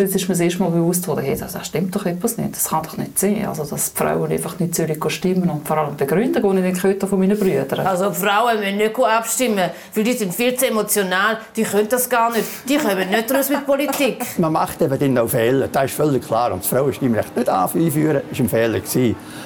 ist 0.00 0.28
mir 0.28 0.34
das 0.34 0.40
erste 0.40 0.62
Mal 0.62 0.70
bewusst 0.70 1.02
geworden, 1.02 1.24
hey, 1.24 1.36
das, 1.38 1.66
stimmt 1.66 1.94
doch 1.94 2.06
etwas 2.06 2.36
nicht, 2.36 2.54
das 2.54 2.68
kann 2.68 2.82
doch 2.82 2.96
nicht 2.96 3.18
sein. 3.18 3.46
Also, 3.46 3.64
dass 3.64 3.92
die 3.92 3.98
Frauen 3.98 4.30
einfach 4.30 4.58
nicht 4.58 4.74
sollen 4.74 5.10
stimmen 5.10 5.50
und 5.50 5.66
vor 5.66 5.78
allem 5.78 5.96
begründen, 5.96 6.42
gehe 6.42 6.70
ich 6.70 6.80
den 6.80 7.08
von 7.08 7.18
meinen 7.18 7.38
Brüdern. 7.38 7.86
Also 7.86 8.12
Frauen 8.12 8.60
müssen 8.60 8.76
nicht 8.76 8.98
abstimmen, 8.98 9.70
weil 9.94 10.04
die 10.04 10.12
sind 10.12 10.34
viel 10.34 10.54
zu 10.54 10.66
emotional, 10.66 11.38
die 11.56 11.62
können 11.62 11.88
das 11.88 12.08
gar 12.08 12.32
nicht, 12.32 12.44
die 12.68 12.76
kommen 12.76 13.08
nicht 13.10 13.32
raus 13.32 13.48
mit 13.48 13.66
Politik. 13.66 14.24
Man 14.38 14.52
macht 14.52 14.80
eben 14.82 14.98
dann 14.98 15.18
auch 15.18 15.28
Fehler, 15.28 15.68
das 15.68 15.86
ist 15.86 15.94
völlig 15.94 16.26
klar. 16.26 16.52
Und 16.52 16.62
das 16.62 16.68
Frauenstimmrecht 16.68 17.36
nicht 17.36 17.48
einführen, 17.48 18.22
war 18.30 18.38
ein 18.38 18.48
Fehler. 18.48 18.80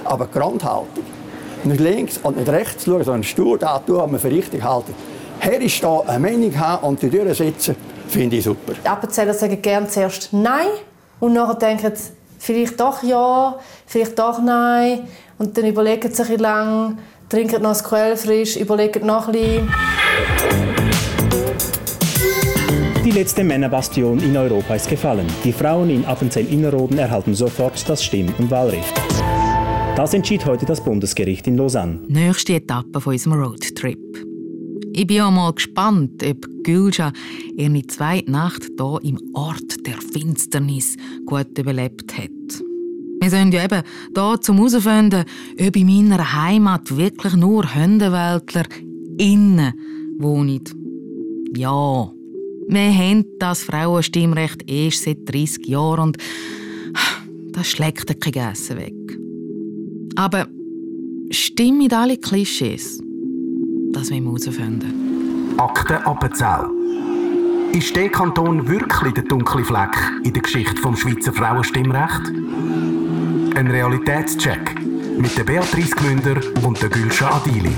Aber 0.05 0.27
die 0.27 0.39
Grundhaltung, 0.39 1.05
nicht 1.64 1.80
links 1.80 2.19
und 2.23 2.37
nicht 2.37 2.48
rechts 2.48 2.84
schauen, 2.84 3.05
sondern 3.05 3.25
stur 3.25 3.59
da 3.59 3.79
tun, 3.79 3.98
was 3.98 4.11
man 4.11 4.21
für 4.21 4.30
richtig 4.30 4.62
halten. 4.62 4.95
Her 5.39 5.61
ist 5.61 5.82
da 5.82 6.00
eine 6.07 6.19
Meinung 6.19 6.59
haben 6.59 6.87
und 6.87 7.03
die 7.03 7.11
durchsetzen, 7.11 7.77
finde 8.13 8.37
ich 8.37 8.45
super. 8.45 8.75
Die 8.85 8.89
Appenzeller 8.89 9.35
sagen 9.35 9.61
gerne 9.61 9.89
zuerst 9.89 10.33
Nein 10.33 10.67
und 11.21 11.33
nachher 11.33 11.55
denken 11.55 11.93
sie, 11.95 12.11
vielleicht 12.39 12.79
doch 12.79 13.03
Ja, 13.03 13.59
vielleicht 13.86 14.19
doch 14.19 14.41
Nein. 14.41 15.09
Und 15.39 15.57
dann 15.57 15.67
überlegen 15.67 16.13
sie 16.13 16.22
sich 16.22 16.39
lang, 16.39 16.99
trinken 17.29 17.63
noch 17.63 17.71
das 17.71 17.83
Quellfrisch, 17.83 18.57
überlegen 18.57 19.07
noch 19.07 19.29
ein 19.29 19.33
bisschen. 19.33 19.72
Die 23.05 23.11
letzte 23.11 23.43
Männerbastion 23.43 24.21
in 24.21 24.36
Europa 24.36 24.77
ist 24.77 24.89
gefallen. 24.89 25.27
Die 25.43 25.53
Frauen 25.53 25.91
in 25.91 26.05
Appenzell-Innerrhoden 26.05 26.99
erhalten 26.99 27.35
sofort 27.35 27.89
das 27.89 28.05
Stimm- 28.05 28.33
und 28.39 28.50
Wahlrecht. 28.50 28.94
Das 29.97 30.14
entschied 30.14 30.47
heute 30.47 30.64
das 30.67 30.83
Bundesgericht 30.83 31.47
in 31.49 31.57
Lausanne. 31.57 31.99
Nächste 32.06 32.55
Etappe 32.55 33.00
von 33.00 33.12
unserem 33.12 33.42
Roadtrip. 33.42 34.31
Ich 34.95 35.06
bin 35.06 35.23
auch 35.23 35.31
mal 35.31 35.53
gespannt, 35.53 36.23
ob 36.23 36.47
Gülscha 36.64 37.12
ihre 37.56 37.87
zweite 37.87 38.31
Nacht 38.31 38.70
hier 38.77 38.98
im 39.03 39.19
Ort 39.33 39.87
der 39.87 39.97
Finsternis 40.12 40.97
gut 41.25 41.59
überlebt 41.59 42.17
hat. 42.19 42.31
Wir 43.20 43.31
sind 43.31 43.55
ja 43.55 43.64
eben 43.64 43.83
hier, 44.14 44.50
um 44.50 44.56
herauszufinden, 44.56 45.25
ob 45.58 45.77
in 45.77 45.86
meiner 45.86 46.42
Heimat 46.44 46.94
wirklich 46.94 47.34
nur 47.34 47.75
Hündeweltler 47.75 48.64
innen 49.16 49.72
wohnen. 50.19 50.62
Ja, 51.56 52.12
wir 52.69 52.94
haben 52.94 53.25
das 53.38 53.62
Frauenstimmrecht 53.62 54.70
erst 54.70 55.05
seit 55.05 55.19
30 55.25 55.69
Jahren 55.69 56.00
und 56.00 56.19
das 57.53 57.69
schlägt 57.69 58.20
kein 58.20 58.33
Gessen 58.33 58.77
weg. 58.77 59.19
Aber 60.16 60.48
stimmen 61.31 61.92
alle 61.92 62.19
Klischees? 62.19 63.03
Das 63.92 64.08
wir 64.10 64.22
herausfinden. 64.22 65.54
Akte 65.58 66.06
Appenzell. 66.06 66.64
Ist 67.72 67.94
der 67.94 68.08
Kanton 68.08 68.66
wirklich 68.66 69.12
der 69.12 69.24
dunkle 69.24 69.64
Fleck 69.64 69.94
in 70.24 70.32
der 70.32 70.42
Geschichte 70.42 70.80
vom 70.80 70.96
Schweizer 70.96 71.32
Frauenstimmrecht? 71.32 72.28
Ein 73.54 73.68
Realitätscheck 73.70 74.80
mit 75.18 75.44
Beatrice 75.44 75.94
Gmünder 75.94 76.40
und 76.66 76.80
Gülscha 76.90 77.36
Adili. 77.36 77.74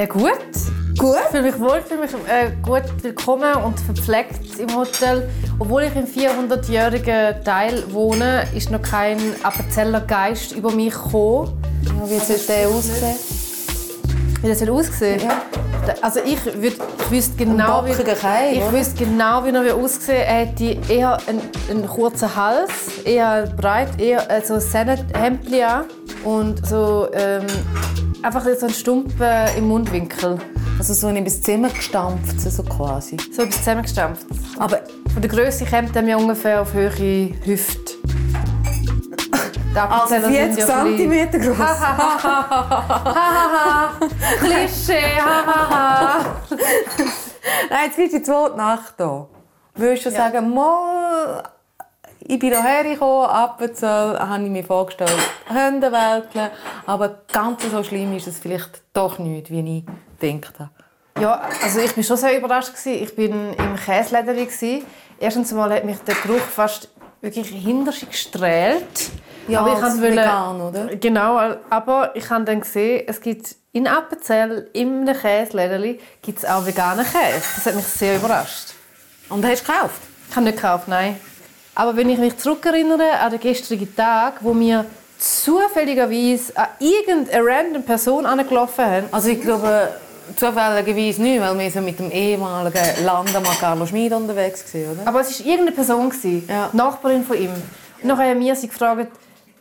Ja, 0.00 0.06
gut. 0.06 0.32
Gut? 0.96 1.16
Ich 1.24 1.30
fühle 1.30 1.42
mich 1.42 1.60
wohl, 1.60 1.82
fühle 1.82 2.00
mich 2.00 2.10
äh, 2.26 2.52
gut 2.62 2.84
willkommen 3.02 3.52
und 3.56 3.78
verpflegt 3.78 4.58
im 4.58 4.74
Hotel. 4.74 5.28
Obwohl 5.58 5.82
ich 5.82 5.94
im 5.94 6.06
400-jährigen 6.06 7.44
Teil 7.44 7.84
wohne, 7.92 8.44
ist 8.56 8.70
noch 8.70 8.80
kein 8.80 9.18
Appenzeller 9.42 10.00
Geist 10.00 10.52
über 10.52 10.70
mich 10.70 10.94
gekommen. 10.94 11.62
Ja, 11.84 12.08
wie 12.08 12.18
soll 12.18 12.38
der 12.48 12.68
aussehen? 12.68 13.14
Wie 14.40 14.48
das 14.48 14.60
soll 14.60 14.70
aussehen? 14.70 15.20
Ja. 15.20 15.42
Also 16.00 16.20
ich, 16.24 16.42
würd, 16.46 16.78
ich 16.98 17.10
wüsste 17.10 17.36
genau, 17.36 17.84
wie, 17.84 17.92
Keim, 17.92 18.54
ich 18.54 18.72
wüsste 18.72 19.04
genau, 19.04 19.44
wie 19.44 19.50
er 19.50 19.74
aussehen 19.74 20.16
Er 20.16 20.46
hätte 20.46 20.78
eher 20.90 21.18
einen, 21.26 21.42
einen 21.68 21.86
kurzen 21.86 22.34
Hals, 22.34 22.70
eher 23.04 23.52
breit, 23.54 24.00
eher 24.00 24.30
äh, 24.30 24.40
so 24.42 24.54
ein 24.54 24.60
an 25.62 25.84
und 26.24 26.66
so 26.66 27.06
ähm, 27.12 27.44
einfach 28.22 28.44
so 28.58 28.66
ein 28.66 28.72
Stumpen 28.72 29.56
im 29.56 29.68
Mundwinkel. 29.68 30.38
Also 30.78 30.94
so 30.94 31.08
etwas 31.08 31.42
zusammengestampft, 31.42 32.40
so 32.40 32.62
quasi. 32.62 33.16
So 33.32 33.42
etwas 33.42 33.58
zusammengestampft. 33.58 34.26
Aber 34.58 34.80
von 35.12 35.22
der 35.22 35.30
Größe 35.30 35.64
kommt 35.66 35.94
er 35.94 36.02
mir 36.02 36.16
ungefähr 36.16 36.62
auf 36.62 36.72
höhere 36.72 37.30
Hüfte. 37.44 37.94
Also 39.72 40.16
40 40.16 40.64
cm 40.64 41.30
groß. 41.30 41.56
Klischee, 44.40 45.20
hahaha. 45.20 46.24
Nein, 47.70 47.78
jetzt 47.86 47.98
wird 47.98 48.12
die 48.12 48.22
zweite 48.24 48.56
Nacht 48.56 48.94
hier. 48.96 49.28
Würdest 49.76 50.06
du 50.06 50.10
ja. 50.10 50.16
sagen, 50.16 50.52
mal, 50.52 51.44
ich 52.20 52.38
bin 52.38 52.50
hierher 52.50 52.84
gekommen, 52.84 53.28
Appenzell, 53.30 54.18
habe 54.18 54.44
ich 54.44 54.50
mir 54.50 54.64
vorgestellt, 54.64 55.16
Hundeweltler, 55.48 56.50
aber 56.86 57.22
ganz 57.32 57.62
so 57.70 57.82
schlimm 57.82 58.16
ist 58.16 58.26
es 58.26 58.38
vielleicht 58.38 58.82
doch 58.92 59.18
nicht, 59.18 59.50
wie 59.50 59.84
ich 59.84 59.84
gedacht 60.20 60.58
habe. 60.58 60.70
Ja, 61.20 61.42
also 61.62 61.80
ich 61.80 61.96
war 61.96 62.04
schon 62.04 62.16
sehr 62.16 62.38
überrascht. 62.38 62.72
Ich 62.86 63.16
war 63.18 63.24
im 63.24 63.76
Käselädeli. 63.84 64.84
Erstens 65.18 65.50
einmal 65.50 65.74
hat 65.74 65.84
mich 65.84 65.98
der 65.98 66.14
Geruch 66.14 66.40
fast 66.40 66.88
wirklich 67.20 67.48
hinter 67.48 67.92
sich 67.92 68.08
gestrahlt. 68.08 69.10
Ja, 69.46 69.60
aber 69.60 69.76
ich 69.76 69.82
als 69.82 70.00
vegan, 70.00 70.60
oder? 70.60 70.86
Genau, 70.96 71.38
aber 71.68 72.12
ich 72.14 72.30
habe 72.30 72.44
dann 72.44 72.60
gesehen, 72.60 73.04
es 73.06 73.20
gibt 73.20 73.54
in 73.72 73.86
Appenzell, 73.86 74.70
im 74.72 75.04
Käselädeli, 75.04 76.00
gibt 76.22 76.38
es 76.38 76.44
auch 76.44 76.64
veganen 76.64 77.04
Käse. 77.04 77.42
Das 77.54 77.66
hat 77.66 77.74
mich 77.74 77.86
sehr 77.86 78.16
überrascht. 78.16 78.74
Und 79.28 79.44
hast 79.44 79.62
du 79.62 79.72
gekauft? 79.72 80.00
Ich 80.28 80.36
habe 80.36 80.46
nicht 80.46 80.56
gekauft, 80.56 80.88
nein. 80.88 81.20
Aber 81.80 81.96
wenn 81.96 82.10
ich 82.10 82.18
mich 82.18 82.36
zurückerinnere 82.36 83.18
an 83.22 83.30
den 83.30 83.40
gestrigen 83.40 83.96
Tag, 83.96 84.34
wo 84.40 84.54
wir 84.54 84.84
zufälligerweise 85.18 86.54
an 86.54 86.66
irgendeine 86.78 87.42
random 87.42 87.82
Person 87.82 88.26
angelaufen 88.26 88.84
haben. 88.84 89.06
Also 89.10 89.30
ich 89.30 89.40
glaube, 89.40 89.88
zufälligerweise 90.36 91.22
nicht, 91.22 91.40
weil 91.40 91.58
wir 91.58 91.70
so 91.70 91.80
mit 91.80 91.98
dem 91.98 92.10
ehemaligen 92.10 93.02
Landemann 93.02 93.56
Carlo 93.58 93.86
Schmid 93.86 94.12
unterwegs 94.12 94.62
waren, 94.74 94.92
oder? 94.92 95.08
Aber 95.08 95.20
es 95.22 95.40
war 95.40 95.46
irgendeine 95.46 95.72
Person, 95.72 96.12
ja. 96.46 96.68
Nachbarin 96.74 97.24
von 97.24 97.38
ihm. 97.38 97.52
Und 98.02 98.08
dann 98.10 98.18
haben 98.18 98.40
wir 98.40 98.54
sie 98.54 98.68
gefragt, 98.68 99.08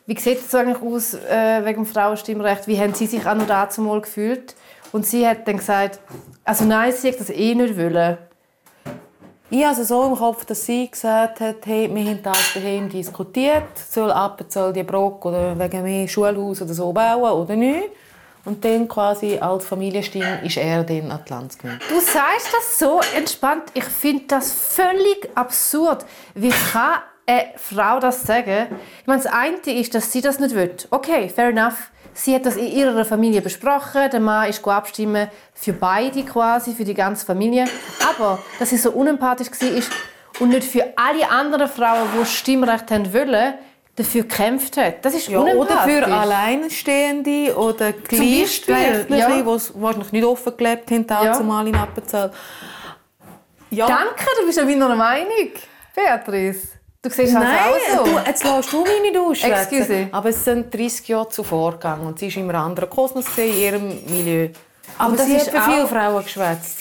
wie 0.05 0.19
sieht 0.19 0.45
es 0.45 0.53
eigentlich 0.53 0.81
aus 0.81 1.13
äh, 1.13 1.63
wegen 1.63 1.85
dem 1.85 1.85
Frauenstimmrecht? 1.85 2.67
Wie 2.67 2.77
haben 2.77 2.93
Sie 2.93 3.05
sich 3.05 3.25
auch 3.25 3.35
noch 3.35 3.47
dazu 3.47 3.79
mal 3.79 4.01
gefühlt? 4.01 4.55
Und 4.91 5.05
sie 5.05 5.25
hat 5.25 5.47
dann 5.47 5.55
gesagt, 5.55 6.01
also 6.43 6.65
nein, 6.65 6.91
sie 6.91 7.11
hat 7.11 7.19
das 7.21 7.29
eh 7.29 7.55
nicht 7.55 7.77
wollen. 7.77 8.17
Ich 9.51 9.65
habe 9.65 9.83
so 9.83 10.05
im 10.05 10.15
Kopf, 10.15 10.45
dass 10.45 10.63
sie 10.63 10.91
gesagt 10.91 11.39
hat, 11.39 11.55
hey, 11.65 11.89
wir 11.91 12.03
haben 12.03 12.21
das 12.21 12.53
daheim 12.53 12.87
diskutiert, 12.87 13.63
soll 13.89 14.11
Appenzell 14.11 14.71
die 14.71 14.83
Brock 14.83 15.25
oder 15.25 15.57
wegen 15.57 15.81
mehr 15.81 16.07
Schulhaus 16.07 16.61
oder 16.61 16.73
so 16.75 16.93
bauen 16.93 17.31
oder 17.31 17.55
nicht. 17.55 17.89
Und 18.45 18.63
dann 18.63 18.87
quasi 18.87 19.39
als 19.39 19.65
Familienstimme 19.65 20.41
ist 20.45 20.57
er 20.57 20.83
dann 20.83 21.09
an 21.09 21.21
die 21.27 21.33
Landsgemeinde. 21.33 21.83
Du 21.89 21.99
sagst 21.99 22.53
das 22.53 22.77
so 22.77 23.01
entspannt. 23.17 23.63
Ich 23.73 23.85
finde 23.85 24.25
das 24.27 24.51
völlig 24.51 25.27
absurd. 25.33 26.05
Wie 26.35 26.53
kann 26.71 26.99
eine 27.25 27.45
Frau 27.55 27.99
das 27.99 28.21
sagen? 28.21 28.67
Ich 29.01 29.07
meine, 29.07 29.23
das 29.23 29.31
eine 29.33 29.79
ist, 29.79 29.95
dass 29.95 30.11
sie 30.11 30.21
das 30.21 30.39
nicht 30.39 30.53
will. 30.53 30.75
Okay, 30.91 31.27
fair 31.27 31.49
enough. 31.49 31.89
Sie 32.19 32.35
hat 32.35 32.45
das 32.45 32.57
in 32.57 32.67
ihrer 32.67 33.05
Familie 33.05 33.41
besprochen. 33.41 34.09
Der 34.11 34.19
Mann 34.19 34.49
ist 34.49 34.67
abstimmen 34.67 35.29
für 35.53 35.71
beide 35.71 36.23
quasi, 36.23 36.73
für 36.73 36.83
die 36.83 36.93
ganze 36.93 37.25
Familie. 37.25 37.65
Aber 38.09 38.39
dass 38.59 38.71
sie 38.71 38.77
so 38.77 38.91
unempathisch 38.91 39.47
war 39.49 40.41
und 40.41 40.49
nicht 40.49 40.65
für 40.65 40.85
alle 40.97 41.29
anderen 41.29 41.69
Frauen, 41.69 42.09
die 42.19 42.25
Stimmrecht 42.25 42.91
haben 42.91 43.13
wollen, 43.13 43.53
dafür 43.95 44.23
gekämpft 44.23 44.75
hat. 44.75 45.05
Das 45.05 45.13
ist 45.13 45.29
ja, 45.29 45.39
Oder 45.39 45.77
für 45.79 46.05
Alleinstehende 46.05 47.55
oder 47.55 47.93
Gleichgeschlechtliche, 47.93 49.17
ja. 49.17 49.37
die 49.37 49.45
wahrscheinlich 49.45 50.11
nicht 50.11 50.25
offen 50.25 50.57
gelebt 50.57 50.91
haben, 50.91 51.05
ja. 51.07 51.39
mal 51.39 51.67
in 51.67 51.75
Appenzell. 51.75 52.31
Ja. 53.69 53.87
Danke, 53.87 54.25
du 54.39 54.45
bist 54.45 54.57
ja 54.57 54.67
wieder 54.67 54.85
einer 54.85 54.95
Meinung, 54.95 55.51
Beatrice. 55.95 56.78
Du 57.01 57.09
siehst 57.09 57.33
Nein, 57.33 57.45
auch 57.45 57.97
so. 57.97 58.11
du, 58.11 58.19
jetzt 58.25 58.43
lässt 58.43 58.73
du 58.73 58.83
mich 58.83 59.01
nicht 59.01 59.17
ausschwätzen. 59.17 60.09
Aber 60.11 60.29
es 60.29 60.43
sind 60.43 60.73
30 60.73 61.07
Jahre 61.07 61.29
zuvor 61.29 61.73
gegangen 61.73 62.05
und 62.05 62.19
sie 62.19 62.27
ist 62.27 62.35
in 62.35 62.49
einem 62.49 62.61
anderen 62.61 62.89
Kosmos 62.89 63.25
in 63.37 63.57
ihrem 63.57 63.87
Milieu. 64.05 64.49
Aber 64.97 65.11
und 65.11 65.19
sie 65.21 65.37
hat 65.37 65.47
für 65.47 65.61
viele 65.61 65.87
Frauen 65.87 66.23
geschwätzt. 66.23 66.79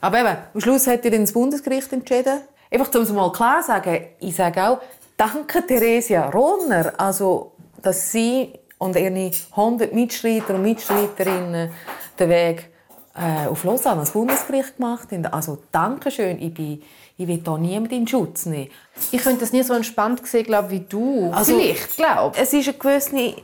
Aber 0.00 0.18
eben, 0.18 0.36
am 0.52 0.60
Schluss 0.60 0.88
hat 0.88 1.04
ihr 1.04 1.12
das 1.12 1.32
Bundesgericht 1.32 1.92
entschieden. 1.92 2.40
Einfach, 2.72 2.92
um 2.92 3.02
es 3.02 3.12
mal 3.12 3.30
klar 3.30 3.60
zu 3.60 3.68
sagen, 3.68 4.04
ich 4.18 4.34
sage 4.34 4.64
auch, 4.64 4.80
danke 5.16 5.64
Theresia 5.64 6.28
Ronner, 6.30 6.92
also, 6.98 7.52
dass 7.82 8.10
sie 8.10 8.52
und 8.78 8.96
ihre 8.96 9.30
100 9.52 9.92
Mitstreiter 9.92 10.54
und 10.54 10.62
Mitstreiterinnen 10.62 11.70
den 12.18 12.28
Weg 12.28 12.70
äh, 13.14 13.46
auf 13.46 13.62
Lausanne 13.62 13.96
ans 13.96 14.10
Bundesgericht 14.10 14.76
gemacht 14.76 15.12
haben. 15.12 15.26
Also 15.26 15.58
Dankeschön, 15.70 16.40
ich, 16.40 16.54
bin, 16.54 16.82
ich 17.20 17.28
will 17.28 17.42
hier 17.44 17.58
niemanden 17.58 17.94
in 17.94 18.08
Schutz 18.08 18.46
nehmen. 18.46 18.70
Ich 19.12 19.22
könnte 19.22 19.40
das 19.40 19.52
nie 19.52 19.62
so 19.62 19.74
entspannt 19.74 20.26
sehen, 20.26 20.44
glaub, 20.44 20.70
wie 20.70 20.80
du. 20.80 21.30
Also, 21.32 21.52
Vielleicht, 21.52 21.96
glaube 21.96 22.38
Es 22.38 22.52
ist 22.54 22.68
eine 22.68 22.78
gewisse 22.78 23.34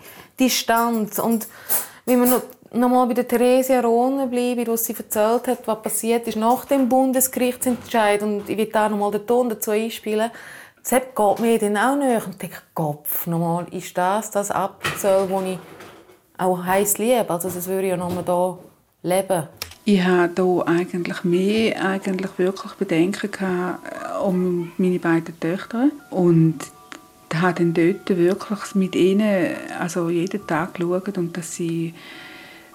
Distanz 0.40 1.18
und 1.18 1.46
wenn 2.06 2.20
wir 2.20 2.26
noch 2.26 2.42
noch 2.72 2.88
mal 2.88 3.06
bei 3.06 3.14
der 3.14 3.28
Theresia 3.28 3.80
Rohne 3.80 4.26
bleiben, 4.26 4.66
was 4.66 4.86
sie 4.86 4.94
erzählt 4.94 5.46
hat, 5.46 5.66
was 5.66 5.82
passiert 5.82 6.26
ist 6.26 6.36
nach 6.36 6.64
dem 6.64 6.88
Bundesgerichtsentscheid 6.88 8.22
und 8.22 8.48
ich 8.48 8.56
will 8.56 8.66
da 8.66 8.88
noch 8.88 8.98
mal 8.98 9.10
den 9.10 9.26
Ton 9.26 9.48
dazu 9.48 9.70
einspielen. 9.70 10.30
Das 10.82 10.90
geht 10.90 11.40
mir 11.40 11.58
dann 11.58 11.76
auch 11.76 11.96
nicht 11.96 12.26
und 12.26 12.42
denke, 12.42 12.58
Kopf, 12.74 13.26
nochmal, 13.26 13.66
ist 13.70 13.96
das 13.96 14.30
das 14.30 14.50
Appenzell, 14.50 15.26
das 15.28 15.42
ich 15.44 15.58
auch 16.38 16.62
heiß 16.64 16.98
liebe? 16.98 17.28
Also 17.28 17.48
das 17.48 17.66
würde 17.66 17.84
ich 17.84 17.90
ja 17.90 17.96
noch 17.96 18.12
mal 18.12 18.24
hier 18.24 18.58
leben. 19.02 19.48
Ich 19.88 20.02
hatte 20.02 20.42
hier 20.42 20.66
eigentlich 20.66 21.22
mehr 21.22 21.80
eigentlich 21.80 22.36
wirklich 22.38 22.72
Bedenken 22.72 23.30
gehabt, 23.30 23.86
äh, 23.86 24.18
um 24.18 24.72
meine 24.78 24.98
beiden 24.98 25.38
Töchter 25.38 25.90
und 26.10 26.56
habe 27.32 27.54
dann 27.54 27.72
dort 27.72 28.08
wirklich 28.08 28.74
mit 28.74 28.96
ihnen 28.96 29.54
also 29.78 30.10
jeden 30.10 30.44
Tag 30.44 30.74
geschaut 30.74 31.16
und 31.18 31.36
dass 31.36 31.54
sie, 31.54 31.94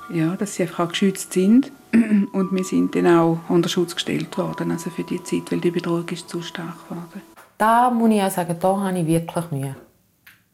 ja, 0.09 0.37
dass 0.37 0.55
sie 0.55 0.63
einfach 0.63 0.85
auch 0.85 0.89
geschützt 0.89 1.33
sind 1.33 1.73
und 2.31 2.53
wir 2.53 2.63
sind 2.63 2.95
dann 2.95 3.07
auch 3.07 3.39
unter 3.49 3.67
Schutz 3.67 3.93
gestellt 3.93 4.37
worden, 4.37 4.71
also 4.71 4.89
für 4.89 5.03
die 5.03 5.21
Zeit, 5.21 5.51
weil 5.51 5.59
die 5.59 5.71
Bedrohung 5.71 6.07
ist 6.07 6.29
zu 6.29 6.41
stark 6.41 6.87
geworden. 6.87 7.21
Da 7.57 7.89
muss 7.89 8.09
ich 8.09 8.21
auch 8.21 8.31
sagen, 8.31 8.55
da 8.57 8.79
habe 8.79 8.99
ich 8.99 9.05
wirklich 9.05 9.51
Mühe. 9.51 9.75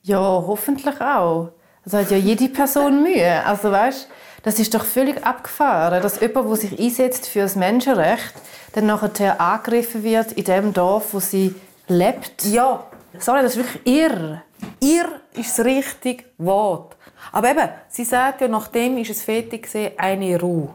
Ja, 0.02 0.18
hoffentlich 0.18 1.00
auch. 1.00 1.52
Also 1.88 2.00
hat 2.00 2.12
ja 2.12 2.18
jede 2.18 2.50
Person 2.50 3.02
Mühe. 3.02 3.46
Also 3.46 3.72
weißt, 3.72 4.10
das 4.44 4.60
ist 4.60 4.74
doch 4.74 4.84
völlig 4.84 5.26
abgefahren, 5.26 6.04
dass 6.04 6.20
jemand, 6.20 6.50
der 6.50 6.56
sich 6.58 6.80
einsetzt 6.80 7.28
für 7.28 7.40
das 7.40 7.56
Menschenrecht, 7.56 8.34
dann 8.74 8.88
nachher 8.88 9.40
angegriffen 9.40 10.04
wird 10.04 10.34
in 10.34 10.44
dem 10.44 10.74
Dorf, 10.74 11.14
wo 11.14 11.20
sie 11.20 11.56
lebt. 11.88 12.44
Ja, 12.46 12.84
Sorry, 13.20 13.42
das 13.42 13.56
ist 13.56 13.66
wirklich 13.66 14.02
irr. 14.02 14.44
Irr 14.80 15.22
ist 15.34 15.58
das 15.58 15.66
richtige 15.66 16.26
Wort. 16.38 16.96
Aber 17.32 17.50
eben, 17.50 17.70
sie 17.90 18.04
sagt 18.04 18.42
ja, 18.42 18.48
nachdem 18.48 18.98
ist 18.98 19.10
es 19.10 19.24
fertig 19.24 19.64
gewesen, 19.64 19.92
eine 19.98 20.40
Ruhe. 20.40 20.70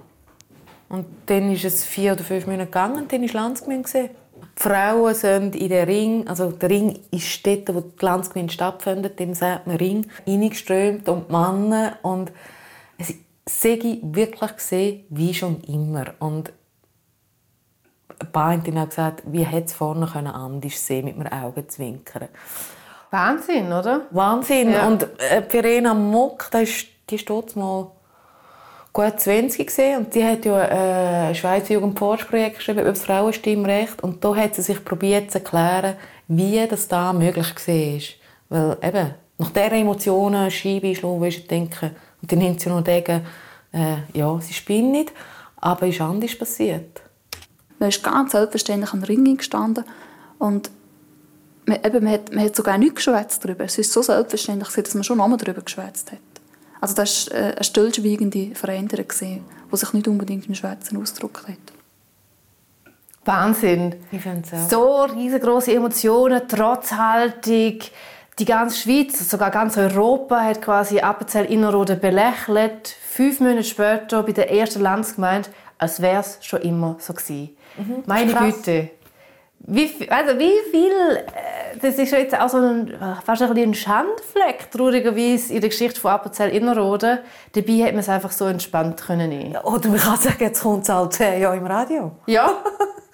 Und 0.88 1.06
dann 1.26 1.52
ist 1.52 1.64
es 1.64 1.84
vier 1.84 2.12
oder 2.12 2.24
fünf 2.24 2.46
Minuten 2.46 2.66
gegangen 2.66 2.96
und 2.96 3.12
dann 3.12 3.22
ist 3.22 3.34
Landsgemeinde 3.34 3.84
gesehen. 3.84 4.10
Frauen 4.62 5.12
sind 5.12 5.56
in 5.56 5.70
den 5.70 5.84
Ring, 5.86 6.28
also 6.28 6.52
der 6.52 6.70
Ring 6.70 7.00
ist 7.10 7.44
dort, 7.44 7.74
wo 7.74 7.80
die 7.80 8.04
Landsgemeinde 8.04 8.52
stattfindet, 8.52 9.18
dem 9.18 9.34
sagt 9.34 9.66
man 9.66 9.74
Ring, 9.74 10.06
reingeströmt 10.24 11.08
und 11.08 11.28
die 11.28 11.32
Männer 11.32 11.98
und 12.02 12.30
es 12.96 13.12
sehe 13.44 13.76
ich 13.76 13.98
wirklich 14.02 14.54
gesehen, 14.54 15.04
wie 15.08 15.34
schon 15.34 15.62
immer. 15.62 16.14
Und 16.20 16.52
ein 18.20 18.30
paar 18.30 18.52
haben 18.52 18.78
auch 18.78 18.88
gesagt, 18.88 19.24
wie 19.26 19.42
hätte 19.42 19.66
es 19.66 19.72
vorne 19.72 20.06
können 20.06 20.28
anders 20.28 20.86
sehen 20.86 21.06
mit 21.06 21.16
einem 21.16 21.44
Augenzwinkern. 21.44 22.28
Wahnsinn, 23.10 23.66
oder? 23.72 24.02
Wahnsinn. 24.12 24.70
Ja. 24.70 24.86
Und 24.86 25.08
äh, 25.20 25.42
Verena 25.42 25.92
Mock, 25.92 26.50
die 27.10 27.24
dort 27.24 27.56
mal 27.56 27.90
gut 28.92 29.20
20 29.20 29.66
gesehen 29.66 29.98
und 29.98 30.14
die 30.14 30.24
hat 30.24 30.44
ja 30.44 30.62
äh, 30.62 31.28
ein 31.28 31.34
Schweizer 31.34 31.74
Jugendforschprojekt 31.74 32.56
geschrieben 32.56 32.80
über 32.80 32.90
das 32.90 33.04
Frauenstimmrecht 33.04 34.02
und 34.02 34.22
da 34.22 34.36
hat 34.36 34.54
sie 34.54 34.62
sich 34.62 34.84
probiert 34.84 35.30
zu 35.30 35.38
erklären, 35.38 35.96
wie 36.28 36.66
das 36.66 36.88
da 36.88 37.12
möglich 37.12 37.54
war. 38.48 38.68
Weil 38.78 38.78
eben, 38.82 39.14
nach 39.38 39.50
dieser 39.50 39.72
Emotionen 39.72 40.50
Scheibe 40.50 40.88
einschlagen, 40.88 41.20
willst 41.20 41.44
du 41.44 41.48
denken, 41.48 41.90
und 42.20 42.32
dann 42.32 42.42
haben 42.42 42.58
sie 42.58 42.68
noch 42.68 42.82
denken, 42.82 43.26
äh, 43.72 43.96
ja, 44.12 44.38
sie 44.40 44.52
spinnt 44.52 44.92
nicht, 44.92 45.12
aber 45.56 45.86
ist 45.86 46.00
anders 46.00 46.36
passiert. 46.36 47.02
Man 47.78 47.88
ist 47.88 48.02
ganz 48.02 48.32
selbstverständlich 48.32 48.90
der 48.90 49.08
Ring 49.08 49.36
gestanden 49.36 49.84
und 50.38 50.70
man, 51.64 51.78
eben, 51.84 52.04
man, 52.04 52.12
hat, 52.12 52.32
man 52.32 52.44
hat 52.44 52.54
sogar 52.54 52.76
nichts 52.76 52.96
geschwätzt 52.96 53.44
darüber. 53.44 53.64
Es 53.64 53.78
ist 53.78 53.92
so 53.92 54.02
selbstverständlich, 54.02 54.68
dass 54.74 54.94
man 54.94 55.04
schon 55.04 55.18
nochmal 55.18 55.38
darüber 55.38 55.62
geschwätzt 55.62 56.12
hat. 56.12 56.31
Also 56.82 56.96
das 56.96 57.30
war 57.30 57.38
äh, 57.38 57.52
eine 57.52 57.64
stillschweigende 57.64 58.56
Veränderung, 58.56 59.06
die 59.08 59.76
sich 59.76 59.92
nicht 59.92 60.08
unbedingt 60.08 60.48
im 60.48 60.54
Schwätzen 60.56 61.00
ausgedrückt 61.00 61.46
hat. 61.46 62.92
Wahnsinn. 63.24 63.94
Ich 64.10 64.20
finde 64.20 64.42
es 64.44 64.52
auch. 64.52 64.68
So 64.68 65.02
riesengroße 65.04 65.72
Emotionen, 65.72 66.48
Trotzhaltung. 66.48 67.78
Die 68.36 68.44
ganze 68.44 68.78
Schweiz, 68.78 69.30
sogar 69.30 69.52
ganz 69.52 69.78
Europa, 69.78 70.40
hat 70.40 70.60
quasi 70.60 70.98
Appenzell 70.98 71.44
Innerrhoden 71.44 72.00
belächelt. 72.00 72.88
Fünf 72.88 73.38
Monate 73.38 73.62
später 73.62 74.24
bei 74.24 74.32
der 74.32 74.50
ersten 74.50 74.80
Landsgemeinde, 74.82 75.50
als 75.78 76.02
wäre 76.02 76.22
es 76.22 76.38
schon 76.40 76.62
immer 76.62 76.96
so 76.98 77.12
gewesen. 77.12 77.50
Meine 78.06 78.32
Krass. 78.32 78.56
Güte. 78.56 78.90
Wie, 79.64 79.86
viel- 79.88 80.08
also 80.10 80.38
wie 80.38 80.52
viel, 80.70 80.90
äh, 81.16 81.78
das 81.80 81.94
ist 81.96 82.10
ja 82.10 82.18
jetzt 82.18 82.38
auch 82.38 82.48
so 82.48 82.56
ein, 82.58 82.88
äh, 82.92 82.96
fast 83.24 83.42
ein, 83.42 83.56
ein 83.56 83.74
Schandfleck, 83.74 84.70
traurigerweise, 84.72 85.54
in 85.54 85.60
der 85.60 85.70
Geschichte 85.70 86.00
von 86.00 86.10
Appenzell 86.10 86.50
Innerrhoden. 86.50 87.18
Dabei 87.52 87.72
hätte 87.74 87.92
man 87.92 88.00
es 88.00 88.08
einfach 88.08 88.32
so 88.32 88.46
entspannt 88.46 89.00
können 89.00 89.28
nehmen. 89.28 89.56
Oder 89.58 89.88
man 89.88 89.98
kann 89.98 90.16
sagen, 90.18 90.36
jetzt 90.40 90.62
kommt 90.62 90.82
es 90.82 90.88
halt 90.88 91.12
zehn 91.12 91.40
Jahre 91.40 91.56
im 91.56 91.66
Radio. 91.66 92.10
Ja, 92.26 92.50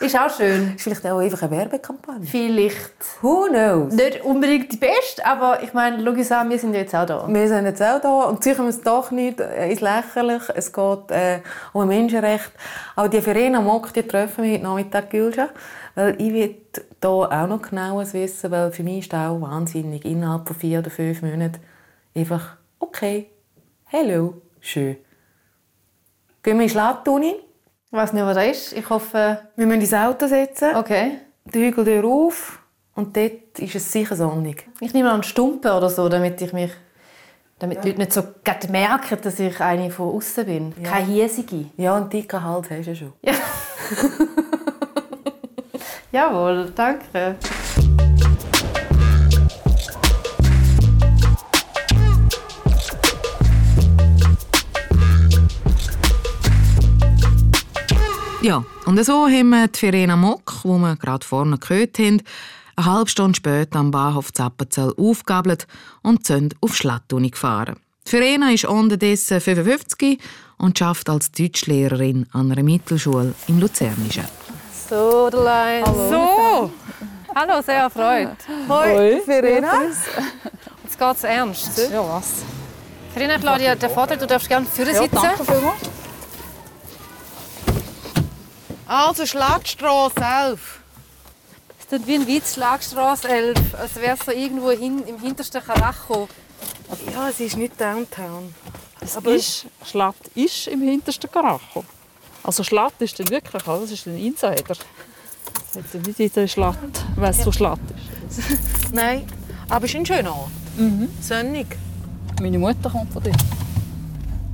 ist 0.00 0.16
auch 0.18 0.30
schön. 0.34 0.74
Ist 0.76 0.84
vielleicht 0.84 1.04
auch 1.06 1.18
einfach 1.18 1.42
eine 1.42 1.50
Werbekampagne. 1.50 2.24
Vielleicht 2.26 2.94
Who 3.20 3.46
knows? 3.50 3.92
nicht 3.92 4.22
unbedingt 4.24 4.72
die 4.72 4.76
Beste, 4.76 5.26
aber 5.26 5.62
ich 5.62 5.74
meine, 5.74 6.02
schau 6.02 6.10
uns 6.12 6.32
an, 6.32 6.48
wir 6.48 6.58
sind 6.58 6.72
ja 6.72 6.80
jetzt 6.80 6.94
auch 6.94 7.04
da. 7.04 7.24
Wir 7.28 7.48
sind 7.48 7.66
jetzt 7.66 7.82
auch 7.82 8.00
da 8.00 8.22
und 8.22 8.42
sicher 8.42 8.62
wir 8.62 8.68
es 8.70 8.80
doch 8.80 9.10
nicht 9.10 9.40
äh, 9.40 9.68
ins 9.70 9.80
Lächerliche. 9.80 10.52
Es 10.56 10.72
geht 10.72 11.10
äh, 11.10 11.40
um 11.72 11.86
Menschenrecht. 11.88 12.52
Aber 12.96 13.08
die 13.08 13.20
Verena 13.20 13.60
Mock, 13.60 13.92
die 13.92 14.02
treffen 14.04 14.44
wir 14.44 14.52
heute 14.54 14.62
Nachmittag, 14.62 15.10
Gülscha. 15.10 15.48
Weil 15.98 16.14
ich 16.22 16.32
will 16.32 16.54
da 17.00 17.08
auch 17.08 17.48
noch 17.48 17.60
genaues 17.60 18.14
wissen, 18.14 18.52
weil 18.52 18.70
für 18.70 18.84
mich 18.84 19.00
ist 19.00 19.12
das 19.12 19.30
auch 19.30 19.40
wahnsinnig. 19.40 20.04
Innerhalb 20.04 20.46
von 20.46 20.54
vier 20.54 20.78
oder 20.78 20.90
fünf 20.90 21.22
Monaten 21.22 21.58
einfach, 22.14 22.56
okay, 22.78 23.30
hello, 23.86 24.34
schön. 24.60 24.96
Gehen 26.44 26.56
wir 26.56 26.62
in 26.62 26.68
die 26.68 26.68
Schlattuni. 26.68 27.34
Ich 27.86 27.92
weiß 27.92 28.12
nicht, 28.12 28.22
was 28.22 28.36
das 28.36 28.46
ist. 28.46 28.72
Ich 28.74 28.88
hoffe... 28.88 29.40
Wir 29.56 29.66
müssen 29.66 29.80
ins 29.80 29.92
Auto 29.92 30.28
setzen, 30.28 30.76
Okay. 30.76 31.18
die 31.46 31.66
Hügeltür 31.66 32.04
auf 32.04 32.60
und 32.94 33.16
dort 33.16 33.58
ist 33.58 33.74
es 33.74 33.90
sicher 33.90 34.14
sonnig. 34.14 34.68
Ich 34.78 34.94
nehme 34.94 35.10
einen 35.10 35.24
Stumpen 35.24 35.72
oder 35.72 35.90
so, 35.90 36.08
damit 36.08 36.40
ich 36.40 36.52
mich... 36.52 36.70
Damit 37.58 37.82
die 37.82 37.88
Leute 37.88 37.98
nicht 37.98 38.12
so 38.12 38.22
merken, 38.68 39.18
dass 39.20 39.40
ich 39.40 39.60
eine 39.60 39.90
von 39.90 40.14
außen 40.14 40.46
bin. 40.46 40.80
Keine 40.80 41.06
hiesige. 41.06 41.64
Ja, 41.76 41.96
einen 41.96 42.08
dicken 42.08 42.44
Hals 42.44 42.70
hast 42.70 42.86
du 42.86 42.94
schon. 42.94 43.12
Jawohl, 46.10 46.72
danke. 46.74 47.36
Ja, 58.40 58.64
und 58.86 59.04
so 59.04 59.26
haben 59.26 59.50
wir 59.50 59.68
die 59.68 59.78
Verena 59.78 60.16
Mock, 60.16 60.62
die 60.64 60.68
wir 60.68 60.96
gerade 60.96 61.26
vorne 61.26 61.58
gehört 61.58 61.98
haben, 61.98 62.22
eine 62.76 62.86
halbe 62.86 63.10
Stunde 63.10 63.36
später 63.36 63.80
am 63.80 63.90
Bahnhof 63.90 64.32
Zappenzell 64.32 64.94
aufgabelt 64.96 65.66
und 66.02 66.26
sind 66.26 66.54
auf 66.62 66.74
Schlattuni 66.74 67.30
gefahren. 67.30 67.76
Die 68.06 68.10
Verena 68.10 68.50
ist 68.50 68.64
unterdessen 68.64 69.40
55 69.40 70.18
und 70.56 70.80
arbeitet 70.80 71.10
als 71.10 71.32
Deutschlehrerin 71.32 72.26
an 72.32 72.50
einer 72.50 72.62
Mittelschule 72.62 73.34
im 73.48 73.60
Luzernischen. 73.60 74.24
So, 74.88 75.28
der 75.28 75.40
Line. 75.40 75.84
So! 76.08 76.70
Hallo, 77.34 77.60
sehr 77.60 77.82
erfreut. 77.82 78.36
Hoi, 78.68 79.20
Verena. 79.22 79.82
Jetzt 79.82 80.98
geht's 80.98 81.24
ernst. 81.24 81.90
Ja, 81.90 82.02
was? 82.08 82.42
Verena, 83.12 83.36
ich 83.36 83.42
lade 83.42 83.64
dir 83.64 83.76
den 83.76 83.90
Vorteil, 83.90 84.16
du 84.16 84.26
darfst 84.26 84.48
gerne 84.48 84.64
vorne 84.64 84.94
sitzen. 84.94 85.14
danke 85.14 85.44
vielmals. 85.44 85.80
Also 88.86 89.26
Schlagstrasse 89.26 90.20
11. 90.20 90.80
Es 91.78 91.86
tut 91.88 92.06
wie 92.06 92.14
ein 92.14 92.26
Witz, 92.26 92.54
Schlagstrasse 92.54 93.28
11. 93.28 93.74
Als 93.78 93.96
wäre 93.96 94.16
es 94.18 94.24
so 94.24 94.32
irgendwo 94.32 94.70
hin, 94.70 95.04
im 95.06 95.20
hintersten 95.20 95.62
Karacho. 95.62 96.28
Ja, 97.12 97.28
es 97.28 97.40
ist 97.40 97.58
nicht 97.58 97.78
Downtown. 97.78 98.54
Es 99.00 99.16
ist, 99.16 99.66
Schlatt 99.84 100.16
ist 100.34 100.68
im 100.68 100.80
hintersten 100.80 101.30
Karacho. 101.30 101.84
Also 102.48 102.64
Schlatt 102.64 102.94
ist 103.00 103.20
dann 103.20 103.28
wirklich, 103.28 103.66
oder? 103.66 103.80
das 103.80 103.90
ist 103.90 104.06
ein 104.06 104.16
Insider. 104.16 104.74
Ja 105.74 106.00
nicht 106.00 106.18
jeder 106.18 106.48
Schlatt, 106.48 106.78
weil 107.16 107.30
es 107.32 107.44
so 107.44 107.52
Schlatt 107.52 107.78
ist. 108.30 108.42
Nein, 108.94 109.24
aber 109.68 109.84
es 109.84 109.90
ist 109.90 109.98
ein 109.98 110.06
schöner 110.06 110.34
Ort. 110.34 110.50
Sonnig. 111.20 111.76
Meine 112.40 112.58
Mutter 112.58 112.88
kommt 112.88 113.12
von 113.12 113.22
dort. 113.22 113.36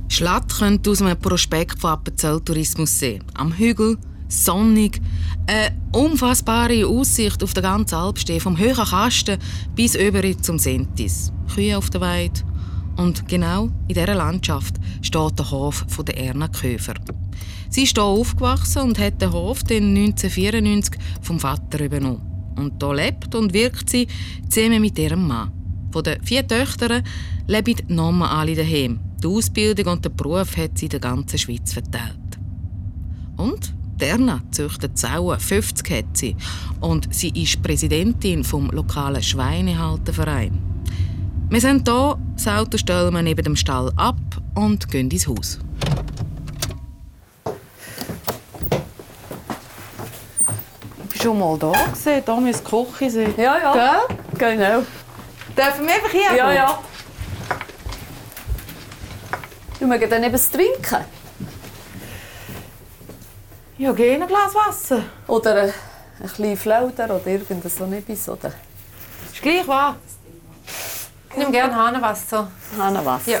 Schlatt 0.09 0.53
könnt 0.59 0.85
ihr 0.85 0.91
aus 0.91 1.01
einem 1.01 1.17
Prospekt 1.17 1.79
von 1.79 1.91
Appenzell 1.91 2.41
Tourismus 2.41 2.99
sehen. 2.99 3.23
Am 3.33 3.53
Hügel, 3.53 3.97
sonnig, 4.27 4.99
eine 5.47 5.73
unfassbare 5.93 6.85
Aussicht 6.85 7.41
auf 7.45 7.53
den 7.53 7.63
ganzen 7.63 7.95
Alpstee, 7.95 8.41
vom 8.41 8.57
höheren 8.57 8.89
Kasten 8.89 9.39
bis 9.73 9.95
über 9.95 10.21
zum 10.41 10.59
Sentis. 10.59 11.31
Kühe 11.53 11.77
auf 11.77 11.89
der 11.91 12.01
Weide 12.01 12.41
Und 12.97 13.25
genau 13.29 13.69
in 13.87 13.93
dieser 13.93 14.15
Landschaft 14.15 14.75
steht 15.01 15.39
der 15.39 15.49
Hof 15.49 15.85
von 15.87 16.03
der 16.03 16.17
Erna 16.17 16.49
Köfer. 16.49 16.95
Sie 17.75 17.83
ist 17.83 17.97
hier 17.97 18.05
aufgewachsen 18.05 18.83
und 18.83 18.99
hat 18.99 19.21
den 19.21 19.33
Hof 19.33 19.61
dann 19.63 19.97
1994 19.97 20.97
vom 21.21 21.41
Vater 21.41 21.83
übernommen. 21.83 22.21
Und 22.55 22.81
hier 22.81 22.93
lebt 22.93 23.35
und 23.35 23.53
wirkt 23.53 23.89
sie 23.89 24.07
zusammen 24.47 24.79
mit 24.79 24.97
ihrem 24.97 25.27
Mann. 25.27 25.51
Von 25.91 26.05
den 26.05 26.23
vier 26.23 26.47
Töchtern 26.47 27.03
leben 27.47 27.75
nochmal 27.89 28.29
alle 28.29 28.55
daheim. 28.55 29.01
Die 29.21 29.27
Ausbildung 29.27 29.91
und 29.91 30.05
den 30.05 30.15
Beruf 30.15 30.55
hat 30.55 30.77
sie 30.77 30.85
in 30.85 30.91
der 30.91 31.01
ganzen 31.01 31.37
Schweiz 31.37 31.73
verteilt. 31.73 32.39
Und 33.35 33.73
Derna 33.99 34.41
züchtet 34.51 34.97
Sauen, 34.97 35.37
50 35.37 35.97
hat 35.97 36.15
sie. 36.15 36.37
Und 36.79 37.13
sie 37.13 37.33
ist 37.35 37.61
Präsidentin 37.61 38.45
vom 38.45 38.69
lokalen 38.69 39.21
Schweinehalterverein. 39.21 40.57
Wir 41.49 41.59
sind 41.59 41.89
hier, 41.89 42.17
das 42.35 42.47
Auto 42.47 42.77
stellen 42.77 43.13
wir 43.13 43.21
neben 43.21 43.43
dem 43.43 43.57
Stall 43.57 43.91
ab 43.97 44.15
und 44.53 44.89
gehen 44.89 45.11
ins 45.11 45.27
Haus. 45.27 45.59
Ich 50.97 51.11
war 51.11 51.13
schon 51.25 51.39
mal 51.39 51.57
da. 51.57 51.71
Gewesen. 51.71 52.23
Da 52.23 52.35
müsste 52.35 52.63
die 52.63 52.91
Küche 52.91 53.11
sein. 53.11 53.33
Ja, 53.37 53.57
ja. 53.57 53.73
Gell? 53.73 54.57
Genau. 54.57 54.83
Dürfen 55.57 55.87
wir 55.87 55.93
einfach 55.95 56.11
hier 56.11 56.35
Ja, 56.35 56.51
ja. 56.51 56.79
Du 59.79 59.87
mögen 59.87 60.09
dann 60.09 60.23
eben 60.23 60.31
das 60.31 60.49
Trinken. 60.51 61.05
Ja, 63.77 63.91
geh 63.91 64.13
ein 64.13 64.27
Glas 64.27 64.53
Wasser. 64.53 65.03
Oder 65.27 65.63
ein, 65.63 65.73
ein 66.21 66.31
kleiner 66.31 66.57
Flauder 66.57 67.05
oder 67.05 67.27
irgend 67.27 67.63
so 67.69 67.85
etwas. 67.85 68.29
Oder 68.29 68.53
Ist 69.33 69.41
gleich 69.41 69.67
wahr. 69.67 69.95
Ich 71.31 71.37
nehme 71.37 71.51
gerne 71.51 71.75
Hahnenwasser. 71.75 72.47
Hahnenwasser. 72.77 73.31
Ja. 73.31 73.39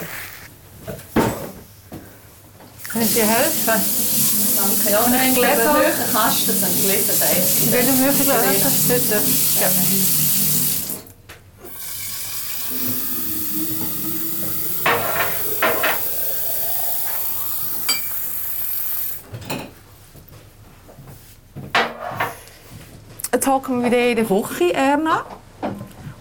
Kann 2.91 3.01
ich 3.01 3.13
dir 3.13 3.25
helfen? 3.25 4.14
Danke. 4.65 4.89
Ja, 4.91 4.99
Und 4.99 5.13
ein 5.13 5.33
Gläser? 5.35 5.75
Ein 5.75 6.11
Kasten 6.11 6.51
sind 6.51 6.81
Gläser 6.81 7.13
da. 7.19 7.25
In 7.65 7.71
welchem 7.71 7.99
Würfelglas 7.99 8.63
hast 8.63 8.89
du 8.89 8.93
dort? 8.93 9.23
Ja. 9.61 9.67
Jetzt 23.33 23.47
hocken 23.47 23.83
wir 23.83 23.91
wieder 23.91 24.09
in 24.09 24.15
der 24.15 24.25
Küche, 24.25 24.73
Erna. 24.73 25.25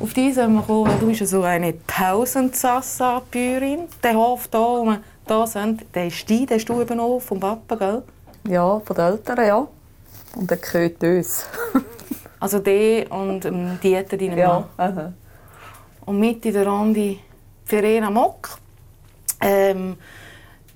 Auf 0.00 0.12
die 0.12 0.32
sollen 0.32 0.54
wir 0.54 0.62
kommen, 0.62 0.90
weil 0.90 0.98
du 0.98 1.06
bist 1.06 1.26
so 1.26 1.42
eine 1.42 1.74
Tausendsassa-Bäuerin. 1.86 3.88
Der 4.02 4.14
Hof 4.14 4.48
hier, 4.52 5.00
hier 5.26 5.46
sind, 5.46 5.86
der 5.94 6.08
ist 6.08 6.28
dein, 6.28 6.44
den 6.44 6.58
hast 6.58 6.68
du 6.68 6.82
übernommen 6.82 7.20
vom 7.20 7.40
Papa, 7.40 7.76
gell? 7.76 8.02
Ja, 8.48 8.80
von 8.80 8.96
den 8.96 9.04
Eltern, 9.06 9.46
ja. 9.46 9.68
Und 10.36 10.50
der 10.50 10.58
gehört 10.58 11.02
uns. 11.02 11.46
Also 12.40 12.58
die 12.58 13.06
und 13.08 13.46
ähm, 13.46 13.78
Dieter, 13.82 14.18
deine 14.18 14.38
Ja, 14.38 14.68
Mann. 14.76 15.14
Und 16.04 16.20
mit 16.20 16.44
in 16.44 16.52
der 16.52 16.66
Runde 16.66 17.16
Verena 17.64 18.10
Mock. 18.10 18.58
Ähm, 19.40 19.96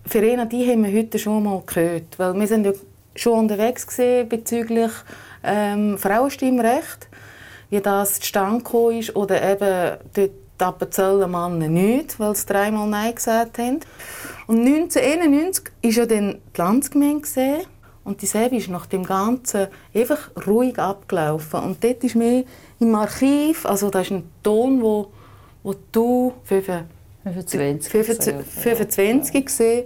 Verena, 0.07 0.47
die 0.47 0.67
haben 0.67 0.85
wir 0.85 0.99
heute 0.99 1.19
schon 1.19 1.43
mal 1.43 1.63
gehört, 1.67 2.19
weil 2.19 2.33
wir 2.41 2.47
sind 2.47 2.65
ja 2.65 2.73
schon 3.15 3.41
unterwegs 3.41 3.87
gewesen 3.87 4.31
bezüglich 4.31 4.93
ähm, 5.45 5.99
Frauenstimmrecht, 5.99 7.09
wie 7.69 7.81
das 7.81 8.21
zustande 8.21 8.65
gekommen 8.65 9.01
ist 9.01 9.15
oder 9.15 9.43
eben 9.43 9.99
dort 10.15 10.31
Appenzellen 10.61 11.31
Männer 11.31 11.69
nicht, 11.69 12.19
weil 12.19 12.35
sie 12.35 12.47
dreimal 12.47 12.89
Nein 12.89 13.15
gesagt 13.15 13.59
haben. 13.59 13.81
Und 14.49 14.67
1991 14.67 15.64
war 15.83 15.90
ja 15.90 16.07
dann 16.07 16.38
die 16.57 16.59
Landsgemeinde 16.59 17.21
gesehen 17.21 17.61
und 18.02 18.23
dieselbe 18.23 18.57
ist 18.57 18.69
nach 18.69 18.87
dem 18.87 19.05
Ganzen 19.05 19.67
einfach 19.95 20.31
ruhig 20.47 20.78
abgelaufen. 20.78 21.61
Und 21.61 21.85
dort 21.85 22.02
ist 22.02 22.17
mir 22.17 22.47
im 22.81 22.95
Archiv, 22.95 23.67
also 23.67 23.90
da 23.90 24.00
ist 24.00 24.11
ein 24.11 24.25
Ton, 24.43 24.81
wo, 24.81 25.09
wo 25.62 25.75
du 25.93 26.33
25, 26.45 27.93
25, 27.93 28.35
25 28.47 29.45
gesehen 29.45 29.85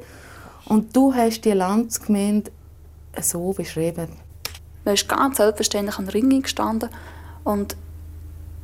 und 0.66 0.95
du 0.95 1.12
hast 1.12 1.40
die 1.40 1.50
Landsgemeinde 1.50 2.52
so 3.21 3.52
beschrieben. 3.52 4.11
Man 4.85 4.95
ist 4.95 5.09
ganz 5.09 5.38
selbstverständlich 5.38 5.99
an 5.99 6.09
Ringen 6.09 6.40
gestanden 6.40 6.88
und 7.42 7.76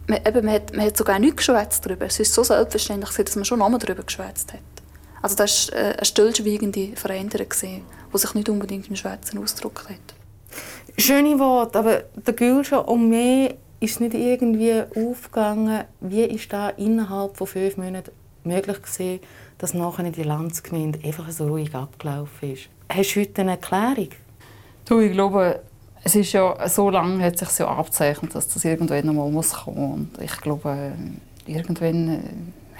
man, 0.06 0.20
eben, 0.24 0.46
man, 0.46 0.54
hat, 0.54 0.76
man 0.76 0.86
hat 0.86 0.96
sogar 0.96 1.18
nichts 1.18 1.38
geschwätzt 1.38 1.84
darüber. 1.84 2.06
Es 2.06 2.20
ist 2.20 2.32
so 2.32 2.44
selbstverständlich, 2.44 3.10
dass 3.10 3.34
man 3.34 3.44
schon 3.44 3.60
einmal 3.60 3.80
darüber 3.80 4.04
geschwätzt 4.04 4.52
hat. 4.52 4.77
Also 5.22 5.36
das 5.36 5.70
war 5.72 5.78
eine 5.78 6.04
stillschweigende 6.04 6.96
Veränderung, 6.96 7.48
die 7.60 8.18
sich 8.18 8.34
nicht 8.34 8.48
unbedingt 8.48 8.88
im 8.88 8.96
Schwätzen 8.96 9.38
ausgedrückt 9.38 9.88
hat. 9.88 10.14
Schöne 10.96 11.38
Worte, 11.38 11.78
aber 11.78 12.04
der 12.14 12.34
Gülscha 12.34 12.78
um 12.78 13.08
mich 13.08 13.54
ist 13.80 14.00
nicht 14.00 14.14
irgendwie 14.14 14.82
aufgegangen, 14.96 15.84
wie 16.00 16.22
ist 16.22 16.52
da 16.52 16.70
innerhalb 16.70 17.36
von 17.36 17.46
fünf 17.46 17.76
Monaten 17.76 18.10
möglich 18.44 18.82
gewesen, 18.82 19.20
dass 19.58 19.74
nachher 19.74 20.10
die 20.10 20.22
Landsgemeinde 20.22 21.00
einfach 21.04 21.30
so 21.30 21.46
ruhig 21.46 21.74
abgelaufen 21.74 22.52
ist. 22.52 22.68
Hast 22.88 23.14
du 23.14 23.20
heute 23.20 23.42
eine 23.42 23.52
Erklärung? 23.52 24.08
Du, 24.86 25.00
ich 25.00 25.12
glaube, 25.12 25.60
es 26.02 26.14
ist 26.14 26.32
ja 26.32 26.68
so 26.68 26.90
lange 26.90 27.22
hat 27.22 27.38
sich 27.38 27.58
ja 27.58 27.68
abzeichnet, 27.68 28.34
dass 28.34 28.48
das 28.48 28.64
irgendwann 28.64 29.08
einmal 29.08 29.30
muss 29.30 29.52
kommen. 29.52 29.92
Und 29.92 30.22
ich 30.22 30.40
glaube, 30.40 30.92
irgendwann 31.46 32.08
äh, 32.08 32.20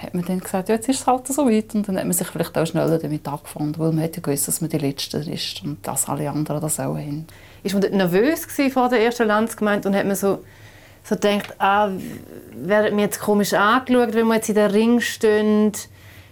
hat 0.01 0.13
man 0.13 0.23
dann 0.23 0.39
gesagt, 0.39 0.69
ja, 0.69 0.75
jetzt 0.75 0.87
ist 0.87 1.01
es 1.01 1.07
halt 1.07 1.27
so 1.27 1.45
weit. 1.45 1.75
Und 1.75 1.87
dann 1.87 1.97
hat 1.97 2.05
man 2.05 2.13
sich 2.13 2.27
vielleicht 2.27 2.57
auch 2.57 2.65
schneller 2.65 2.97
damit 2.97 3.27
angefunden, 3.27 3.77
weil 3.77 3.91
man 3.91 4.03
hat 4.03 4.15
ja 4.15 4.21
gewusst, 4.21 4.47
dass 4.47 4.61
man 4.61 4.69
die 4.69 4.77
Letzte 4.77 5.17
ist 5.17 5.63
und 5.63 5.85
dass 5.85 6.07
alle 6.07 6.29
anderen 6.29 6.61
das 6.61 6.79
auch 6.79 6.95
haben. 6.95 7.27
Ist 7.63 7.75
man 7.75 7.91
nervös 7.91 8.47
vor 8.71 8.89
der 8.89 9.01
ersten 9.01 9.27
Landsgemeinde 9.27 9.89
und 9.89 9.95
hat 9.95 10.05
man 10.05 10.15
so, 10.15 10.39
so 11.03 11.15
gedacht, 11.15 11.53
ah, 11.59 11.89
werden 12.53 12.97
wir 12.97 13.03
jetzt 13.03 13.19
komisch 13.19 13.53
angeschaut, 13.53 14.13
wenn 14.13 14.27
wir 14.27 14.35
jetzt 14.35 14.49
in 14.49 14.55
der 14.55 14.73
Ring 14.73 15.01
stehen? 15.01 15.73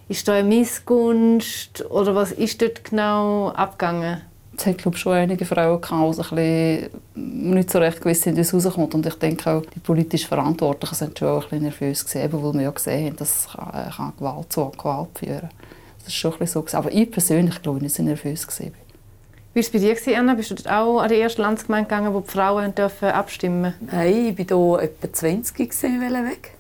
Ist 0.10 0.28
da 0.28 0.36
eine 0.36 0.48
Missgunst 0.48 1.86
oder 1.90 2.16
was 2.16 2.32
ist 2.32 2.62
dort 2.62 2.86
genau 2.86 3.50
abgegangen? 3.50 4.22
Es 4.60 4.66
hat 4.66 4.80
glaube 4.80 4.98
schon 4.98 5.14
einige 5.14 5.46
Frauen 5.46 5.80
gehabt, 5.80 6.18
die 6.18 6.36
ein 6.36 6.90
bisschen 7.16 7.52
nicht 7.52 7.70
so 7.70 7.78
recht 7.78 8.02
gewusst 8.02 8.24
sind, 8.24 8.38
wie 8.38 8.42
es 8.42 8.54
rauskommt. 8.54 8.96
Und 8.96 9.06
ich 9.06 9.14
denke 9.16 9.52
auch, 9.52 9.62
die 9.62 9.80
politisch 9.80 10.26
Verantwortlichen 10.26 10.96
sind 10.96 11.20
schon 11.20 11.28
auch 11.28 11.44
ein 11.44 11.50
bisschen 11.50 11.64
nervös 11.64 12.06
gewesen, 12.06 12.34
weil 12.34 12.54
wir 12.54 12.62
ja 12.64 12.72
gesehen 12.72 13.06
haben, 13.08 13.16
dass 13.18 13.40
es 13.40 13.52
kann, 13.54 13.70
äh, 13.70 13.90
kann 13.92 14.14
Gewalt 14.18 14.52
zu 14.52 14.72
Gewalt 14.72 15.10
führen 15.18 15.40
kann. 15.42 15.50
Das 16.00 16.08
war 16.08 16.12
schon 16.12 16.34
ein 16.34 16.40
bisschen 16.40 16.54
so. 16.54 16.62
Gewesen. 16.62 16.78
Aber 16.78 16.92
ich 16.92 17.12
persönlich 17.12 17.62
glaube 17.62 17.82
nicht 17.82 17.96
so 17.96 18.02
nervös. 18.02 18.48
Gewesen. 18.48 18.74
Wie 19.54 19.60
war 19.60 19.62
es 19.62 19.72
bei 19.72 19.80
dir, 19.80 20.20
Anna? 20.20 20.34
Bist 20.34 20.52
du 20.52 20.56
dort 20.56 20.70
auch 20.70 21.00
an 21.02 21.10
die 21.10 21.16
erste 21.16 21.42
Landsgemeinde 21.42 21.90
gegangen, 21.90 22.14
wo 22.14 22.22
die 22.22 22.30
Frauen 22.30 22.74
dürfen 22.74 23.10
abstimmen 23.10 23.74
Nein, 23.80 24.36
ich 24.38 24.52
war 24.52 24.80
hier 24.80 24.84
etwa 24.90 25.14
20 25.14 25.56
gewesen, 25.56 26.02
weg. 26.02 26.52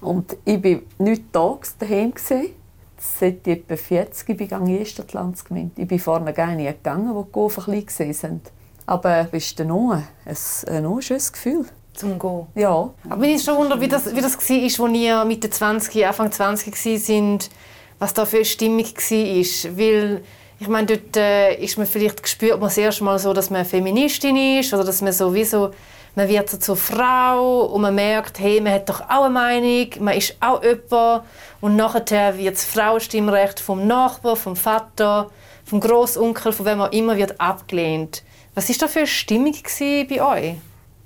Und 0.00 0.36
ich 0.44 0.62
war 0.62 0.80
nicht 0.98 1.24
da 1.32 1.58
daheim. 1.78 2.12
Gewesen. 2.12 2.61
Seit 3.04 3.44
ich 3.48 3.54
etwa 3.54 3.76
40 3.76 4.36
bin 4.36 4.46
ich 4.46 4.52
in 4.52 4.66
die 4.66 5.12
Landsgemeinde. 5.12 5.82
Ich 5.82 5.88
bin 5.88 5.98
vorne 5.98 6.32
gar 6.32 6.54
nicht 6.54 6.84
gegangen, 6.84 7.12
wo 7.12 7.24
die 7.24 7.32
Gofen 7.32 7.64
klein 7.64 7.84
waren. 8.22 8.40
Aber 8.86 9.26
es 9.32 9.44
ist 9.44 9.58
dann 9.58 9.72
auch 9.72 9.90
ein, 9.92 10.04
ein, 10.24 11.02
schönes 11.02 11.32
Gefühl. 11.32 11.64
Zum 11.94 12.16
Gehen? 12.16 12.46
Ja. 12.54 12.90
Aber 13.10 13.24
ich 13.24 13.42
schon 13.42 13.56
wundern, 13.56 13.80
wie 13.80 13.88
das, 13.88 14.14
wie 14.14 14.20
das 14.20 14.38
war, 14.38 14.86
als 14.86 14.96
ihr 14.96 15.24
Mitte 15.24 15.50
20, 15.50 16.06
Anfang 16.06 16.30
20 16.30 16.76
sind, 17.04 17.50
was 17.98 18.14
da 18.14 18.24
für 18.24 18.36
eine 18.36 18.44
Stimmung 18.44 18.84
war. 18.84 19.76
Weil, 19.76 20.22
ich 20.60 20.68
meine, 20.68 20.86
dort 20.86 21.16
äh, 21.16 21.56
ist 21.56 21.78
man 21.78 21.88
vielleicht 21.88 22.22
gespürt 22.22 22.60
man 22.60 22.68
das 22.68 22.78
erste 22.78 23.02
Mal 23.02 23.18
so, 23.18 23.32
dass 23.32 23.50
man 23.50 23.64
Feministin 23.64 24.60
ist 24.60 24.72
oder 24.72 24.84
dass 24.84 25.02
man 25.02 25.12
sowieso 25.12 25.72
man 26.14 26.28
wird 26.28 26.50
so 26.50 26.58
zur 26.58 26.76
Frau 26.76 27.62
und 27.66 27.82
man 27.82 27.94
merkt, 27.94 28.38
hey, 28.38 28.60
man 28.60 28.74
hat 28.74 28.88
doch 28.88 29.00
auch 29.00 29.24
eine 29.24 29.30
Meinung, 29.30 29.88
man 30.00 30.16
ist 30.16 30.36
auch 30.40 30.62
jemand. 30.62 31.24
Und 31.60 31.76
nachher 31.76 32.36
wird 32.36 32.56
das 32.56 32.64
Frauenstimmrecht 32.64 33.60
vom 33.60 33.86
Nachbar, 33.86 34.36
vom 34.36 34.56
Vater, 34.56 35.30
vom 35.64 35.80
Großonkel, 35.80 36.52
von 36.52 36.66
wem 36.66 36.80
auch 36.82 36.92
immer, 36.92 37.16
wird 37.16 37.40
abgelehnt. 37.40 38.22
Was 38.54 38.68
war 38.68 38.76
da 38.80 38.88
für 38.88 39.00
eine 39.00 39.08
Stimmung 39.08 39.56
bei 39.80 40.22
euch? 40.22 40.54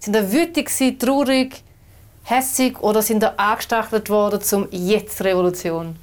Sind 0.01 0.15
da 0.15 0.33
wütig, 0.33 0.71
traurig, 0.99 1.63
hässig 2.25 2.81
oder 2.81 3.03
sind 3.03 3.23
da 3.23 3.35
angestachelt 3.37 4.11
worden 4.11 4.41
zum 4.41 4.67
Jetzt 4.71 5.23
Revolution? 5.23 5.97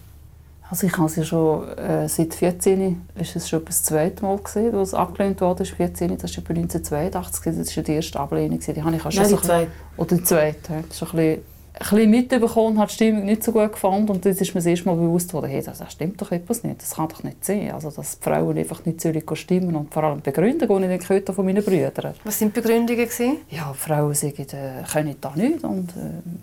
Also 0.73 0.87
ich 0.87 0.97
habe 0.97 1.11
ja 1.15 1.23
schon 1.23 1.69
äh, 1.77 2.09
seit 2.09 2.33
14 2.33 3.03
ist 3.13 3.35
es 3.35 3.47
schon 3.47 3.63
das 3.63 3.83
zweite 3.83 4.23
Mal 4.23 4.39
gesehen, 4.39 4.73
wo 4.73 4.81
es 4.81 4.95
abgelehnt 4.95 5.39
wurde. 5.39 5.65
14, 5.65 6.17
das 6.17 6.35
war 6.35 6.49
1982, 6.49 7.55
das 7.55 7.77
war 7.77 7.83
die 7.83 7.91
erste 7.91 8.19
Ablehnung. 8.19 8.59
Die 8.59 8.81
habe 8.81 8.95
ich 8.95 9.05
auch 9.05 9.11
schon 9.11 9.21
Nein, 9.21 9.29
so 9.29 9.35
die 9.35 9.43
zweite. 9.43 9.71
Oder 9.97 10.15
die 10.15 10.23
zweite. 10.23 10.83
Das 10.89 10.99
ist 10.99 11.03
ein 11.03 11.15
bisschen 11.15 11.41
bisschen 11.79 12.09
mitbekommen, 12.09 12.79
hat 12.79 12.89
die 12.89 12.93
Stimmung 12.95 13.25
nicht 13.25 13.43
so 13.43 13.51
gut 13.51 13.71
gefunden 13.71 14.09
und 14.09 14.25
jetzt 14.25 14.41
ist 14.41 14.53
mir 14.53 14.59
das 14.59 14.65
erste 14.67 14.85
Mal 14.87 14.95
bewusst 14.95 15.29
geworden, 15.29 15.49
hey, 15.49 15.61
das 15.63 15.83
stimmt 15.91 16.21
doch 16.21 16.31
etwas 16.31 16.63
nicht, 16.63 16.81
das 16.81 16.95
kann 16.95 17.07
doch 17.07 17.23
nicht 17.23 17.43
sein, 17.43 17.71
also 17.71 17.89
dass 17.89 18.19
die 18.19 18.23
Frauen 18.23 18.57
einfach 18.57 18.85
nicht 18.85 19.01
sollen 19.01 19.23
stimmen 19.33 19.75
und 19.75 19.93
vor 19.93 20.03
allem 20.03 20.21
begründen, 20.21 20.67
die 20.67 20.93
ich 20.93 21.07
gehört 21.07 21.27
habe 21.27 21.35
von 21.35 21.45
meinen 21.45 21.63
Brüdern. 21.63 22.13
Was 22.23 22.39
sind 22.39 22.55
die 22.55 22.61
Begründungen 22.61 23.05
gewesen? 23.05 23.37
Ja, 23.49 23.73
Frauen 23.73 24.13
sagen, 24.13 24.45
äh, 24.51 24.83
können 24.91 25.15
da 25.19 25.33
nicht 25.35 25.63
und 25.63 25.89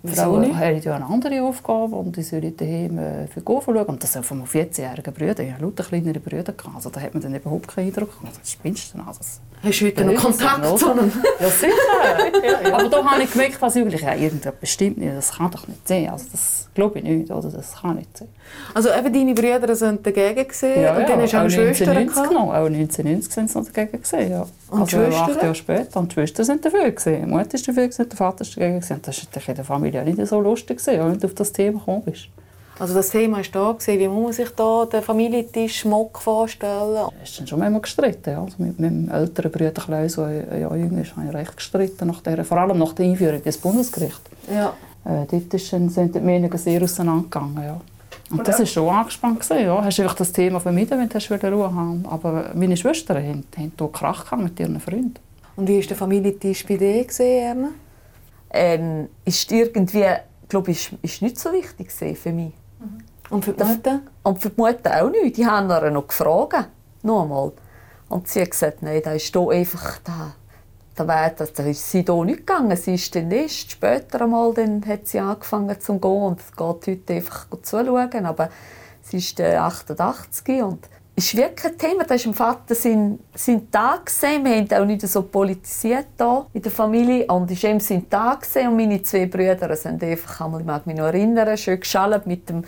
äh, 0.05 0.09
Frauen 0.09 0.41
nicht? 0.43 0.57
haben 0.57 0.81
ja 0.81 0.97
eine 0.97 1.07
andere 1.07 1.43
Aufgabe 1.43 1.95
und 1.97 2.17
die 2.17 2.23
sollen 2.23 2.57
daheim 2.57 2.99
äh, 2.99 3.27
für 3.29 3.41
Golf 3.43 3.65
schauen. 3.65 3.87
Und 3.87 4.03
das 4.03 4.13
sind 4.13 4.27
von 4.27 4.39
meinen 4.39 4.49
14-jährigen 4.49 5.15
Brüdern, 5.15 5.47
ich 5.47 5.53
hatte 5.53 5.65
lauter 5.65 5.85
kleinere 5.85 6.21
Brüder, 6.21 6.55
also 6.75 6.91
da 6.91 7.01
hat 7.01 7.15
man 7.15 7.23
dann 7.23 7.35
überhaupt 7.35 7.69
keinen 7.69 7.89
Eindruck, 7.89 8.11
also, 8.25 8.41
das 8.41 8.51
spinnst 8.51 8.95
du 8.95 8.99
also, 8.99 9.19
das 9.19 9.41
Hast 9.63 9.81
du 9.81 9.87
heute 9.87 10.05
noch 10.07 10.15
Kontakt 10.15 10.79
zu 10.79 10.91
einem? 10.91 11.13
Ja, 11.39 11.49
sicher. 11.51 12.73
Aber 12.75 12.89
da 12.89 13.05
habe 13.05 13.23
ich 13.23 13.31
gemerkt, 13.31 13.61
dass 13.63 13.75
Jugendliche, 13.75 14.07
ja, 14.07 14.15
irgendetwas 14.15 14.61
bestimmt 14.61 14.97
nicht, 14.99 15.15
das 15.15 15.33
kann 15.37 15.51
doch 15.51 15.69
nicht 15.69 15.87
sein. 15.87 16.09
Also 16.09 16.25
das 16.33 16.69
glaube 16.75 16.99
ich 16.99 17.05
nicht, 17.05 17.31
oder? 17.31 17.51
Das 17.51 17.75
kann 17.81 17.97
nicht 17.97 18.17
sein. 18.17 18.29
Also 18.73 18.89
eben 18.89 19.13
deine 19.13 19.35
Brüder 19.35 19.77
sind 19.77 20.07
dagegen 20.07 20.49
gewesen 20.49 20.83
Ja, 20.83 20.97
und 20.97 21.07
dann 21.09 21.21
hast 21.21 21.33
du 21.33 21.37
auch 21.37 21.41
eine 21.43 21.51
Schwester 21.51 21.91
1990 21.91 22.15
gehabt. 22.15 22.33
noch. 22.33 22.49
Auch 22.49 22.67
1990 22.67 23.33
sind 23.35 23.51
sie 23.51 23.59
noch 23.59 23.67
dagegen 23.67 24.03
gewesen, 24.03 24.31
ja. 24.31 24.47
Und 24.71 24.81
also 24.81 24.97
Schwestern? 24.97 25.23
acht 25.31 25.43
Jahre 25.43 25.55
später. 25.55 26.01
Und 26.01 26.11
die 26.11 26.15
Schwestern 26.15 26.45
sind 26.47 26.65
dafür 26.65 26.91
gewesen. 26.91 27.21
Die 27.21 27.27
Mutter 27.31 27.55
ist 27.55 27.69
dafür 27.69 27.83
gewesen, 27.89 28.09
der 28.09 28.17
Vater 28.17 28.41
ist 28.43 28.57
dagegen 28.57 28.81
gewesen. 28.81 28.95
Und 28.95 29.07
das 29.09 29.27
war 29.37 29.49
in 29.49 29.55
der 29.57 29.65
Familie 29.65 30.01
auch 30.01 30.05
nicht 30.07 30.27
so 30.27 30.41
lustig 30.41 30.79
gewesen, 30.79 31.05
wenn 31.07 31.19
du 31.21 31.27
auf 31.27 31.35
das 31.35 31.53
Thema 31.53 31.79
gekommen 31.79 32.03
bist. 32.05 32.29
Also 32.81 32.95
das 32.95 33.11
Thema 33.11 33.37
war 33.37 33.45
da. 33.53 33.73
Gewesen. 33.73 34.01
Wie 34.01 34.09
muss 34.09 34.23
man 34.25 34.33
sich 34.33 34.49
da 34.57 34.87
den 34.87 35.03
Familientisch 35.03 35.81
Schmuck 35.81 36.19
vorstellen? 36.19 37.09
Es 37.23 37.31
ist 37.31 37.41
dann 37.41 37.47
schon 37.47 37.59
manchmal 37.59 37.83
gestritten. 37.83 38.31
Ja. 38.31 38.43
Also 38.43 38.55
mit 38.59 38.81
meinem 38.81 39.11
älteren 39.11 39.51
Bruder 39.51 39.71
Kleus, 39.73 40.15
der 40.15 40.25
ein 40.25 40.61
Jahr 40.63 40.77
jünger 40.77 41.03
ist, 41.03 41.15
habe 41.15 41.27
ich 41.29 41.35
recht 41.35 41.57
gestritten. 41.57 42.09
Nach 42.09 42.23
der, 42.23 42.43
vor 42.45 42.57
allem 42.59 42.79
nach 42.79 42.95
der 42.95 43.05
Einführung 43.07 43.43
ins 43.43 43.59
Bundesgericht. 43.59 44.23
Ja. 44.51 44.73
Äh, 45.05 45.27
dort 45.31 45.55
ist, 45.55 45.73
dann- 45.73 45.91
sind 45.91 46.15
die 46.15 46.21
Meinungen 46.21 46.57
sehr 46.57 46.83
auseinandergegangen. 46.83 47.63
Ja. 47.63 47.81
Und 48.31 48.47
das 48.49 48.59
war 48.61 48.67
schon 48.67 48.89
angespannt. 48.89 49.41
Gewesen, 49.41 49.65
ja. 49.65 49.85
Hast 49.85 50.01
einfach 50.01 50.15
das 50.15 50.33
Thema 50.33 50.59
vermieden, 50.59 50.99
wenn 50.99 51.09
du 51.09 51.53
Ruhe 51.53 51.75
haben 51.75 52.07
Aber 52.09 52.51
meine 52.55 52.77
Schwestern 52.77 53.19
haben, 53.19 53.45
haben 53.57 53.73
hier 53.77 53.89
Krach 53.93 54.25
gehabt 54.25 54.43
mit 54.43 54.59
ihren 54.59 54.81
Freunden. 54.81 55.15
Und 55.57 55.69
wie 55.69 55.79
war 55.81 55.87
der 55.87 55.97
Familientisch 55.97 56.65
bei 56.67 56.77
dir, 56.77 57.05
Erna? 57.19 57.69
Ähm, 58.53 59.09
ist 59.25 59.53
irgendwie, 59.53 60.07
glaube 60.49 60.71
ich, 60.71 60.93
ist, 60.93 60.99
ist 61.03 61.23
nicht 61.23 61.39
so 61.39 61.53
wichtig 61.53 61.93
für 61.93 62.33
mich. 62.33 62.53
Und 63.31 63.45
für 63.45 63.53
die 63.53 63.65
Mutter? 63.65 64.01
Und 64.23 64.41
für 64.41 64.51
die 64.51 64.61
Mutter 64.61 65.03
auch 65.03 65.11
nicht. 65.11 65.37
Die 65.37 65.47
haben 65.47 65.69
nachher 65.69 65.91
noch 65.91 66.09
gefragt. 66.09 66.69
Noch 67.03 67.23
einmal. 67.23 67.53
Und 68.09 68.29
sie 68.29 68.43
hat 68.43 68.51
gesagt, 68.51 68.83
nein, 68.83 69.01
da 69.05 69.13
ist 69.13 69.33
hier 69.35 69.49
einfach... 69.49 69.99
Da, 69.99 70.35
da, 70.97 71.07
wär, 71.07 71.31
da, 71.31 71.47
da 71.47 71.63
ist 71.63 71.91
sie 71.91 72.03
hier 72.03 72.25
nicht 72.25 72.39
gegangen. 72.39 72.77
Sie 72.77 72.95
ist 72.95 73.15
dann 73.15 73.31
erst 73.31 73.71
später 73.71 74.23
einmal, 74.23 74.53
dann 74.53 74.85
hat 74.85 75.07
sie 75.07 75.21
angefangen 75.21 75.81
zu 75.81 75.99
gehen. 75.99 76.23
Und 76.23 76.41
es 76.41 76.51
geht 76.51 76.87
heute 76.87 77.15
einfach 77.15 77.49
gut 77.49 77.65
zuschauen. 77.65 78.27
Aber 78.27 78.51
sie 79.03 79.19
ist 79.19 79.39
äh, 79.39 79.57
88 79.57 80.63
und 80.63 80.89
ist 81.17 81.37
wirklich 81.37 81.73
ein 81.73 81.79
Thema. 81.79 82.05
Das 82.05 82.21
ist 82.21 82.27
im 82.27 82.35
Vater 82.35 82.75
sein, 82.75 83.19
sein 83.35 83.71
Tag 83.71 84.07
gewesen. 84.07 84.45
Wir 84.45 84.57
haben 84.57 84.83
auch 84.83 84.87
nicht 84.87 85.07
so 85.07 85.23
politisiert 85.23 86.07
hier 86.17 86.47
in 86.53 86.63
der 86.63 86.73
Familie. 86.73 87.27
Und 87.27 87.51
war 87.51 87.71
eben 87.71 88.11
Tag 88.11 88.41
gewesen. 88.43 88.69
und 88.69 88.77
meine 88.77 89.03
zwei 89.03 89.27
Brüder 89.27 89.77
sind 89.77 90.03
einfach, 90.03 90.41
einmal, 90.41 90.61
ich 90.61 90.67
mag 90.67 90.87
mich 90.87 90.97
noch 90.97 91.07
erinnern, 91.07 91.57
schön 91.57 91.81
geschallt 91.81 92.27
mit 92.27 92.49
dem 92.49 92.65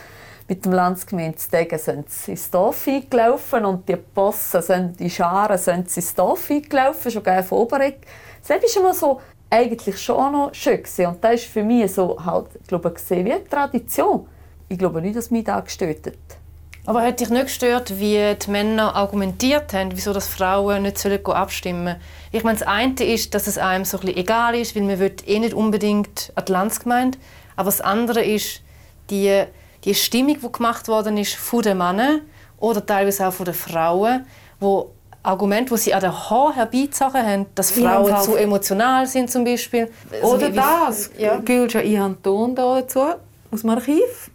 mit 0.49 0.65
dem 0.65 0.73
Landsgemeindestegen 0.73 1.79
sind 1.79 2.11
sie 2.11 2.33
ins 2.33 2.51
Dorf 2.51 2.87
eingelaufen 2.87 3.65
und 3.65 3.89
die 3.89 3.97
Bossen 3.97 4.61
sind, 4.61 5.01
die 5.01 5.09
Scharen 5.09 5.57
sind 5.57 5.89
sie 5.89 6.01
ins 6.01 6.15
Dorf 6.15 6.51
eingelaufen, 6.51 7.11
schon 7.11 7.23
gerne 7.23 7.43
von 7.43 7.59
Oberegg. 7.59 8.01
Das 8.41 8.51
war 8.51 8.83
immer 8.83 8.93
so 8.93 9.21
eigentlich 9.49 9.99
schon 9.99 10.33
noch 10.33 10.53
schön 10.53 10.79
gewesen. 10.79 11.07
und 11.07 11.25
das 11.25 11.35
ist 11.35 11.45
für 11.45 11.63
mich 11.63 11.93
so 11.93 12.23
halt, 12.23 12.49
ich 12.61 12.67
glaube, 12.67 12.91
gesehen 12.91 13.25
wie 13.25 13.33
eine 13.33 13.45
Tradition. 13.49 14.27
Ich 14.69 14.79
glaube 14.79 15.01
nicht, 15.01 15.17
dass 15.17 15.31
mich 15.31 15.45
das 15.45 15.65
gestört 15.65 16.07
hat. 16.07 16.42
Aber 16.85 17.03
hat 17.03 17.21
dich 17.21 17.31
nicht 17.31 17.45
gestört, 17.45 17.99
wie 18.01 18.35
die 18.35 18.51
Männer 18.51 18.97
argumentiert 18.97 19.73
haben, 19.73 19.91
wieso 19.95 20.13
das 20.13 20.27
Frauen 20.27 20.83
nicht 20.83 20.99
sollen 20.99 21.25
abstimmen 21.27 21.97
Ich 22.33 22.43
meine, 22.43 22.59
das 22.59 22.67
eine 22.67 22.95
ist, 23.05 23.35
dass 23.35 23.47
es 23.47 23.57
einem 23.57 23.85
so 23.85 23.99
ein 23.99 24.07
bisschen 24.07 24.19
egal 24.19 24.57
ist, 24.57 24.75
weil 24.75 24.83
man 24.83 24.99
will 24.99 25.15
eh 25.27 25.39
nicht 25.39 25.55
unbedingt 25.55 26.33
an 26.35 26.45
die 26.45 26.53
Landsgemeinde. 26.53 27.19
Aber 27.55 27.67
das 27.67 27.81
andere 27.81 28.25
ist, 28.25 28.63
die, 29.11 29.45
die 29.85 29.95
Stimmung, 29.95 30.39
die 30.43 30.53
gemacht 30.53 30.89
worden 30.89 31.19
ist 31.19 31.35
von 31.35 31.63
den 31.63 31.79
Männern 31.79 32.23
oder 32.59 32.85
teilweise 32.85 33.29
auch 33.29 33.33
von 33.33 33.45
den 33.45 33.55
Frauen, 33.55 34.27
wo 34.59 34.91
Argumente, 35.23 35.73
die 35.75 35.81
sie 35.81 35.95
an 35.95 36.01
den 36.01 36.13
Haaren 36.13 36.55
herbeizogen 36.55 37.25
haben, 37.25 37.47
dass 37.55 37.71
Frauen 37.71 38.21
zu 38.23 38.35
emotional 38.35 39.07
sind 39.07 39.31
zum 39.31 39.45
Beispiel. 39.45 39.89
Also 40.11 40.35
Oder 40.35 40.49
wie- 40.49 40.53
wie- 40.53 40.57
das. 40.57 41.11
Ja. 41.17 41.35
Habe 41.35 41.79
einen 41.79 42.21
Ton 42.23 42.57
da 42.57 42.81
dazu 42.81 43.05
aus 43.53 43.61
dem 43.61 43.71
Archiv. 43.71 44.32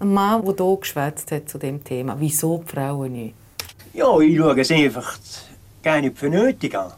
Ein 0.00 0.12
Mann, 0.12 0.44
der 0.44 0.54
hier 0.56 0.76
geschwätzt 0.80 1.30
hat 1.30 1.48
zu 1.48 1.58
dem 1.58 1.84
Thema. 1.84 2.16
Wieso 2.18 2.58
die 2.58 2.72
Frauen 2.72 3.12
nicht? 3.12 3.34
Ja, 3.94 4.18
ich 4.18 4.36
schaue 4.36 4.60
es 4.60 4.70
einfach 4.72 5.16
gar 5.80 6.00
nicht 6.00 6.18
für 6.18 6.28
nötig 6.28 6.76
an. 6.76 6.92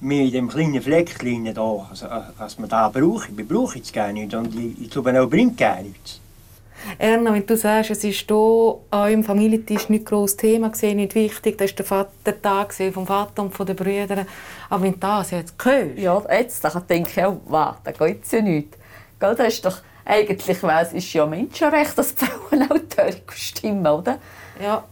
Mir 0.00 0.22
in 0.24 0.32
dem 0.32 0.48
kleinen 0.48 0.82
Fleckchen 0.82 1.54
da, 1.54 1.86
also, 1.88 2.06
äh, 2.06 2.20
was 2.36 2.58
man 2.58 2.68
da 2.68 2.88
braucht, 2.90 3.30
ich 3.34 3.48
brauche 3.48 3.78
es 3.78 3.90
gar 3.90 4.12
nicht 4.12 4.34
und 4.34 4.54
ich, 4.54 4.82
ich 4.82 4.90
glaube 4.90 5.18
auch 5.18 5.30
bringt 5.30 5.56
gar 5.56 5.80
nichts. 5.80 6.20
Erna, 6.98 7.32
wenn 7.32 7.46
du 7.46 7.56
sagst, 7.56 7.92
es 7.92 8.04
ist 8.04 8.28
hier 8.28 8.76
an 8.90 9.00
eurem 9.08 9.24
Familientisch 9.24 9.88
nicht 9.88 10.04
groß 10.04 10.36
Thema 10.36 10.68
gewesen, 10.68 10.96
nicht 10.96 11.14
wichtig, 11.14 11.56
das 11.56 11.70
war 11.70 11.76
der, 11.76 11.84
Vater, 11.86 12.12
der 12.26 12.42
Tag 12.42 12.74
vom 12.92 13.06
Vater 13.06 13.42
und 13.42 13.54
von 13.54 13.64
den 13.64 13.76
Brüdern. 13.76 14.26
Aber 14.68 14.82
wenn 14.82 14.92
du 14.92 14.98
das 14.98 15.30
jetzt 15.30 15.54
hörst... 15.64 15.98
Ja, 15.98 16.22
jetzt 16.30 16.62
da 16.64 16.68
denke 16.80 17.10
ich 17.10 17.24
auch, 17.24 17.36
wow, 17.46 17.76
da 17.82 17.92
geht 17.92 18.24
es 18.24 18.32
ja 18.32 18.42
nicht. 18.42 18.76
Gell, 19.18 19.34
das 19.36 19.54
ist 19.54 19.64
doch 19.64 19.78
eigentlich, 20.04 20.62
es 20.62 20.92
ist 20.92 21.12
ja 21.12 21.26
Menschenrecht, 21.26 21.96
dass 21.96 22.14
die 22.14 22.26
Frauen 22.26 22.62
auch 22.62 22.96
dürfen 22.96 23.22
stimmen, 23.30 23.86
oder? 23.86 24.18
Ja. 24.60 24.84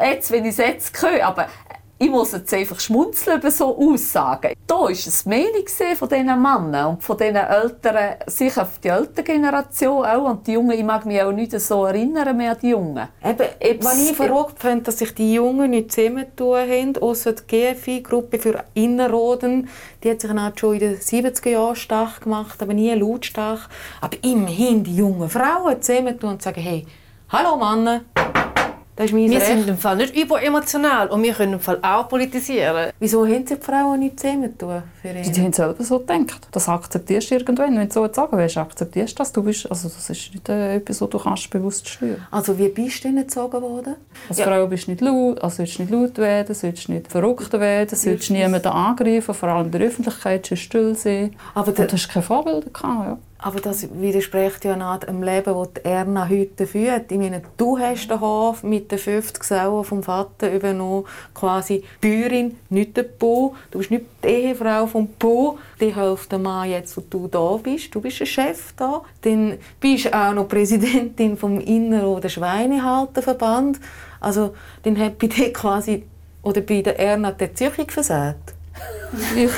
Jetzt, 0.00 0.30
wenn 0.30 0.44
ich 0.44 0.52
es 0.52 0.58
jetzt 0.58 1.02
höre, 1.02 1.26
aber 1.26 1.48
ich 2.02 2.08
muss 2.08 2.32
jetzt 2.32 2.54
einfach 2.54 2.80
schmunzeln 2.80 3.38
über 3.38 3.50
so 3.50 3.76
Aussagen. 3.76 4.54
Da 4.66 4.74
war 4.74 4.90
es 4.90 5.26
Meinung 5.26 5.66
von 5.96 6.08
diesen 6.08 6.42
Männern 6.42 6.86
und 6.86 7.02
von 7.02 7.18
diesen 7.18 7.36
älteren, 7.36 8.14
sicher 8.26 8.66
die 8.82 8.88
ältere 8.88 9.22
Generation 9.22 10.06
auch. 10.06 10.30
Und 10.30 10.46
die 10.46 10.52
Jungen, 10.52 10.78
ich 10.78 10.82
mag 10.82 11.04
mich 11.04 11.20
auch 11.20 11.30
nicht 11.30 11.52
so 11.60 11.84
erinnern 11.84 12.34
mehr 12.38 12.52
an 12.52 12.56
die 12.62 12.70
Jungen. 12.70 13.06
Eben, 13.22 13.84
was 13.84 14.10
ich 14.10 14.16
verrückt 14.16 14.60
finde, 14.60 14.84
dass 14.84 14.96
sich 14.96 15.14
die 15.14 15.34
Jungen 15.34 15.72
nicht 15.72 15.92
zusammentun 15.92 16.60
haben, 16.60 16.96
außer 16.96 17.34
die 17.34 17.74
GFI-Gruppe 17.74 18.38
für 18.38 18.64
Innerrhoden. 18.72 19.68
Die 20.02 20.10
hat 20.10 20.22
sich 20.22 20.30
dann 20.30 20.56
schon 20.56 20.74
in 20.76 20.80
den 20.80 20.96
70er 20.96 21.50
Jahren 21.50 21.76
stark 21.76 22.22
gemacht, 22.22 22.62
aber 22.62 22.72
nie 22.72 22.94
lautstark. 22.94 23.68
Aber 24.00 24.16
immerhin 24.22 24.84
die 24.84 24.96
jungen 24.96 25.28
Frauen 25.28 25.82
zusammentun 25.82 26.30
und 26.30 26.42
sagen, 26.42 26.62
hey, 26.62 26.86
hallo 27.28 27.58
Männer, 27.58 28.00
das 29.00 29.06
ist 29.06 29.12
mein 29.14 29.30
Wir 29.30 29.38
Recht. 29.38 29.46
sind 29.46 29.66
im 29.68 29.78
Fall 29.78 29.96
nicht 29.96 30.14
überemotional 30.14 31.08
und 31.08 31.22
wir 31.22 31.32
können 31.32 31.54
im 31.54 31.60
Fall 31.60 31.78
auch 31.80 32.06
politisieren. 32.08 32.90
Wieso 32.98 33.24
haben 33.26 33.46
sie 33.46 33.56
die 33.56 33.62
Frauen 33.62 34.00
nicht 34.00 34.20
zusammentun? 34.20 34.82
Für 35.00 35.08
Die, 35.14 35.32
die 35.32 35.40
haben 35.40 35.52
selber 35.54 35.82
so 35.82 35.98
gedacht. 36.00 36.48
Das 36.52 36.68
akzeptierst 36.68 37.30
du 37.30 37.34
irgendwann. 37.36 37.78
Wenn 37.78 37.88
du 37.88 37.92
so 37.94 38.06
sagen 38.12 38.36
willst, 38.36 38.58
akzeptierst 38.58 39.14
du 39.14 39.22
das. 39.22 39.32
Du 39.32 39.42
bist, 39.42 39.70
also 39.70 39.88
das 39.88 40.10
ist 40.10 40.34
nicht 40.34 40.48
äh, 40.50 40.76
etwas, 40.76 41.00
was 41.00 41.08
du 41.08 41.18
kannst 41.18 41.48
bewusst 41.50 41.88
steuern 41.88 42.26
Also 42.30 42.58
wie 42.58 42.68
bist 42.68 43.02
du 43.02 43.08
denn 43.08 43.16
erzogen 43.16 43.62
worden? 43.62 43.94
Als 44.28 44.40
Frau 44.40 44.66
bist 44.66 44.86
du 44.86 44.90
nicht 44.90 45.00
laut, 45.00 45.40
also 45.42 45.56
sollst 45.56 45.78
du 45.78 45.82
nicht 45.82 45.92
laut 45.92 46.18
werden, 46.18 46.54
sollst 46.54 46.88
du 46.88 46.92
nicht 46.92 47.08
verrückt 47.08 47.52
werden, 47.54 47.96
sollst 47.96 48.28
du 48.28 48.32
niemanden 48.34 48.68
angreifen, 48.68 49.34
vor 49.34 49.48
allem 49.48 49.66
in 49.66 49.72
der 49.72 49.80
Öffentlichkeit, 49.80 50.44
sollst 50.44 50.62
still 50.64 50.94
sein. 50.94 51.34
Aber 51.54 51.72
du 51.72 51.90
hast 51.90 52.08
keine 52.10 52.22
Vorbilder 52.22 52.68
gehabt, 52.70 53.06
ja. 53.06 53.18
Aber 53.42 53.60
das 53.60 53.88
widerspricht 53.90 54.64
ja 54.66 54.76
nicht 54.76 55.08
dem 55.08 55.22
Leben, 55.22 55.54
das 55.54 55.82
Erna 55.82 56.28
heute 56.28 56.66
führt. 56.66 57.10
Ich 57.10 57.18
meine, 57.18 57.40
du 57.56 57.78
hast 57.78 58.08
den 58.08 58.20
Hof 58.20 58.62
mit 58.62 58.92
den 58.92 58.98
50 58.98 59.42
Sauen 59.42 59.84
vom 59.84 60.02
Vater 60.02 60.52
übernommen, 60.52 61.06
quasi 61.34 61.82
Bäuerin, 62.02 62.56
nicht 62.68 62.98
der 62.98 63.04
Bau. 63.04 63.54
Du 63.70 63.78
bist 63.78 63.90
nicht 63.90 64.04
die 64.22 64.28
Ehefrau 64.28 64.86
vom 64.86 65.08
Bau. 65.18 65.58
Die 65.80 65.94
hilft 65.94 66.32
dem 66.32 66.42
Mann 66.42 66.68
jetzt, 66.68 66.94
wo 66.98 67.02
du 67.08 67.28
da 67.28 67.58
bist. 67.62 67.94
Du 67.94 68.02
bist 68.02 68.20
ein 68.20 68.26
Chef 68.26 68.74
da. 68.76 69.02
Dann 69.22 69.56
bist 69.80 70.04
du 70.04 70.14
auch 70.14 70.34
noch 70.34 70.48
Präsidentin 70.48 71.38
vom 71.38 71.60
Inner- 71.60 72.08
oder 72.08 72.28
Schweinehalterverband. 72.28 73.80
Also, 74.20 74.54
dann 74.82 74.98
hat 74.98 75.18
bei 75.18 75.28
dir 75.28 75.50
quasi, 75.50 76.04
oder 76.42 76.60
bei 76.60 76.82
der 76.82 76.98
Erna 76.98 77.32
die 77.32 77.44
Erziehung 77.44 77.88
versagt. 77.88 78.54
Ich, 79.34 79.50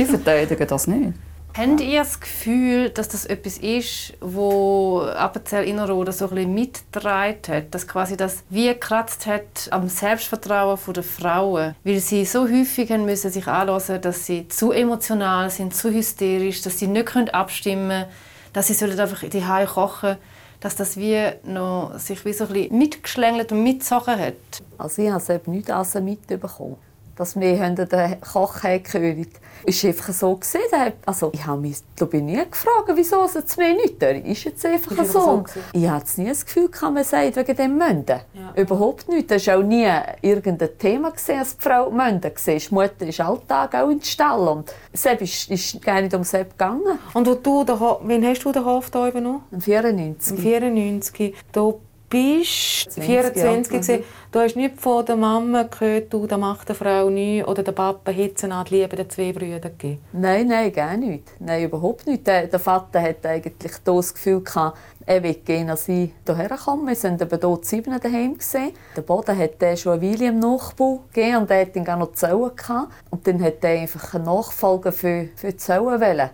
ich 0.00 0.06
verteidige 0.06 0.64
das 0.64 0.86
nicht. 0.86 1.14
Habt 1.52 1.80
ihr 1.80 1.98
das 1.98 2.20
Gefühl, 2.20 2.90
dass 2.90 3.08
das 3.08 3.24
etwas 3.24 3.58
ist, 3.58 4.14
wo 4.20 5.02
Appenzell 5.02 5.64
Innerrhoden 5.64 6.12
so 6.12 6.28
ein 6.28 6.34
bisschen 6.34 6.54
mitgetragen 6.54 7.38
hat, 7.48 7.74
dass 7.74 7.88
quasi 7.88 8.16
das 8.16 8.44
wie 8.50 8.68
gekratzt 8.68 9.26
hat 9.26 9.68
am 9.70 9.88
Selbstvertrauen 9.88 10.78
der 10.94 11.02
Frauen, 11.02 11.74
weil 11.82 11.98
sie 11.98 12.24
so 12.24 12.42
häufig 12.42 12.90
haben 12.92 13.04
müssen 13.04 13.30
sich 13.32 13.46
anlassen, 13.48 14.00
dass 14.00 14.26
sie 14.26 14.46
zu 14.48 14.70
emotional 14.70 15.50
sind, 15.50 15.74
zu 15.74 15.90
hysterisch, 15.90 16.62
dass 16.62 16.78
sie 16.78 16.86
nicht 16.86 17.34
abstimmen 17.34 17.88
können, 17.88 18.04
dass 18.52 18.68
sie 18.68 18.74
sollen 18.74 18.98
einfach 18.98 19.22
die 19.28 19.42
kochen, 19.66 20.16
dass 20.60 20.76
das 20.76 20.96
wie 20.96 21.18
noch 21.44 21.98
sich 21.98 22.24
wie 22.24 22.32
so 22.32 22.44
ein 22.44 22.52
bisschen 22.52 22.78
mitgeschlängelt 22.78 23.50
und 23.50 23.64
mitgezogen 23.64 24.18
hat. 24.18 24.34
Also 24.78 25.02
ich 25.02 25.10
habe 25.10 25.20
es 25.20 25.28
eben 25.28 25.52
nicht 25.52 25.68
mitbekommen. 26.00 26.76
Dass 27.20 27.38
wir 27.38 27.54
den 27.70 28.20
Koch 28.22 28.62
gehört 28.62 29.28
Es 29.66 29.84
war 29.84 29.90
einfach 29.90 30.12
so. 30.14 30.36
Gewesen. 30.36 30.92
Also, 31.04 31.30
ich 31.34 31.46
habe 31.46 31.60
mich 31.60 31.76
da 31.96 32.06
bin 32.06 32.24
nie 32.24 32.42
gefragt, 32.50 32.90
wieso 32.94 33.24
es 33.24 33.34
jetzt 33.34 33.58
mir 33.58 33.74
nicht 33.74 34.00
tun. 34.00 34.24
Ist 34.24 34.44
jetzt 34.44 34.64
einfach 34.64 34.92
ist 34.92 35.12
so. 35.12 35.20
so 35.20 35.44
ich 35.74 35.86
hatte 35.86 36.20
nie 36.20 36.28
das 36.28 36.46
Gefühl, 36.46 36.70
dass 36.70 36.80
man 36.80 37.04
sagt, 37.04 37.36
wegen 37.36 37.56
dem 37.56 37.76
Münden. 37.76 38.20
Ja. 38.32 38.52
Überhaupt 38.56 39.08
nicht. 39.10 39.30
Das 39.30 39.46
war 39.46 39.58
auch 39.58 39.62
nie 39.62 39.86
irgendein 40.22 40.78
Thema, 40.78 41.10
gewesen, 41.10 41.38
als 41.38 41.58
die 41.58 41.62
Frau 41.62 41.90
Münden 41.90 42.22
war. 42.22 42.54
Die 42.54 42.74
Mutter 42.74 43.06
ist 43.06 43.20
Alltag 43.20 43.74
auch 43.74 43.90
in 43.90 43.98
den 43.98 44.04
Stall. 44.04 44.48
Und 44.48 44.72
Sepp 44.94 45.20
ist, 45.20 45.50
ist 45.50 45.82
gar 45.82 46.00
nicht 46.00 46.14
um 46.14 46.24
Sepp 46.24 46.52
gegangen. 46.52 46.98
Und 47.12 47.26
du 47.26 47.34
den, 47.34 47.78
wann 47.78 48.24
hast 48.24 48.42
du 48.42 48.52
den 48.52 48.64
Hof 48.64 48.88
hier 48.90 49.08
übernommen? 49.08 49.42
Im 49.50 49.60
94. 49.60 50.38
Im 50.38 50.42
94. 50.42 51.34
Da 51.52 51.74
bist 52.10 52.92
24 52.92 53.72
gewesen. 53.72 54.04
Du 54.32 54.40
hast 54.40 54.56
nicht 54.56 54.80
von 54.80 55.06
der 55.06 55.16
Mama 55.16 55.62
gehört, 55.62 56.12
du, 56.12 56.26
da 56.26 56.36
macht 56.36 56.68
eine 56.68 56.74
Frau 56.74 57.08
nichts 57.08 57.48
oder 57.48 57.62
der 57.62 57.72
Papa 57.72 58.10
hitzen 58.10 58.52
an 58.52 58.66
die 58.66 58.76
Liebe 58.76 58.96
der 58.96 59.08
zwei 59.08 59.32
Brüder 59.32 59.60
gegeben? 59.60 60.00
Nein, 60.12 60.48
nein, 60.48 60.72
gar 60.72 60.96
nicht. 60.96 61.24
Nein, 61.38 61.64
überhaupt 61.64 62.06
nicht. 62.06 62.26
Der, 62.26 62.48
der 62.48 62.58
Vater 62.58 63.00
hatte 63.00 63.28
eigentlich 63.28 63.72
das 63.84 64.14
Gefühl 64.14 64.42
gehabt, 64.42 64.76
er 65.06 65.22
will 65.22 65.34
gerne, 65.34 65.72
als 65.72 65.88
ich 65.88 66.10
hierher 66.26 66.56
komme. 66.56 66.92
Wir 66.92 67.02
waren 67.02 67.20
eben 67.20 67.40
hier 67.40 67.58
sieben 67.62 68.00
daheim. 68.00 68.34
Gewesen. 68.34 68.72
Der 68.96 69.02
Boden 69.02 69.38
hat 69.38 69.78
schon 69.78 69.92
eine 69.94 70.02
Weile 70.02 70.28
im 70.28 70.38
Nachbau 70.38 71.04
gegeben 71.12 71.38
und 71.38 71.50
er 71.50 71.60
hatte 71.62 71.80
noch 71.96 72.12
Zellen. 72.12 72.50
Gehabt. 72.54 72.92
Und 73.10 73.26
dann 73.26 73.42
hat 73.42 73.62
er 73.62 73.80
einfach 73.80 74.14
einen 74.14 74.24
Nachfolger 74.24 74.92
für, 74.92 75.28
für 75.36 75.48
die 75.48 75.56
Zellen 75.56 76.00
wollen. 76.00 76.30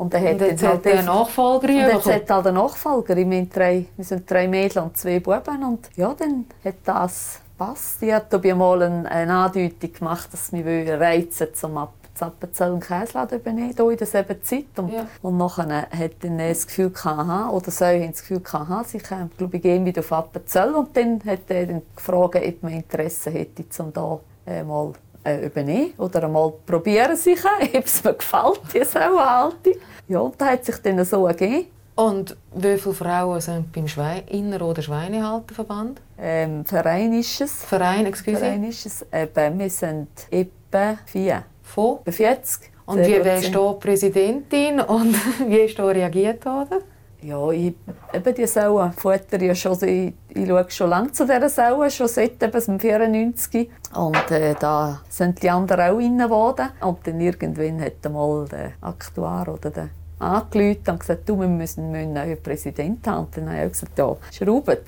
Und 0.00 0.14
dann 0.14 0.24
hat 0.24 0.40
jetzt 0.40 0.66
halt 0.66 0.86
einen 0.86 1.04
Nachfolger 1.04 1.68
und 1.68 1.76
jetzt 1.76 2.06
hat 2.06 2.30
halt 2.30 2.46
einen 2.46 2.56
Nachfolger. 2.56 3.14
Wir, 3.14 3.44
drei, 3.44 3.84
wir 3.94 4.04
sind 4.06 4.30
drei 4.30 4.48
Mädchen 4.48 4.84
und 4.84 4.96
zwei 4.96 5.20
Buben. 5.20 5.62
Und 5.62 5.90
ja, 5.94 6.14
dann 6.14 6.46
hat 6.64 6.76
das 6.86 7.40
gepasst. 7.50 8.02
Ich 8.02 8.10
habe 8.10 8.54
mal 8.54 8.82
eine, 8.82 9.10
eine 9.10 9.34
Andeutung 9.34 9.92
gemacht, 9.92 10.32
dass 10.32 10.54
wir 10.54 10.98
reizen 10.98 11.48
zum 11.52 11.76
Ab 11.76 11.92
Appenzell 12.18 12.72
und 12.72 12.80
Käsladen 12.80 13.40
übernehmen, 13.40 13.74
hier 13.74 13.90
in 13.90 13.96
derselben 13.96 14.42
Zeit. 14.42 14.78
Und, 14.78 14.90
ja. 14.90 15.06
und 15.20 15.36
nachher 15.36 15.86
hat 15.90 16.12
dann 16.20 16.38
das 16.38 16.66
Gefühl 16.66 16.90
gehabt, 16.90 17.52
oder 17.52 17.70
so 17.70 17.84
haben 17.84 18.10
das 18.10 18.20
Gefühl 18.20 18.40
gehabt, 18.40 18.88
sie 18.88 18.98
kämen, 18.98 19.30
glaube 19.36 19.56
ich, 19.56 19.62
gehen 19.62 19.84
wieder 19.84 20.00
auf 20.00 20.12
Appenzell. 20.12 20.74
Und 20.74 20.96
dann 20.96 21.20
hat 21.26 21.40
er 21.48 21.66
dann 21.66 21.82
gefragt, 21.94 22.36
ob 22.36 22.62
man 22.62 22.72
Interesse 22.72 23.30
hätte, 23.30 23.64
um 23.82 23.92
hier 23.92 24.20
äh, 24.46 24.62
mal 24.62 24.92
äh, 25.24 25.46
übernehmen 25.46 25.92
oder 25.98 26.24
einmal 26.24 26.52
probieren 26.66 27.16
sich, 27.16 27.38
ob 27.74 27.84
es 27.84 28.04
mir 28.04 28.14
gefällt, 28.14 28.60
diese 28.74 29.00
Haltung. 29.00 29.74
Ja, 30.08 30.20
und 30.20 30.40
das 30.40 30.48
hat 30.48 30.64
sich 30.64 30.76
dann 30.78 31.04
so 31.04 31.26
ergeben. 31.26 31.66
Und 31.94 32.36
wie 32.54 32.78
viele 32.78 32.94
Frauen 32.94 33.40
sind 33.40 33.72
beim 33.72 33.86
Schwein 33.86 34.22
Inner- 34.28 34.62
oder 34.62 34.80
Schweinehalterverband? 34.80 36.00
Ähm, 36.18 36.64
Verein 36.64 37.12
ist 37.12 37.40
es. 37.40 37.64
Verein, 37.64 38.06
excuse. 38.06 38.38
Verein 38.38 38.64
ist 38.64 38.86
es. 38.86 39.06
Eben, 39.12 39.58
wir 39.58 39.70
sind 39.70 40.08
etwa 40.30 40.96
vier. 41.04 41.44
Von? 41.62 41.98
40. 42.08 42.70
Und 42.86 43.06
wie 43.06 43.24
wärst 43.24 43.54
du 43.54 43.74
Präsidentin 43.74 44.80
und 44.80 45.14
wie 45.46 45.58
ist 45.58 45.78
du 45.78 45.82
reagiert 45.84 46.44
worden? 46.44 46.78
Ja, 47.22 47.50
ich, 47.50 47.74
eben 48.14 48.34
die 48.34 48.46
Säule 48.46 48.92
futter 48.96 49.40
ja 49.42 49.54
schon, 49.54 49.76
ich, 49.84 50.14
ich 50.28 50.48
schaue 50.48 50.66
schon 50.70 50.90
lange 50.90 51.12
zu 51.12 51.24
dieser 51.24 51.48
Säule, 51.48 51.90
schon 51.90 52.08
seit 52.08 52.42
eben 52.42 52.80
94. 52.80 53.70
Und 53.94 54.30
äh, 54.30 54.54
da 54.58 55.02
sind 55.08 55.42
die 55.42 55.50
anderen 55.50 55.80
auch 55.80 55.98
rein 55.98 56.18
geworden. 56.18 56.68
Und 56.80 57.06
dann 57.06 57.20
irgendwann 57.20 57.82
hat 57.82 58.10
mal 58.10 58.46
der 58.48 58.72
Aktuar 58.80 59.48
oder 59.48 59.70
der 59.70 59.88
angerufen 60.18 60.90
und 60.90 61.00
gesagt, 61.00 61.28
du, 61.28 61.38
wir 61.40 61.48
müssen 61.48 61.94
einen 61.94 62.12
neuen 62.12 62.42
Präsidenten 62.42 63.10
haben. 63.10 63.26
Und 63.26 63.36
dann 63.36 63.50
habe 63.50 63.66
ich 63.66 63.72
gesagt, 63.72 63.98
ja, 63.98 64.16
schrauben 64.32 64.78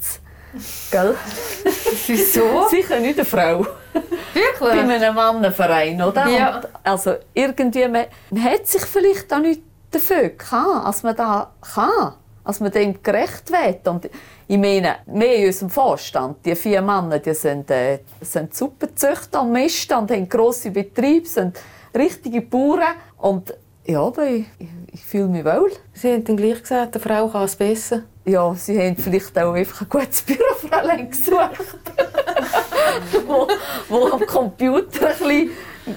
Gell? 0.90 1.14
Wieso? 2.06 2.68
Sicher 2.68 3.00
nicht 3.00 3.18
eine 3.18 3.24
Frau. 3.24 3.66
Wirklich? 4.34 4.58
Bei 4.58 4.80
einem 4.80 5.14
Mannenverein, 5.14 6.02
oder? 6.02 6.26
Ja. 6.28 6.56
Und 6.56 6.68
also 6.82 7.14
irgendwie, 7.32 7.88
man, 7.88 8.04
man 8.30 8.44
hat 8.44 8.66
sich 8.66 8.82
vielleicht 8.82 9.32
auch 9.32 9.38
nicht 9.38 9.62
dafür 9.90 10.28
gehabt, 10.30 10.86
als 10.86 11.02
man 11.02 11.16
da 11.16 11.52
kann 11.74 12.14
als 12.44 12.60
man 12.60 12.72
dem 12.72 13.02
gerecht 13.02 13.50
wird. 13.50 13.86
Und 13.88 14.08
ich 14.48 14.58
meine, 14.58 14.96
wir 15.06 15.34
in 15.36 15.46
unserem 15.46 15.70
Vorstand, 15.70 16.44
die 16.44 16.54
vier 16.54 16.82
Männer, 16.82 17.18
die 17.18 17.34
sind, 17.34 17.70
äh, 17.70 18.00
sind 18.20 18.54
Suppenzüchter 18.54 19.40
am 19.40 19.52
Misten 19.52 19.94
und 19.94 20.10
haben 20.10 20.28
grosse 20.28 20.70
Betriebe, 20.70 21.26
sind 21.26 21.58
richtige 21.94 22.40
Bauern. 22.40 22.94
Und 23.18 23.54
ja, 23.84 24.00
aber 24.00 24.26
ich, 24.26 24.46
ich, 24.92 25.04
fühle 25.04 25.28
mich 25.28 25.44
wohl. 25.44 25.72
Sie 25.92 26.12
haben 26.12 26.24
dann 26.24 26.36
gleich 26.36 26.62
gesagt, 26.62 26.94
eine 26.94 27.02
Frau 27.02 27.28
kann 27.28 27.44
es 27.44 27.56
besser. 27.56 28.02
Ja, 28.24 28.54
sie 28.54 28.78
haben 28.78 28.96
vielleicht 28.96 29.36
auch 29.38 29.54
einfach 29.54 29.82
ein 29.82 29.88
gutes 29.88 30.22
Bürofräulein 30.22 31.10
gesucht. 31.10 31.92
wo, 33.26 33.48
wo 33.88 34.06
am 34.06 34.24
Computer 34.26 35.08
ein 35.08 35.18
bisschen 35.18 35.50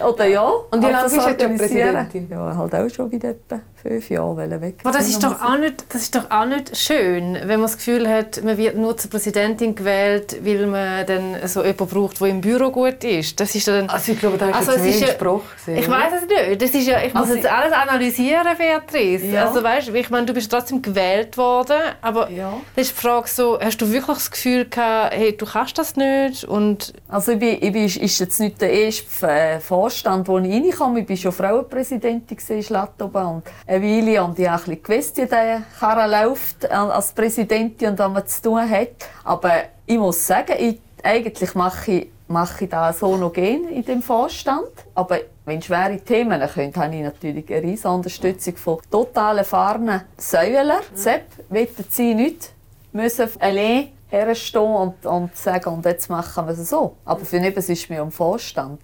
oder 0.03 0.25
ja. 0.25 0.49
Und 0.71 0.81
wie 0.81 0.91
lange 0.91 1.09
bist 1.09 1.41
du 1.41 1.57
Präsidentin? 1.57 2.27
Ja, 2.29 2.55
halt 2.55 2.73
auch 2.73 2.89
schon 2.89 3.11
wieder 3.11 3.29
etwa 3.29 3.61
fünf 3.87 4.09
Jahre 4.09 4.61
weg. 4.61 4.75
Aber 4.83 4.97
das 4.97 5.07
ist, 5.07 5.23
doch 5.23 5.41
auch 5.41 5.57
nicht, 5.57 5.85
das 5.89 6.01
ist 6.03 6.15
doch 6.15 6.31
auch 6.31 6.45
nicht 6.45 6.75
schön, 6.75 7.35
wenn 7.35 7.59
man 7.59 7.63
das 7.63 7.77
Gefühl 7.77 8.07
hat, 8.09 8.43
man 8.43 8.57
wird 8.57 8.75
nur 8.75 8.97
zur 8.97 9.11
Präsidentin 9.11 9.75
gewählt, 9.75 10.37
weil 10.43 10.65
man 10.65 11.05
dann 11.05 11.47
so 11.47 11.63
jemanden 11.63 11.87
braucht, 11.87 12.19
der 12.19 12.27
im 12.27 12.41
Büro 12.41 12.71
gut 12.71 13.03
ist. 13.03 13.39
Das 13.39 13.53
ist 13.53 13.67
dann, 13.67 13.89
also 13.89 14.11
ich 14.11 14.19
glaube, 14.19 14.37
da 14.37 14.49
ist 14.49 14.69
also 14.69 14.83
jetzt 14.83 15.03
ein 15.03 15.09
Spruch 15.09 15.43
Ich 15.67 15.87
weiß 15.87 16.13
es 16.21 16.27
nicht. 16.27 16.61
Das 16.61 16.69
ist 16.71 16.87
ja, 16.87 17.01
ich 17.03 17.13
muss 17.13 17.23
also 17.23 17.35
jetzt 17.35 17.51
alles 17.51 17.73
analysieren, 17.73 18.57
Beatrice. 18.57 19.27
Ja. 19.27 19.45
Also 19.45 19.63
weißt, 19.63 19.89
ich 19.89 20.09
meine, 20.09 20.25
du 20.25 20.33
bist 20.33 20.51
trotzdem 20.51 20.81
gewählt 20.81 21.37
worden, 21.37 21.77
aber 22.01 22.29
ja. 22.31 22.53
das 22.75 22.87
ist 22.87 22.97
die 22.97 23.01
Frage 23.01 23.27
so, 23.27 23.59
hast 23.59 23.79
du 23.81 23.91
wirklich 23.91 24.17
das 24.17 24.31
Gefühl 24.31 24.65
gehabt, 24.65 25.13
hey, 25.15 25.37
du 25.37 25.45
kannst 25.45 25.77
das 25.77 25.95
nicht? 25.95 26.43
Und 26.43 26.93
also 27.07 27.33
ich 27.33 27.39
bin, 27.39 27.57
ich 27.61 27.71
bin, 27.71 27.85
ist 27.85 28.19
jetzt 28.19 28.39
nicht 28.39 28.59
der 28.61 28.71
erste 28.71 29.27
äh, 29.27 29.59
Vorstand, 29.59 30.27
wo 30.27 30.39
ich 30.39 30.51
reinkam. 30.51 30.97
Ich 30.97 31.07
war 31.07 31.17
schon 31.17 31.31
Frauenpräsidentin 31.31 32.37
in 32.49 32.63
Schlattoben 32.63 33.25
und 33.25 33.43
eine 33.75 33.85
Weile 33.85 34.23
und 34.23 34.39
ich 34.39 34.49
habe 34.49 34.71
ein 34.71 34.81
gewusst, 34.81 35.17
wie 35.17 35.25
der 35.25 35.63
Karren 35.79 36.11
läuft 36.11 36.69
als 36.69 37.11
Präsidentin 37.11 37.89
und 37.89 37.99
was 37.99 38.11
man 38.11 38.27
zu 38.27 38.41
tun 38.41 38.69
hat. 38.69 39.09
Aber 39.23 39.53
ich 39.85 39.97
muss 39.97 40.25
sagen, 40.25 40.55
ich, 40.57 40.79
eigentlich 41.03 41.55
mache 41.55 41.91
ich, 41.91 42.07
mache 42.27 42.63
ich 42.63 42.69
das 42.69 42.99
so 42.99 43.17
noch 43.17 43.33
gehen 43.33 43.67
in 43.69 43.83
dem 43.85 44.01
Vorstand. 44.01 44.71
Aber 44.95 45.19
wenn 45.45 45.61
schwere 45.61 45.99
Themen 45.99 46.41
kommen, 46.53 46.75
habe 46.75 46.95
ich 46.95 47.03
natürlich 47.03 47.49
eine 47.51 47.63
riesige 47.63 47.89
Unterstützung 47.89 48.55
von 48.55 48.79
total 48.89 49.39
erfahrenen 49.39 50.01
Säulen. 50.17 50.67
Mhm. 50.67 50.97
Sepp, 50.97 51.25
wollen 51.49 51.67
sie 51.89 52.15
nicht 52.15 52.51
müssen 52.91 53.29
allein 53.39 53.89
herstehen 54.15 54.61
und, 54.61 55.05
und 55.05 55.35
sagen, 55.35 55.69
und 55.69 55.85
jetzt 55.85 56.09
machen 56.09 56.45
wir 56.45 56.53
es 56.53 56.69
so. 56.69 56.95
Aber 57.05 57.25
für 57.25 57.39
mich 57.39 57.55
ist 57.55 57.89
mir 57.89 58.01
am 58.01 58.11
Vorstand. 58.11 58.81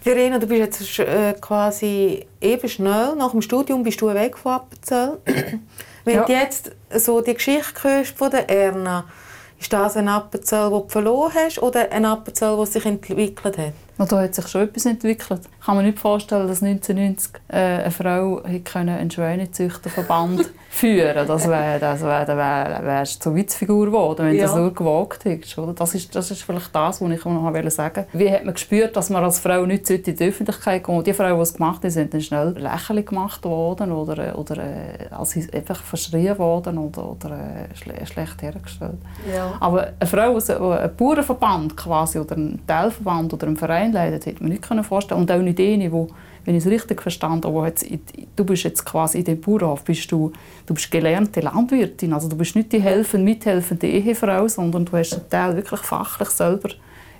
Verena, 0.00 0.38
du 0.38 0.46
bist 0.46 0.80
jetzt 0.80 0.98
äh, 0.98 1.34
quasi 1.40 2.26
eben 2.40 2.68
schnell, 2.68 3.14
nach 3.16 3.30
dem 3.30 3.42
Studium 3.42 3.82
bist 3.82 4.00
du 4.00 4.12
weg 4.12 4.36
von 4.36 4.52
Appenzell. 4.52 5.18
Wenn 6.04 6.16
ja. 6.16 6.24
du 6.24 6.32
jetzt 6.32 6.72
so 6.96 7.20
die 7.20 7.34
Geschichte 7.34 7.82
hörst 7.82 8.16
von 8.18 8.30
der 8.30 8.48
Erna, 8.50 9.04
ist 9.60 9.72
das 9.72 9.96
ein 9.96 10.08
Appenzell, 10.08 10.70
das 10.70 10.82
du 10.82 10.88
verloren 10.88 11.32
hast, 11.34 11.62
oder 11.62 11.92
ein 11.92 12.04
Appenzell, 12.04 12.56
das 12.56 12.72
sich 12.72 12.84
entwickelt 12.84 13.56
hat? 13.56 13.72
Und 13.98 14.10
da 14.10 14.20
hat 14.20 14.34
sich 14.34 14.48
schon 14.48 14.62
etwas 14.62 14.86
entwickelt. 14.86 15.42
Ich 15.60 15.64
kann 15.64 15.76
mir 15.76 15.84
nicht 15.84 16.00
vorstellen, 16.00 16.48
dass 16.48 16.62
1990 16.62 17.32
äh, 17.46 17.56
eine 17.56 17.90
Frau 17.92 18.42
einen 18.42 19.10
Schweinezüchterverband 19.10 20.50
führen 20.72 21.28
Das 21.28 21.48
wäre 21.48 21.78
das 21.78 22.00
wär, 22.02 22.26
wär, 22.26 22.36
wär, 22.36 22.80
wär 22.82 23.04
zur 23.04 23.34
Witzfigur 23.34 23.86
geworden, 23.86 24.26
wenn 24.26 24.36
ja. 24.36 24.46
das 24.46 24.56
nur 24.56 24.72
gewagt 24.72 25.24
hättest. 25.26 25.58
Oder? 25.58 25.74
Das, 25.74 25.94
ist, 25.94 26.14
das 26.14 26.30
ist 26.30 26.42
vielleicht 26.42 26.74
das, 26.74 27.00
was 27.00 27.10
ich 27.10 27.24
noch 27.24 27.70
sagen 27.70 27.96
wollte. 27.96 28.06
Wie 28.14 28.32
hat 28.32 28.44
man 28.44 28.54
gespürt, 28.54 28.96
dass 28.96 29.10
man 29.10 29.22
als 29.22 29.38
Frau 29.38 29.66
nicht 29.66 29.90
in 29.90 30.02
die 30.02 30.24
Öffentlichkeit 30.24 30.82
kommt? 30.82 31.06
Die 31.06 31.12
Frauen, 31.12 31.36
die 31.36 31.42
es 31.42 31.54
gemacht 31.54 31.82
haben, 31.82 31.90
sind 31.90 32.14
dann 32.14 32.22
schnell 32.22 32.54
lächerlich 32.58 33.06
gemacht 33.06 33.44
worden 33.44 33.92
oder, 33.92 34.38
oder 34.38 34.56
äh, 34.58 35.08
als 35.10 35.36
einfach 35.52 35.82
verschrien 35.82 36.38
worden 36.38 36.78
oder, 36.78 37.10
oder 37.10 37.30
äh, 37.32 37.76
schle 37.76 38.06
schlecht 38.06 38.40
hergestellt. 38.40 38.98
Ja. 39.30 39.52
Aber 39.60 39.88
eine 40.00 40.08
Frau, 40.08 40.34
also 40.34 40.70
ein 40.70 40.96
Bauernverband 40.96 41.76
quasi, 41.76 42.18
oder 42.18 42.36
ein 42.36 42.60
Teilverband 42.66 43.34
oder 43.34 43.46
ein 43.46 43.56
Verein 43.58 43.92
leidet, 43.92 44.24
hätte 44.24 44.42
man 44.42 44.52
nicht 44.52 44.66
vorstellen 44.86 45.20
Und 45.20 45.30
auch 45.30 45.38
nicht 45.38 45.60
eine, 45.60 45.90
die 45.90 46.06
wenn 46.44 46.54
ich 46.56 46.64
es 46.64 46.70
richtig 46.70 47.02
verstanden 47.02 47.46
habe, 47.46 47.66
jetzt, 47.66 47.86
du 48.36 48.44
bist 48.44 48.64
jetzt 48.64 48.84
quasi 48.84 49.18
in 49.18 49.24
dem 49.24 49.40
Bauernhof, 49.40 49.84
bist 49.84 50.10
du, 50.10 50.32
du 50.66 50.74
bist 50.74 50.90
gelernte 50.90 51.40
Landwirtin, 51.40 52.12
also 52.12 52.28
du 52.28 52.36
bist 52.36 52.56
nicht 52.56 52.72
die 52.72 52.80
helfende, 52.80 53.24
mithelfende 53.24 53.86
Ehefrau, 53.86 54.48
sondern 54.48 54.84
du 54.84 54.96
hast 54.96 55.14
einen 55.14 55.28
Teil 55.28 55.56
wirklich 55.56 55.80
fachlich 55.80 56.30
selber 56.30 56.70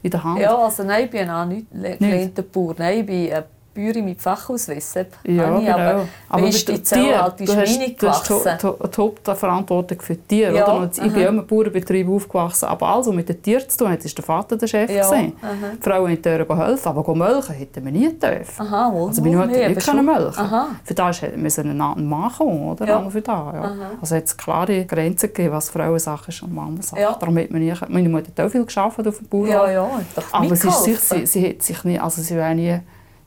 in 0.02 0.10
der 0.10 0.24
Hand. 0.24 0.40
Ja, 0.40 0.56
also 0.56 0.82
nein, 0.82 1.04
ich 1.04 1.10
bin 1.10 1.30
auch 1.30 1.44
nicht 1.44 1.66
gelernter 1.70 2.42
Bauer, 2.42 2.74
nein, 2.78 3.00
ich 3.00 3.06
bin 3.06 3.32
Bäuerin 3.74 4.04
mit 4.04 4.20
Fachauswissen. 4.20 5.06
Ja, 5.24 5.46
Habe 5.46 5.58
ich, 5.60 5.66
genau. 5.66 5.78
Aber, 5.78 6.06
aber 6.28 6.46
ist 6.48 6.68
die 6.68 6.82
Zelle 6.82 7.02
Tieren, 7.02 7.22
halt, 7.22 7.40
die 7.40 7.44
du 7.44 7.52
ist 7.52 8.02
hast, 8.02 8.30
du 8.30 8.88
die, 8.88 8.96
Hauptverantwortung 8.96 10.00
für 10.00 10.14
die 10.14 10.22
Tiere. 10.22 10.56
Ja, 10.56 10.76
oder? 10.76 10.90
Ich 10.92 11.12
bin 11.12 11.22
ja 11.22 11.28
im 11.28 11.46
Bauernbetrieb 11.46 12.08
aufgewachsen, 12.08 12.66
aber 12.66 12.88
alles, 12.88 13.06
was 13.06 13.14
mit 13.14 13.28
den 13.28 13.42
Tieren 13.42 13.68
zu 13.68 13.78
tun 13.78 13.90
hat, 13.90 14.04
war 14.04 14.10
der 14.10 14.24
Vater 14.24 14.56
der 14.56 14.66
Chef. 14.66 14.90
Ja, 14.90 15.08
gewesen. 15.08 15.32
Die 15.78 15.82
Frauen 15.82 16.22
der 16.22 16.46
helfen, 16.48 16.88
aber 16.88 17.14
melken 17.14 17.54
hätten 17.54 17.84
wir 17.84 17.92
nie 17.92 18.12
dürfen. 18.12 18.66
Aha, 18.66 18.92
wohl, 18.92 19.08
Also 19.08 19.22
meine 19.22 19.36
Mutter 19.36 19.50
nee, 19.50 19.68
nicht 19.68 19.86
können 19.86 20.04
melken. 20.04 20.38
Aha. 20.38 20.68
Für 20.84 20.94
das 20.94 21.22
musste 21.36 21.62
ein 21.62 21.80
ein 21.80 22.06
Mann 22.06 22.32
kommen, 22.32 22.68
oder? 22.70 22.86
Ja. 22.86 23.10
Für 23.10 23.20
das, 23.20 23.54
ja. 23.54 23.72
Also 24.00 24.16
hat 24.16 24.24
es 24.24 24.36
klare 24.36 24.84
Grenzen 24.84 25.28
gegeben, 25.28 25.52
was 25.54 25.70
Frauensache 25.70 26.28
ist 26.30 26.42
und 26.42 26.54
Mannensache. 26.54 27.00
Ja. 27.00 27.12
Darum 27.18 27.36
hat 27.38 27.50
man 27.50 27.60
nie, 27.60 27.74
meine 27.88 28.08
Mutter 28.08 28.28
hat 28.28 28.46
auch 28.46 28.50
viel 28.50 28.64
gearbeitet 28.64 29.08
auf 29.08 29.18
dem 29.18 29.28
Bauernhof. 29.28 29.52
Ja, 29.52 29.70
ja, 29.70 29.88
Aber 30.32 30.56
sie, 30.56 30.68
ist 30.68 30.84
sich, 30.84 31.00
sie, 31.00 31.26
sie 31.26 31.48
hat 31.48 31.62
sich 31.62 31.84
nie, 31.84 31.98
also 31.98 32.22
sie 32.22 32.36
wäre 32.36 32.54
nie, 32.54 32.78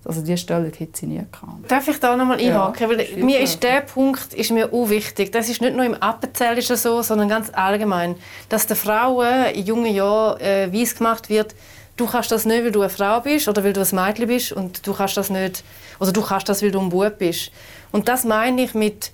also 0.06 0.22
diese 0.22 0.38
Stellung 0.38 0.72
hätte 0.72 0.98
sie 1.00 1.08
nie 1.08 1.18
gehabt. 1.18 1.70
Darf 1.70 1.88
ich 1.88 2.00
da 2.00 2.16
nochmal 2.16 2.42
Ja, 2.42 2.68
einhaken? 2.68 2.90
Weil 2.90 3.00
sicher. 3.06 3.26
mir 3.26 3.40
ist 3.40 3.62
der 3.64 3.82
Punkt 3.82 4.34
ist 4.34 4.52
mir 4.52 4.72
auch 4.72 4.90
wichtig. 4.90 5.32
Das 5.32 5.50
ist 5.50 5.62
nicht 5.62 5.76
nur 5.76 5.86
im 5.86 5.96
Appenzell 5.96 6.58
ist 6.58 6.70
das 6.70 6.84
so, 6.84 7.02
sondern 7.02 7.28
ganz 7.30 7.50
allgemein, 7.54 8.16
dass 8.50 8.68
den 8.68 8.78
Frauen 8.78 9.46
in 9.54 9.66
jungen 9.66 9.94
Jahren 9.94 10.40
äh, 10.42 10.72
weiss 10.72 10.96
gemacht 10.96 11.30
wird, 11.30 11.56
du 11.98 12.06
kannst 12.06 12.32
das 12.32 12.46
nicht, 12.46 12.64
weil 12.64 12.72
du 12.72 12.82
eine 12.82 12.90
Frau 12.90 13.20
bist 13.22 13.48
oder 13.48 13.64
weil 13.64 13.74
du 13.74 13.82
ein 13.82 13.88
Mädchen 13.92 14.28
bist 14.28 14.52
und 14.52 14.86
du 14.86 14.94
kannst 14.94 15.18
das 15.18 15.30
nicht, 15.30 15.64
oder 16.00 16.12
du 16.12 16.22
kannst 16.22 16.50
das, 16.50 16.62
weil 16.62 16.72
du 16.72 16.80
ein 16.80 16.90
Bub 16.90 17.18
bist. 17.18 17.52
Und 17.92 18.08
das 18.08 18.24
meine 18.26 18.64
ich 18.64 18.74
mit 18.74 19.12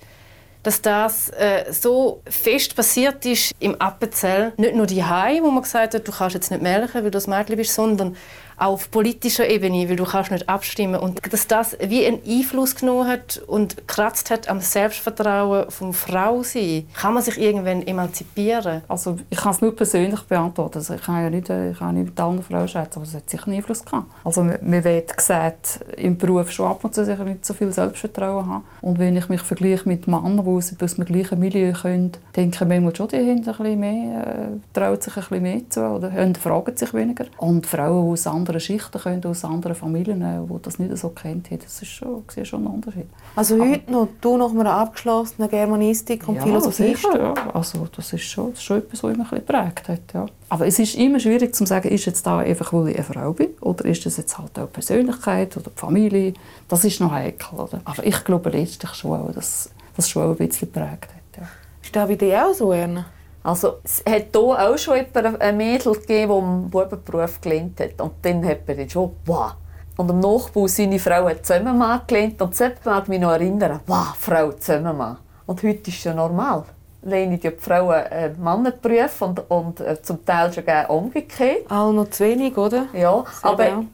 dass 0.62 0.80
das 0.80 1.28
äh, 1.30 1.72
so 1.72 2.22
fest 2.28 2.76
passiert 2.76 3.24
ist 3.26 3.52
im 3.58 3.74
Appenzell. 3.80 4.52
Nicht 4.56 4.76
nur 4.76 4.86
die 4.86 5.02
wo 5.02 5.50
man 5.50 5.62
gesagt 5.62 5.94
hat, 5.94 6.06
du 6.06 6.12
kannst 6.12 6.34
jetzt 6.34 6.50
nicht 6.50 6.62
melken, 6.62 7.02
weil 7.02 7.10
du 7.10 7.18
ein 7.18 7.30
Mädchen 7.30 7.56
bist, 7.56 7.74
sondern 7.74 8.16
auf 8.56 8.90
politischer 8.90 9.48
Ebene, 9.48 9.88
weil 9.88 9.96
du 9.96 10.04
kannst 10.04 10.30
nicht 10.30 10.48
abstimmen. 10.48 11.00
Und 11.00 11.20
dass 11.32 11.46
das 11.46 11.76
wie 11.80 12.06
einen 12.06 12.20
Einfluss 12.26 12.76
genommen 12.76 13.08
hat 13.08 13.42
und 13.46 13.76
gekratzt 13.76 14.30
hat 14.30 14.48
am 14.48 14.60
Selbstvertrauen 14.60 15.70
vom 15.70 15.92
Frausein. 15.92 16.86
Kann 16.94 17.14
man 17.14 17.22
sich 17.22 17.38
irgendwann 17.38 17.86
emanzipieren? 17.86 18.82
Also 18.88 19.16
ich 19.30 19.38
kann 19.38 19.52
es 19.52 19.60
nur 19.60 19.74
persönlich 19.74 20.20
beantworten. 20.22 20.78
Also 20.78 20.94
ich 20.94 21.02
kann 21.02 21.22
ja 21.22 21.30
nicht, 21.30 21.50
äh, 21.50 21.70
ich 21.70 21.78
kann 21.78 21.94
nicht 21.94 22.06
mit 22.06 22.20
allen 22.20 22.42
Frauen 22.42 22.68
schätzen, 22.68 22.98
aber 22.98 23.06
es 23.06 23.14
hat 23.14 23.28
sicher 23.28 23.46
einen 23.46 23.56
Einfluss 23.56 23.84
gehabt. 23.84 24.06
Also 24.24 24.42
man 24.42 24.84
wird 24.84 25.16
gesagt, 25.16 25.80
im 25.96 26.16
Beruf 26.16 26.50
schon 26.50 26.66
ab 26.66 26.84
und 26.84 26.94
zu 26.94 27.04
sicher 27.04 27.24
nicht 27.24 27.44
so 27.44 27.54
viel 27.54 27.72
Selbstvertrauen 27.72 28.46
haben. 28.46 28.64
Und 28.80 28.98
wenn 28.98 29.16
ich 29.16 29.28
mich 29.28 29.40
vergleiche 29.40 29.88
mit 29.88 30.06
Männern, 30.06 30.44
die 30.44 30.50
aus 30.84 30.94
dem 30.94 31.04
gleichen 31.04 31.38
Milieu 31.38 31.72
kommen, 31.72 32.12
denke 32.36 32.56
ich 32.62 32.68
manchmal 32.68 32.94
schon, 32.94 33.08
die 33.08 33.16
haben 33.16 33.28
ein 33.30 33.44
bisschen 33.44 33.80
mehr, 33.80 34.26
äh, 34.26 34.46
trauen 34.72 35.00
sich 35.00 35.16
ein 35.16 35.22
bisschen 35.22 35.42
mehr 35.42 35.70
zu 35.70 35.80
oder 35.80 36.10
fragen 36.42 36.76
sich 36.76 36.92
weniger. 36.94 37.26
Und 37.36 37.66
Frauen, 37.66 38.12
aus 38.12 38.26
anderen 38.26 38.41
Schichten 38.60 39.00
kommen, 39.00 39.24
aus 39.24 39.44
anderen 39.44 39.74
Familien, 39.74 40.20
die 40.20 40.62
das 40.62 40.78
nicht 40.78 40.96
so 40.96 41.08
kennt 41.10 41.50
haben, 41.50 41.60
das 41.62 41.82
ist 41.82 41.88
schon, 41.88 42.24
sehe 42.28 42.44
schon 42.44 42.66
einen 42.66 42.74
Unterschied. 42.74 43.06
Also 43.36 43.58
heute 43.58 43.90
noch, 43.90 44.08
du 44.20 44.36
nach 44.36 44.50
einer 44.50 44.72
abgeschlossenen 44.72 45.48
Germanistik 45.48 46.28
und 46.28 46.36
Ja, 46.36 46.42
Philosophie 46.42 46.94
sicher, 46.94 47.18
ja. 47.18 47.34
Also 47.54 47.88
das 47.94 48.12
ist 48.12 48.24
schon, 48.24 48.50
das 48.50 48.58
ist 48.58 48.64
schon 48.64 48.78
etwas, 48.78 49.02
was 49.02 49.10
mich 49.10 49.18
ein 49.18 49.22
bisschen 49.22 49.46
geprägt 49.46 49.88
hat. 49.88 50.14
Ja. 50.14 50.26
Aber 50.48 50.66
es 50.66 50.78
ist 50.78 50.94
immer 50.96 51.18
schwierig 51.18 51.54
zu 51.54 51.64
sagen, 51.64 51.88
ist 51.88 52.04
jetzt 52.04 52.26
da 52.26 52.38
einfach, 52.38 52.72
weil 52.72 52.88
ich 52.88 52.96
eine 52.96 53.04
Frau 53.04 53.32
bin 53.32 53.48
oder 53.60 53.84
ist 53.84 54.04
das 54.04 54.16
jetzt 54.18 54.38
halt 54.38 54.58
auch 54.58 54.66
die 54.66 54.72
Persönlichkeit 54.72 55.56
oder 55.56 55.70
die 55.70 55.80
Familie. 55.80 56.34
Das 56.68 56.84
ist 56.84 57.00
noch 57.00 57.12
heikel. 57.12 57.58
Oder? 57.58 57.80
Aber 57.84 58.06
ich 58.06 58.24
glaube 58.24 58.50
letztlich 58.50 58.92
schon, 58.94 59.32
dass 59.34 59.70
das 59.96 60.08
schon 60.08 60.30
ein 60.30 60.36
bisschen 60.36 60.72
geprägt 60.72 61.08
hat. 61.08 61.40
Ja. 61.40 61.48
Ist 61.82 61.96
das 61.96 62.08
bei 62.08 62.16
dir 62.16 62.46
auch 62.46 62.54
so, 62.54 62.72
Erna? 62.72 63.06
Also, 63.42 63.78
es 63.82 64.02
hat 64.08 64.28
hier 64.32 64.40
auch 64.40 64.78
schon 64.78 65.04
ein 65.14 65.56
Mädel 65.56 65.94
gegeben, 65.94 66.28
das 66.28 66.42
einen 66.42 66.70
Bubenberuf 66.70 67.40
gelernt 67.40 67.80
hat. 67.80 68.00
Und 68.00 68.12
dann 68.22 68.44
hat 68.46 68.68
man 68.68 68.88
schon, 68.88 69.16
wow. 69.26 69.54
Und 69.96 70.10
am 70.10 70.20
Nachbau 70.20 70.66
seine 70.66 70.98
Frau 70.98 71.28
hat 71.28 71.44
Zimmermann 71.44 72.02
gelernt. 72.06 72.40
Und 72.40 72.58
das 72.58 72.72
mag 72.84 73.08
mich 73.08 73.20
noch 73.20 73.32
erinnern, 73.32 73.80
wow, 73.86 74.14
Frau 74.18 74.52
Zimmermann. 74.52 75.18
Und 75.46 75.62
heute 75.62 75.90
ist 75.90 75.98
es 75.98 76.04
ja 76.04 76.14
normal. 76.14 76.64
Lehnen 77.02 77.38
die 77.38 77.50
Frauen 77.50 77.94
einen 77.94 78.40
Mannenberuf 78.40 79.22
und, 79.22 79.50
und 79.50 79.80
äh, 79.80 80.00
zum 80.00 80.24
Teil 80.24 80.52
schon 80.52 80.64
gerne 80.64 80.86
umgekehrt. 80.88 81.68
Auch 81.68 81.92
noch 81.92 82.08
zu 82.10 82.24
wenig, 82.24 82.56
oder? 82.56 82.86
Ja, 82.92 83.24
Sehr 83.40 83.50
aber 83.50 83.64
genau. 83.64 83.84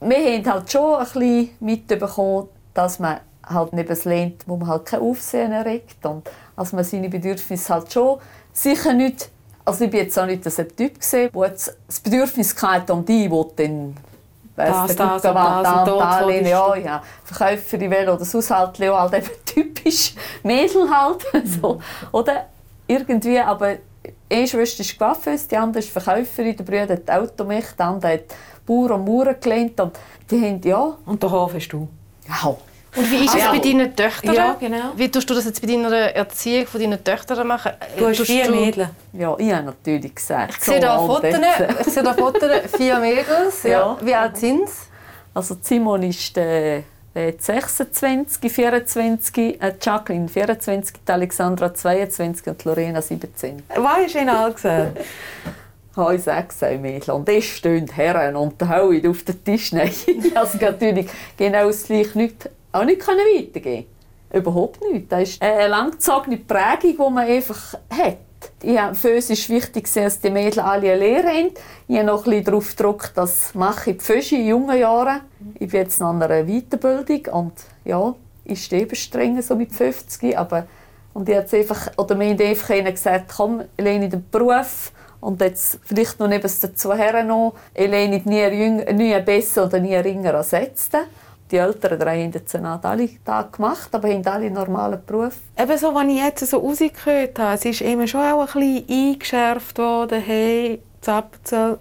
wir 0.00 0.16
haben 0.16 0.52
halt 0.52 0.72
schon 0.72 0.96
ein 0.96 1.04
bisschen 1.04 1.50
mitbekommen, 1.60 2.48
dass 2.74 2.98
man 2.98 3.20
halt 3.46 3.72
nicht 3.72 4.04
lernt, 4.04 4.42
wo 4.48 4.56
man 4.56 4.68
halt 4.68 4.84
kein 4.86 5.00
Aufsehen 5.00 5.52
erregt. 5.52 6.04
Und 6.04 6.28
dass 6.56 6.72
man 6.72 6.82
seine 6.82 7.08
Bedürfnisse 7.08 7.72
halt 7.72 7.92
schon 7.92 8.18
sicher 8.56 8.92
nicht... 8.92 9.30
Also 9.64 9.84
ich 9.84 9.90
bin 9.90 10.00
jetzt 10.00 10.18
auch 10.18 10.26
nicht 10.26 10.44
so 10.44 10.62
ein 10.62 10.76
Typ 10.76 11.00
gesehen, 11.00 11.30
der 11.34 11.46
jetzt 11.48 11.76
das 11.86 12.00
Bedürfnis 12.00 12.54
hatte 12.62 12.92
um 12.92 13.04
die, 13.04 13.28
die 13.28 13.44
dann 13.56 13.96
Das, 14.54 14.68
weiss, 14.68 14.86
das 14.86 14.96
der 14.96 15.06
und 15.06 15.12
Gutterwand, 15.12 15.66
das 15.66 15.78
und 15.78 15.86
da 15.86 15.92
und 15.92 16.00
da 16.00 16.20
du. 16.26 16.48
ja, 16.48 16.76
ja. 16.76 17.02
Verkäuferin 17.24 17.90
will 17.90 18.08
oder 18.08 18.18
das 18.18 18.32
Haushalt 18.32 18.78
ja, 18.78 18.98
halt 18.98 19.14
eben 19.14 19.30
typisch 19.44 20.14
Mädel 20.44 20.88
halt. 20.88 21.26
so. 21.60 21.80
Oder 22.12 22.46
irgendwie, 22.86 23.40
aber 23.40 23.76
eine 24.30 24.46
Schwester 24.46 24.82
ist 24.82 24.98
Coiffeuse, 24.98 25.48
die 25.48 25.56
andere 25.56 25.80
ist 25.80 25.90
Verkäuferin, 25.90 26.56
der 26.56 26.64
Bruder 26.64 26.88
hat 26.94 27.10
Automech, 27.10 27.72
der 27.76 27.86
andere 27.86 28.12
hat 28.12 28.24
Bauer 28.64 28.92
und 28.92 29.04
Mauern 29.04 29.36
gelernt 29.40 29.80
und 29.80 29.98
die 30.30 30.40
haben, 30.40 30.60
ja... 30.62 30.96
Und 31.06 31.22
den 31.22 31.30
Hof 31.30 31.54
hast 31.54 31.68
du? 31.68 31.88
Ja. 32.28 32.56
Und 32.96 33.10
wie 33.10 33.24
ist 33.24 33.34
es 33.34 33.42
Ja. 33.42 33.52
bei 33.52 33.58
deinen 33.58 33.94
Töchtern? 33.94 34.34
Ja, 34.34 34.56
genau. 34.58 34.92
Wie 34.96 35.10
tust 35.10 35.28
du 35.28 35.34
das 35.34 35.44
jetzt 35.44 35.60
bei 35.60 35.66
deiner 35.68 35.92
Erziehung 35.92 36.66
von 36.66 36.80
deinen 36.80 37.02
Töchtern 37.04 37.46
machen? 37.46 37.72
Du 37.98 38.06
hast 38.06 38.16
Tust 38.16 38.30
vier 38.30 38.50
Mädchen. 38.50 38.88
Ja, 39.12 39.36
ich 39.38 39.52
habe 39.52 39.66
natürlich 39.66 40.14
gesagt. 40.14 40.54
Ich 40.58 40.64
sehe 40.64 40.80
da 40.80 40.98
Fotos, 40.98 41.34
ich 41.86 41.92
sehe 41.92 42.02
da 42.02 42.14
Fotos, 42.14 42.50
vier 42.76 42.98
Mädels. 42.98 43.62
Ja. 43.64 43.70
Ja. 43.70 43.98
Wie 44.00 44.14
alt 44.14 44.36
sind 44.38 44.68
sie? 44.68 44.74
Also 45.34 45.56
Simon 45.60 46.02
ist 46.02 46.38
äh, 46.38 46.78
äh, 47.14 47.32
26, 47.38 48.50
24, 48.50 49.60
äh, 49.60 49.74
Jacqueline 49.80 50.28
24, 50.28 50.96
die 51.06 51.12
Alexandra 51.12 51.74
22 51.74 52.46
und 52.46 52.64
die 52.64 52.68
Lorena 52.68 53.02
17. 53.02 53.62
Was 53.76 54.12
du 54.12 54.18
ihnen 54.18 54.28
alle 54.30 54.52
gesagt? 54.54 54.98
habe 55.96 56.14
ich 56.14 56.22
sechs 56.22 56.60
Mädchen. 56.60 57.14
Und 57.14 57.28
es 57.28 57.44
stehen 57.44 57.88
Herren 57.88 58.36
und 58.36 58.60
hauen 58.68 59.06
auf 59.06 59.22
den 59.24 59.42
Tisch. 59.42 59.72
Nein, 59.72 59.90
also 60.34 60.58
natürlich 60.58 61.08
genau 61.36 61.66
das 61.68 61.84
Gleiche 61.84 62.18
nicht, 62.18 62.50
auch 62.80 62.84
nicht 62.84 63.00
können 63.00 63.20
weitergeben 63.36 63.86
Überhaupt 64.32 64.80
nicht. 64.92 65.10
Das 65.10 65.22
ist 65.22 65.42
eine 65.42 65.68
langgezogene 65.68 66.38
Prägung, 66.38 67.08
die 67.08 67.14
man 67.14 67.28
einfach 67.28 67.74
hat. 67.90 68.18
Habe, 68.64 68.94
für 68.94 69.14
uns 69.14 69.30
ist 69.30 69.48
wichtig, 69.48 69.92
dass 69.92 70.20
die 70.20 70.30
Mädchen 70.30 70.62
alle 70.62 70.92
eine 70.92 71.00
Lehre 71.00 71.28
haben. 71.28 71.50
Ich 71.88 71.96
habe 71.96 72.06
noch 72.06 72.24
bisschen 72.24 72.44
darauf 72.44 72.76
gedrückt, 72.76 73.12
das 73.14 73.54
mache 73.54 73.92
ich 73.92 73.98
Pföschi 73.98 74.36
in 74.36 74.48
jungen 74.48 74.78
Jahren. 74.78 75.20
Ich 75.54 75.70
bin 75.70 75.80
jetzt 75.80 76.02
an 76.02 76.22
einer 76.22 76.44
Weiterbildung 76.44 77.34
und 77.34 77.52
ja, 77.84 78.14
ich 78.44 78.64
stehe 78.64 78.94
streng 78.94 79.40
so 79.42 79.54
mit 79.56 79.72
50, 79.72 80.36
aber 80.36 80.66
und 81.14 81.28
ich 81.28 81.34
jetzt 81.34 81.54
einfach, 81.54 81.92
oder 81.96 82.18
wir 82.18 82.28
haben 82.28 82.40
einfach 82.40 82.70
ihnen 82.74 82.92
gesagt, 82.92 83.32
komm, 83.34 83.62
lehne 83.78 84.08
den 84.08 84.28
Beruf 84.30 84.92
und 85.20 85.40
jetzt 85.40 85.78
vielleicht 85.82 86.20
noch 86.20 86.28
neben 86.28 86.50
dazu 86.60 86.92
her 86.92 87.24
noch, 87.24 87.54
lehne 87.74 88.20
nie 88.24 88.92
nie 88.92 89.20
besser 89.22 89.64
oder 89.64 89.80
nie 89.80 89.96
ringeren 89.96 90.36
als 90.36 90.50
Letzten. 90.50 90.98
Die 91.50 91.56
Älteren 91.58 91.98
drei 91.98 92.22
haben 92.22 92.32
jetzt 92.32 92.54
alle 92.56 93.08
Tag 93.24 93.52
gemacht, 93.52 93.88
aber 93.92 94.08
haben 94.08 94.26
alle 94.26 94.46
einen 94.46 94.54
normalen 94.54 95.00
Beruf. 95.06 95.34
Eben 95.56 95.78
so, 95.78 95.94
wenn 95.94 96.10
ich 96.10 96.18
jetzt 96.22 96.46
so 96.46 96.58
rausgehört 96.58 97.38
habe, 97.38 97.54
es 97.54 97.64
ist 97.64 97.82
eben 97.82 98.08
schon 98.08 98.20
auch 98.20 98.40
ein 98.40 98.46
bisschen 98.60 98.84
eingeschärft 98.88 99.78
worden, 99.78 100.20
hey, 100.20 100.82
das 101.00 101.08
Appenzell 101.14 101.78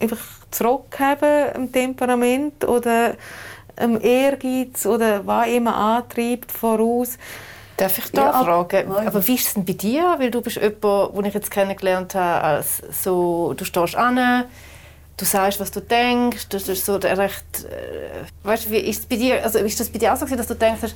einfach 0.00 0.18
zurückhaben 0.50 1.54
am 1.54 1.72
Temperament 1.72 2.64
oder 2.64 3.14
am 3.76 4.00
Ehrgeiz 4.00 4.86
oder 4.86 5.24
was 5.26 5.48
immer 5.48 5.76
antreibt 5.76 6.50
voraus. 6.50 7.16
Darf 7.76 7.98
ich 7.98 8.10
da 8.10 8.26
Ja, 8.26 8.44
fragen? 8.44 8.88
Nein. 8.88 9.06
Aber 9.06 9.26
wie 9.26 9.34
ist 9.34 9.48
es 9.48 9.54
denn 9.54 9.64
bei 9.64 9.74
dir? 9.74 10.16
Weil 10.18 10.30
du 10.30 10.40
bist 10.40 10.56
jemand, 10.56 11.16
den 11.16 11.24
ich 11.26 11.34
jetzt 11.34 11.50
kennengelernt 11.50 12.14
habe, 12.14 12.42
als 12.42 12.82
so, 12.90 13.52
du 13.54 13.64
stehst 13.64 13.94
an, 13.96 14.44
du 15.16 15.24
sagst, 15.24 15.60
was 15.60 15.70
du 15.70 15.80
denkst, 15.80 16.48
das 16.50 16.68
ist 16.68 16.84
so 16.84 16.98
der 16.98 17.16
recht, 17.16 17.44
äh, 17.64 18.46
weißt, 18.46 18.66
du, 18.66 18.70
wie 18.70 18.78
ist 18.78 19.00
es 19.00 19.06
bei 19.06 19.16
dir, 19.16 19.42
also 19.42 19.58
ist 19.58 19.80
das 19.80 19.88
bei 19.88 19.98
dir 19.98 20.12
auch 20.12 20.16
so 20.16 20.26
gewesen, 20.26 20.38
dass 20.38 20.48
du 20.48 20.54
denkst, 20.54 20.94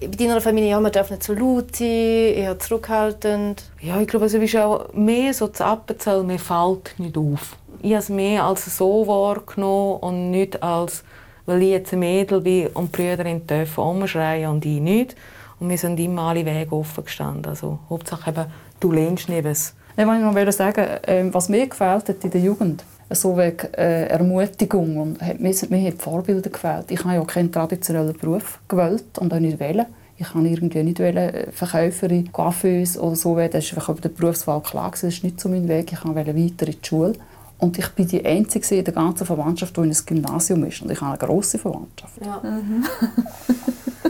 bei 0.00 0.06
deiner 0.08 0.40
Familie, 0.40 0.70
ja, 0.70 0.80
man 0.80 0.92
darf 0.92 1.10
nicht 1.10 1.22
so 1.22 1.32
laut 1.32 1.74
sein, 1.74 1.86
eher 1.86 2.58
zurückhaltend? 2.58 3.64
Ja, 3.80 4.00
ich 4.00 4.06
glaube, 4.06 4.26
es 4.26 4.34
ist 4.34 4.56
auch 4.56 4.92
mehr 4.92 5.32
so 5.32 5.46
das 5.46 5.60
Appenzell, 5.60 6.22
mir 6.22 6.38
fällt 6.38 6.94
nicht 6.98 7.16
auf. 7.16 7.56
Ich 7.82 7.92
habe 7.92 8.00
es 8.00 8.08
mehr 8.08 8.44
als 8.44 8.76
so 8.76 9.06
wahrgenommen 9.06 10.00
und 10.00 10.30
nicht 10.30 10.62
als, 10.62 11.02
weil 11.46 11.62
ich 11.62 11.70
jetzt 11.70 11.92
ein 11.92 12.00
Mädel 12.00 12.40
bin 12.40 12.68
und 12.68 12.96
die 12.96 13.02
Brüder 13.02 13.24
dürfen 13.24 13.80
umschreien 13.80 14.50
und 14.50 14.64
ich 14.64 14.80
nicht. 14.80 15.16
Und 15.58 15.70
wir 15.70 15.78
sind 15.78 15.98
immer 15.98 16.22
alle 16.22 16.44
Wege 16.44 16.72
offen 16.72 17.04
gestanden. 17.04 17.46
Also, 17.46 17.78
Hauptsache 17.88 18.30
eben, 18.30 18.46
du 18.80 18.92
lehnst 18.92 19.28
neben 19.28 19.48
es. 19.48 19.74
Ich 19.96 20.06
wollte 20.06 20.44
noch 20.44 20.52
sagen, 20.52 20.86
ähm, 21.06 21.32
was 21.32 21.48
mir 21.48 21.66
gefällt 21.66 22.10
hat 22.10 22.22
in 22.22 22.30
der 22.30 22.40
Jugend, 22.42 22.84
so 23.10 23.36
wegen 23.36 23.72
äh, 23.74 24.06
Ermutigung 24.06 24.96
und 24.96 25.20
hat, 25.22 25.40
mir, 25.40 25.54
mir 25.68 25.88
hat 25.88 26.02
Vorbilder 26.02 26.50
gefällt. 26.50 26.90
Ich 26.90 27.04
habe 27.04 27.14
ja 27.14 27.24
keinen 27.24 27.52
traditionellen 27.52 28.16
Beruf 28.16 28.60
gewählt 28.68 29.18
und 29.18 29.32
auch 29.32 29.38
nicht 29.38 29.60
wählen. 29.60 29.86
Ich 30.18 30.28
kann 30.28 30.46
irgendwie 30.46 30.82
nicht 30.82 30.98
wählen, 30.98 31.34
äh, 31.34 31.52
Verkäuferin, 31.52 32.32
Coiffeuse 32.32 33.00
oder 33.00 33.16
so. 33.16 33.36
Das 33.36 33.76
war 33.76 33.88
über 33.90 34.00
die 34.00 34.08
Berufswahl 34.08 34.62
klar. 34.62 34.90
Das 34.90 35.02
ist 35.02 35.22
nicht 35.22 35.40
so 35.40 35.48
mein 35.48 35.68
Weg. 35.68 35.92
Ich 35.92 36.04
wollte 36.04 36.34
weiter 36.34 36.66
in 36.66 36.74
die 36.80 36.86
Schule. 36.86 37.12
Und 37.58 37.78
ich 37.78 37.88
bin 37.90 38.06
die 38.06 38.24
Einzige 38.24 38.74
in 38.74 38.84
der 38.84 38.92
ganzen 38.92 39.26
Verwandtschaft, 39.26 39.76
die 39.76 39.80
in 39.80 39.90
ein 39.90 39.96
Gymnasium 40.04 40.64
ist. 40.64 40.82
Und 40.82 40.90
ich 40.90 41.00
habe 41.00 41.18
eine 41.18 41.18
grosse 41.18 41.58
Verwandtschaft. 41.58 42.14
Ja. 42.24 42.42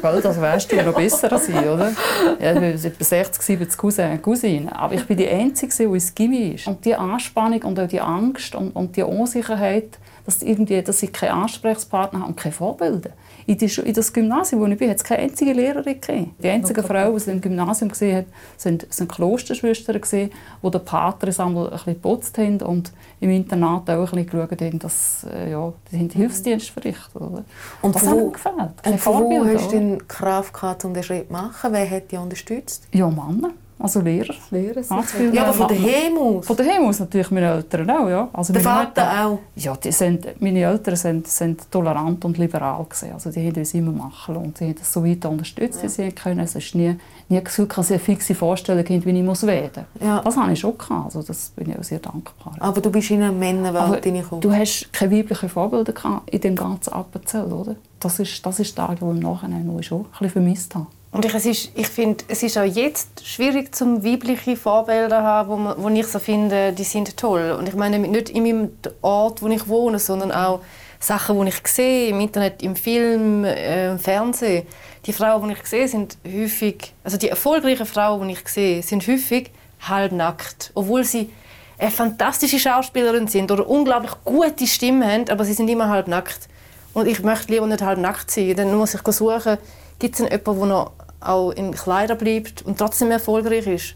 Weil, 0.02 0.20
das 0.20 0.40
weißt 0.40 0.72
du 0.72 0.82
noch 0.82 0.94
besser 0.94 1.32
als 1.32 1.48
ich, 1.48 1.56
oder? 1.56 1.92
Ja, 2.40 2.60
wir 2.60 2.76
sind 2.76 2.94
etwa 2.94 3.04
60, 3.04 3.42
70 3.42 3.78
Cousins 3.78 4.12
und 4.12 4.22
Cousinen. 4.22 4.68
Aber 4.68 4.94
ich 4.94 5.04
bin 5.06 5.16
die 5.16 5.28
Einzige, 5.28 5.72
die 5.74 5.84
ins 5.84 6.14
Gymi 6.14 6.48
ist. 6.54 6.66
Und 6.66 6.84
die 6.84 6.94
Anspannung 6.94 7.62
und 7.62 7.78
auch 7.78 7.88
die 7.88 8.00
Angst 8.00 8.54
und, 8.54 8.70
und 8.72 8.96
die 8.96 9.02
Unsicherheit, 9.02 9.98
dass, 10.24 10.42
irgendwie, 10.42 10.82
dass 10.82 11.02
ich 11.02 11.12
keine 11.12 11.34
Ansprechpartner 11.34 12.20
habe 12.20 12.30
und 12.30 12.36
keine 12.36 12.52
Vorbilder. 12.52 13.10
In, 13.48 13.56
die, 13.56 13.66
in 13.66 13.94
das 13.94 14.12
Gymnasium, 14.12 14.60
wo 14.60 14.66
ich 14.66 14.76
bin, 14.76 14.90
hat 14.90 14.96
es 14.96 15.04
keine 15.04 15.22
einzige 15.22 15.52
Lehrerin 15.52 16.00
gegeben. 16.00 16.34
Die 16.42 16.48
einzigen 16.48 16.82
Frauen, 16.82 17.14
die 17.14 17.20
sie 17.20 17.30
im 17.30 17.40
Gymnasium 17.40 17.88
gesehen 17.90 18.16
hat, 18.16 18.24
sind, 18.56 18.86
sind 18.92 19.08
Klosterschwestern 19.12 20.00
gewesen, 20.00 20.30
die 20.62 20.70
den 20.70 20.84
Pater 20.84 21.28
einmal 21.44 21.66
ein 21.66 21.70
bisschen 21.72 21.94
geputzt 21.94 22.36
haben 22.38 22.60
und 22.62 22.92
im 23.20 23.30
Internat 23.30 23.88
auch 23.88 24.12
ein 24.12 24.24
bisschen 24.24 24.26
geschaut 24.26 24.60
haben, 24.60 24.78
dass 24.80 25.24
äh, 25.32 25.52
ja, 25.52 25.72
die 25.92 25.96
haben 25.98 26.10
Hilfsdienst 26.10 26.70
verrichtet. 26.70 27.14
Oder? 27.14 27.44
Und 27.82 27.94
das 27.94 28.02
von 28.02 28.10
hat 28.10 28.16
wo- 28.18 28.24
mir 28.26 28.32
gefällt. 28.32 28.58
Und 28.58 28.82
Keine 28.82 28.98
von 28.98 29.14
wo 29.14 29.18
Vorbilder, 29.18 29.54
hast 29.58 29.66
du 29.66 29.76
denn 29.76 30.08
Kraft 30.08 30.52
gehabt, 30.52 30.84
um 30.84 30.92
den 30.92 31.02
Schritt 31.04 31.26
zu 31.28 31.32
machen? 31.32 31.72
Wer 31.72 31.88
hat 31.88 32.10
dich 32.10 32.18
unterstützt? 32.18 32.88
Ja, 32.92 33.08
Männer. 33.08 33.50
Also 33.78 34.00
Lehrer. 34.00 34.34
Lehrer 34.50 34.80
Ausbildner. 34.88 35.34
Ja, 35.34 35.42
aber 35.44 35.52
von 35.52 35.68
daheim 35.68 36.16
aus? 36.18 36.46
Von 36.46 36.56
daheim 36.56 36.86
aus 36.86 36.98
natürlich 36.98 37.30
meine 37.30 37.52
Eltern 37.52 37.90
auch, 37.90 38.08
ja. 38.08 38.28
Also 38.32 38.54
Der 38.54 38.62
meine 38.62 38.86
Vater 38.86 39.02
Eltern- 39.02 39.26
auch? 39.26 39.38
Ja, 39.54 39.76
die 39.76 39.92
sind, 39.92 40.40
meine 40.40 40.60
Eltern 40.62 40.96
sind, 40.96 41.26
sind 41.26 41.70
tolerant 41.70 42.24
und 42.24 42.38
liberal 42.38 42.84
gewesen. 42.84 43.12
Also 43.12 43.30
die 43.30 43.46
haben 43.46 43.54
uns 43.54 43.74
immer 43.74 43.92
machen 43.92 44.36
und 44.36 44.56
sie 44.56 44.64
haben 44.68 44.76
das 44.78 44.90
so 44.92 45.04
weit 45.04 45.24
unterstützt, 45.26 45.82
wie 45.82 45.88
sie 45.88 46.10
können. 46.12 46.40
Es 46.40 46.54
ist 46.54 46.74
nie, 46.74 46.96
nie 47.28 47.44
Gefühl, 47.44 47.66
dass 47.66 47.88
sie 47.88 47.94
eine 47.94 48.02
fixe 48.02 48.34
Vorstellung 48.34 48.82
haben, 48.84 49.04
wie 49.04 49.10
ich 49.18 49.22
muss 49.24 49.46
werden 49.46 49.84
muss. 49.98 50.08
Ja. 50.08 50.22
Das 50.22 50.36
habe 50.38 50.52
ich 50.52 50.58
schon 50.60 50.78
gehabt. 50.78 51.04
Also 51.04 51.22
das 51.22 51.50
bin 51.50 51.70
ich 51.70 51.78
auch 51.78 51.84
sehr 51.84 51.98
dankbar. 51.98 52.54
Aber 52.58 52.80
du 52.80 52.90
bist 52.90 53.10
in 53.10 53.22
eine 53.22 53.32
Männerwelt 53.32 54.02
hineingekommen. 54.04 54.40
du 54.40 54.52
hast 54.52 54.90
keine 54.92 55.14
weiblichen 55.18 55.50
Vorbilder 55.50 55.92
gehabt 55.92 56.30
in 56.30 56.40
dem 56.40 56.56
ganzen 56.56 56.94
Appenzell, 56.94 57.52
oder? 57.52 57.76
Das 58.00 58.18
ist, 58.20 58.44
das 58.44 58.58
ist 58.58 58.76
der, 58.78 58.88
den 58.88 58.96
ich 58.96 59.02
im 59.02 59.18
Nachhinein 59.20 59.82
schon 59.82 60.00
ein 60.00 60.04
bisschen 60.12 60.30
vermisst 60.30 60.74
habe. 60.74 60.86
Und 61.12 61.24
ich, 61.24 61.34
es 61.34 61.46
ist, 61.46 61.70
ich 61.74 61.88
finde, 61.88 62.24
es 62.28 62.42
ist 62.42 62.58
auch 62.58 62.64
jetzt 62.64 63.26
schwierig, 63.26 63.74
zum 63.74 64.04
weibliche 64.04 64.56
Vorbilder 64.56 65.20
zu 65.20 65.22
haben, 65.22 65.76
wo, 65.78 65.84
wo 65.84 65.88
ich 65.88 66.06
so 66.06 66.18
finde, 66.18 66.72
die 66.72 66.84
sind 66.84 67.16
toll. 67.16 67.52
Und 67.58 67.68
ich 67.68 67.74
meine 67.74 67.98
nicht 67.98 68.28
in 68.30 68.42
meinem 68.42 68.70
Ort, 69.02 69.40
wo 69.40 69.48
ich 69.48 69.66
wohne, 69.66 69.98
sondern 69.98 70.32
auch 70.32 70.60
Sachen, 70.98 71.40
die 71.40 71.48
ich 71.48 71.66
sehe, 71.66 72.08
im 72.08 72.20
Internet, 72.20 72.62
im 72.62 72.76
Film, 72.76 73.44
äh, 73.44 73.92
im 73.92 73.98
Fernsehen. 73.98 74.66
Die 75.06 75.12
Frauen, 75.12 75.48
die 75.48 75.54
ich 75.54 75.66
sehe, 75.66 75.88
sind 75.88 76.18
häufig, 76.26 76.92
also 77.04 77.16
die 77.16 77.28
erfolgreichen 77.28 77.86
Frauen, 77.86 78.28
die 78.28 78.34
ich 78.34 78.48
sehe, 78.48 78.82
sind 78.82 79.06
häufig 79.06 79.50
halbnackt. 79.88 80.72
Obwohl 80.74 81.04
sie 81.04 81.30
eine 81.78 81.90
fantastische 81.90 82.58
Schauspielerin 82.58 83.28
sind 83.28 83.50
oder 83.50 83.68
unglaublich 83.68 84.12
gute 84.24 84.66
Stimme 84.66 85.06
haben, 85.10 85.28
aber 85.30 85.44
sie 85.44 85.52
sind 85.52 85.68
immer 85.68 85.88
halbnackt. 85.88 86.48
Und 86.94 87.06
ich 87.06 87.22
möchte 87.22 87.52
lieber 87.52 87.66
nicht 87.66 87.82
halbnackt 87.82 88.30
sein. 88.30 88.56
Dann 88.56 88.74
muss 88.74 88.94
ich 88.94 89.02
suchen, 89.12 89.58
gibt 89.98 90.14
es 90.14 90.20
jemanden, 90.20 90.44
der 90.44 90.66
noch 90.66 90.92
auch 91.20 91.50
in 91.50 91.72
Kleidern 91.72 92.18
bleibt 92.18 92.62
und 92.62 92.78
trotzdem 92.78 93.10
erfolgreich 93.10 93.66
ist. 93.66 93.94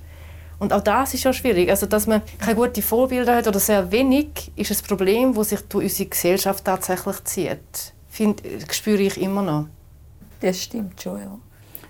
Und 0.59 0.73
auch 0.75 0.83
das 0.83 1.15
ist 1.15 1.25
ja 1.25 1.33
schwierig. 1.33 1.71
Also, 1.71 1.87
dass 1.87 2.07
man 2.07 2.23
keine 2.39 2.55
guten 2.55 2.83
Vorbilder 2.83 3.37
hat 3.37 3.49
oder 3.49 3.59
sehr 3.59 3.91
wenig, 3.91 4.53
ist 4.57 4.71
ein 4.71 4.87
Problem, 4.87 5.35
das 5.35 5.49
sich 5.49 5.61
durch 5.63 5.85
unsere 5.85 6.11
Gesellschaft 6.11 6.65
tatsächlich 6.65 7.25
zieht. 7.25 7.95
Find, 8.09 8.43
spüre 8.71 9.01
ich 9.01 9.21
immer 9.21 9.43
noch. 9.43 9.67
Das 10.41 10.63
stimmt 10.63 11.01
schon, 11.01 11.19
ja. 11.19 11.39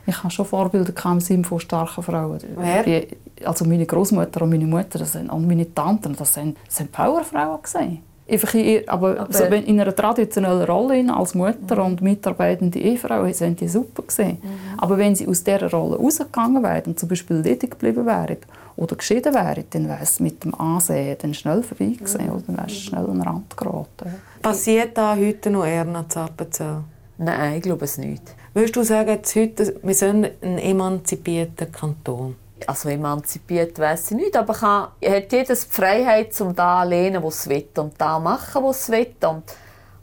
Ich 0.06 0.22
hatte 0.22 0.34
schon 0.34 0.46
Vorbilder 0.46 0.92
im 1.04 1.20
Sinne 1.20 1.44
von 1.44 1.58
starken 1.60 2.02
Frauen. 2.02 2.40
Wer? 2.56 3.06
Also 3.44 3.64
meine 3.64 3.86
Großmutter 3.86 4.42
und 4.42 4.50
meine 4.50 4.66
Mutter 4.66 4.98
das 4.98 5.12
sind, 5.12 5.30
und 5.30 5.46
meine 5.46 5.72
Tanten, 5.74 6.14
das 6.14 6.34
sind, 6.34 6.56
das 6.66 6.76
sind 6.76 6.92
Powerfrauen 6.92 7.62
gewesen. 7.62 8.02
Einfach 8.30 8.54
in, 8.54 8.88
aber 8.88 9.20
Aber- 9.20 9.32
so, 9.32 9.44
wenn 9.50 9.64
in 9.64 9.80
einer 9.80 9.94
traditionellen 9.94 10.62
Rolle 10.64 11.04
als 11.14 11.34
Mutter 11.34 11.84
und 11.84 12.00
mitarbeitende 12.00 12.78
Ehefrau 12.78 13.30
sind 13.32 13.60
die 13.60 13.68
super 13.68 14.02
gewesen. 14.02 14.38
Aber 14.78 14.96
wenn 14.98 15.14
sie 15.16 15.26
aus 15.26 15.42
dieser 15.42 15.70
Rolle 15.70 15.96
rausgegangen 15.96 16.62
wären 16.62 16.84
und 16.86 17.00
zum 17.00 17.08
Beispiel 17.08 17.36
ledig 17.38 17.72
geblieben 17.72 18.06
wären 18.06 18.36
oder 18.76 18.94
geschieden 18.96 19.34
wären, 19.34 19.64
dann 19.70 19.88
wäre 19.88 20.02
es 20.02 20.20
mit 20.20 20.44
dem 20.44 20.54
Ansehen 20.54 21.16
dann 21.20 21.34
schnell 21.34 21.62
vorbei 21.62 21.92
gewesen. 21.98 22.30
Oder 22.30 22.42
dann 22.46 22.56
wärst 22.58 22.70
du 22.76 22.80
schnell 22.80 23.04
an 23.04 23.12
den 23.14 23.22
Rand 23.22 23.56
geraten. 23.56 24.14
Passiert 24.42 24.96
da 24.96 25.16
heute 25.16 25.50
noch 25.50 25.66
Erna 25.66 26.08
zu 26.08 26.20
Appenzell? 26.20 26.78
Nein, 27.18 27.56
ich 27.56 27.62
glaube 27.62 27.84
es 27.84 27.98
nicht. 27.98 28.22
Würdest 28.54 28.76
du 28.76 28.82
sagen, 28.82 29.10
jetzt 29.10 29.34
heute, 29.36 29.74
wir 29.82 29.94
sind 29.94 30.30
ein 30.42 30.58
emanzipierter 30.58 31.66
Kanton? 31.66 32.36
Also 32.68 32.88
emanzipiert 32.88 33.78
weiß 33.78 34.12
ich 34.12 34.16
nicht, 34.16 34.36
aber 34.36 34.54
kann, 34.54 34.88
hat 35.04 35.32
jedes 35.32 35.68
die 35.68 35.74
Freiheit, 35.74 36.40
um 36.40 36.54
da 36.54 36.82
lehnen, 36.84 37.22
was 37.22 37.40
es 37.40 37.48
will 37.48 37.68
und 37.76 37.94
da 37.98 38.18
machen, 38.18 38.62
was 38.64 38.82
es 38.82 38.90
will 38.90 39.14
und, 39.26 39.44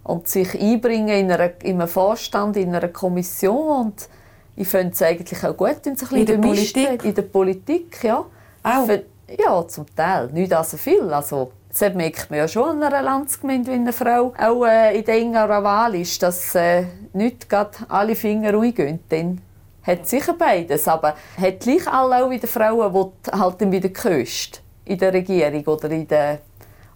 und 0.04 0.28
sich 0.28 0.60
einbringen 0.60 1.10
in, 1.10 1.32
einer, 1.32 1.52
in 1.64 1.82
einem 1.82 1.88
Vorstand, 1.88 2.58
in 2.58 2.74
einer 2.74 2.88
Kommission 2.90 3.86
und 3.86 4.10
ich 4.58 4.68
finde 4.68 4.94
es 4.94 5.02
eigentlich 5.02 5.44
auch 5.46 5.56
gut, 5.56 5.78
wenn 5.84 5.94
es 5.94 6.02
ein 6.02 6.08
bisschen 6.10 6.18
In 6.18 6.26
der 6.26 6.38
Politik? 6.38 7.06
In 7.06 7.14
der 7.14 7.22
Politik, 7.22 8.04
ja. 8.04 8.26
Auch? 8.64 8.90
Ja, 9.38 9.68
zum 9.68 9.86
Teil. 9.96 10.30
Nicht 10.34 10.54
also 10.54 10.78
viel. 10.78 11.14
Also, 11.14 11.52
das 11.70 11.94
merkt 11.94 12.30
man 12.30 12.40
ja 12.40 12.48
schon 12.48 12.70
an 12.70 12.84
einer 12.84 13.04
Landsgemeinde, 13.04 13.72
wenn 13.72 13.82
eine 13.82 13.94
Frau 13.94 14.34
auch 14.38 14.66
äh, 14.66 14.98
in 14.98 15.06
der 15.06 15.16
engeren 15.16 15.64
Wahl 15.64 15.96
ist, 15.96 16.24
dass 16.24 16.56
äh, 16.56 16.86
nicht 17.14 17.50
gerade 17.50 17.72
alle 17.90 18.16
Finger 18.16 18.54
ruhig 18.54 18.76
gehen. 18.76 19.00
Dann 19.10 19.42
hat 19.88 20.08
sicher 20.08 20.34
beides, 20.34 20.88
aber 20.88 21.16
hat 21.40 21.60
gleich 21.62 21.88
alle 21.88 22.24
auch 22.24 22.30
wieder 22.30 22.48
Frauen, 22.48 22.94
die 22.94 23.32
halt 23.32 23.62
dann 23.62 23.72
wieder 23.72 23.90
gehöst 23.90 24.62
in 24.86 24.98
der 24.98 25.14
Regierung 25.14 25.66
oder 25.66 25.90
in 25.90 26.08
der... 26.08 26.40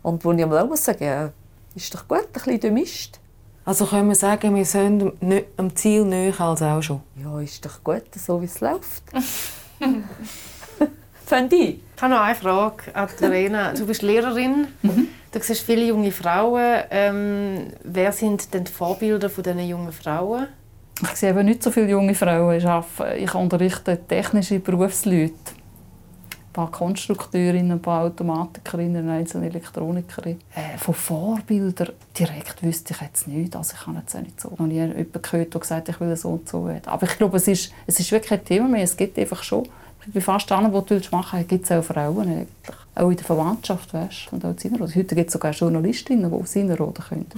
Und 0.03 0.23
wo 0.25 0.31
ich 0.31 0.45
mal 0.45 0.59
auch 0.59 0.67
muss 0.67 0.83
sagen, 0.83 1.03
ja, 1.03 1.31
ist 1.75 1.93
doch 1.93 2.07
gut, 2.07 2.25
ein 2.25 2.31
bisschen 2.33 2.59
gemischt. 2.59 3.19
Also 3.63 3.85
können 3.85 4.09
wir 4.09 4.15
sagen, 4.15 4.55
wir 4.55 4.65
sind 4.65 5.13
am 5.55 5.75
Ziel 5.75 6.03
näher 6.03 6.39
als 6.41 6.61
auch 6.61 6.81
schon? 6.81 7.01
Ja, 7.23 7.39
ist 7.39 7.63
doch 7.63 7.83
gut, 7.83 8.03
so 8.15 8.41
wie 8.41 8.45
es 8.45 8.59
läuft. 8.59 9.03
Finde 11.25 11.55
ich. 11.55 11.79
Ich 11.95 12.01
habe 12.01 12.13
noch 12.13 12.21
eine 12.21 12.35
Frage 12.35 12.95
an 12.95 13.07
die 13.07 13.17
Verena. 13.17 13.73
Du 13.73 13.85
bist 13.85 14.01
Lehrerin, 14.01 14.67
du 14.81 15.39
siehst 15.39 15.61
viele 15.61 15.85
junge 15.85 16.11
Frauen. 16.11 16.83
Ähm, 16.89 17.67
wer 17.83 18.11
sind 18.11 18.53
denn 18.53 18.63
die 18.63 18.71
Vorbilder 18.71 19.29
von 19.29 19.43
diesen 19.43 19.59
jungen 19.59 19.91
Frauen? 19.91 20.47
Ich 21.01 21.15
sehe 21.15 21.31
eben 21.31 21.45
nicht 21.45 21.63
so 21.63 21.71
viele 21.71 21.89
junge 21.89 22.13
Frauen. 22.13 22.57
Ich, 22.57 22.65
arbeite, 22.65 23.17
ich 23.17 23.33
unterrichte 23.33 23.99
technische 24.07 24.59
Berufsleute. 24.59 25.33
Ein 25.33 26.53
paar 26.53 26.71
Konstrukteurinnen, 26.71 27.71
ein 27.71 27.81
paar 27.81 28.03
Automatikerinnen, 28.03 29.09
einzelne 29.09 29.47
Elektronikerinnen. 29.47 30.41
Äh, 30.53 30.77
von 30.77 30.93
Vorbildern 30.93 31.89
direkt 32.17 32.61
wüsste 32.61 32.93
ich 32.93 33.01
jetzt 33.01 33.27
nicht. 33.27 33.55
Also 33.55 33.73
ich 33.79 33.87
habe 33.87 33.97
jetzt 33.99 34.13
nicht 34.15 34.39
so 34.39 34.49
noch 34.49 34.67
nie 34.67 34.75
jemanden 34.75 35.21
gehört, 35.21 35.53
der 35.53 35.61
gesagt 35.61 35.87
hat, 35.87 35.95
ich 35.95 36.01
will 36.01 36.15
so 36.15 36.29
und 36.29 36.49
so. 36.49 36.69
Aber 36.85 37.03
ich 37.03 37.17
glaube, 37.17 37.37
es 37.37 37.47
ist, 37.47 37.71
es 37.87 37.99
ist 37.99 38.11
wirklich 38.11 38.29
kein 38.29 38.45
Thema 38.45 38.67
mehr. 38.67 38.83
Es 38.83 38.97
gibt 38.97 39.17
einfach 39.17 39.41
schon, 39.43 39.67
bei 40.13 40.19
fast 40.19 40.51
allem, 40.51 40.73
was 40.73 40.85
du 40.85 40.99
machen 41.11 41.39
willst, 41.39 41.49
gibt 41.49 41.65
es 41.65 41.71
auch 41.71 41.83
Frauen. 41.83 42.27
Eigentlich. 42.27 42.80
Auch 42.93 43.09
in 43.09 43.15
der 43.15 43.25
Verwandtschaft, 43.25 43.93
weißt 43.93 44.27
du. 44.31 44.35
Und 44.35 44.45
auch 44.45 44.63
in. 44.63 44.79
Heute 44.79 45.15
gibt 45.15 45.27
es 45.27 45.33
sogar 45.33 45.51
Journalistinnen, 45.51 46.29
die 46.29 46.35
aus 46.35 46.51
Sinnerrhoden 46.51 47.03
können. 47.03 47.27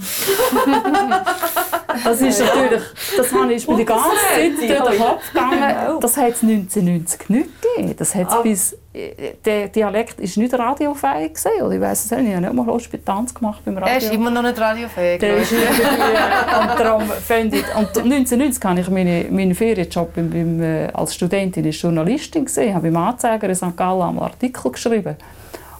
Das 2.02 2.20
ist 2.20 2.40
natürlich, 2.40 2.82
das 3.16 3.32
habe 3.32 3.52
ich 3.52 3.68
mir 3.68 3.76
die 3.76 3.84
ganze 3.84 4.04
Zeit 4.34 4.52
durch 4.58 4.90
den 4.90 4.98
Kopf 4.98 5.32
gegangen. 5.32 6.00
Das 6.00 6.16
hat 6.16 6.32
es 6.32 6.42
1990 6.42 7.28
nicht 7.28 7.48
gegeben. 7.62 7.94
Das 7.96 8.14
hat's 8.14 8.42
bis, 8.42 8.76
äh, 8.92 9.34
der 9.44 9.68
Dialekt 9.68 10.18
ist 10.20 10.36
nicht 10.36 10.54
radiofähig 10.54 11.34
gewesen, 11.34 11.62
oder 11.62 11.74
ich 11.74 11.80
weiß 11.80 12.04
es 12.04 12.10
nicht. 12.10 12.28
Ich 12.28 12.34
habe 12.34 12.46
nicht 12.46 12.54
mal 12.54 12.66
Hospitanz 12.66 13.34
gemacht 13.34 13.62
beim 13.64 13.78
Radio. 13.78 13.92
Er 13.92 13.98
ist 13.98 14.12
immer 14.12 14.30
noch 14.30 14.42
nicht 14.42 14.58
radiofähig. 14.58 15.20
Der 15.20 15.36
ist 15.36 15.52
irgendwie, 15.52 15.72
und 16.60 16.80
darum 16.80 17.02
finde 17.26 17.58
ich, 17.58 17.66
und 17.76 17.88
1990 17.96 18.64
habe 18.64 18.80
ich 18.80 18.90
meinen 18.90 19.34
meine 19.34 19.54
Ferienjob 19.54 20.14
beim, 20.14 20.30
beim, 20.30 20.62
äh, 20.62 20.88
als 20.92 21.14
Studentin 21.14 21.64
als 21.64 21.80
Journalistin 21.80 22.44
gesehen. 22.44 22.68
Ich 22.70 22.74
habe 22.74 22.90
beim 22.90 23.02
Anzeiger 23.02 23.48
in 23.48 23.54
St. 23.54 23.76
Gallen 23.76 24.02
einmal 24.02 24.24
Artikel 24.24 24.72
geschrieben. 24.72 25.16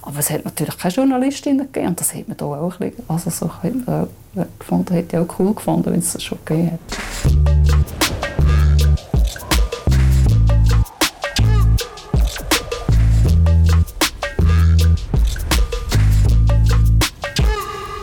Aber 0.05 0.19
es 0.19 0.29
hat 0.29 0.45
natürlich 0.45 0.77
keine 0.77 0.93
Journalistinnen 0.93 1.65
gegeben. 1.71 1.87
Und 1.87 1.99
das 1.99 2.13
hat 2.13 2.27
man 2.27 2.37
da 2.37 2.45
auch 2.45 2.79
ein 2.79 2.91
bisschen, 2.91 3.09
also 3.09 3.29
so 3.31 3.51
man 3.63 3.83
auch 3.87 4.39
äh, 4.39 4.45
gefunden, 4.59 4.93
hätte 4.93 5.17
ich 5.17 5.23
auch 5.23 5.39
cool 5.39 5.55
gefunden, 5.55 5.91
wenn 5.91 5.99
es 5.99 6.13
das 6.13 6.23
schon 6.23 6.37
gegeben 6.45 6.73
hat. 6.73 6.79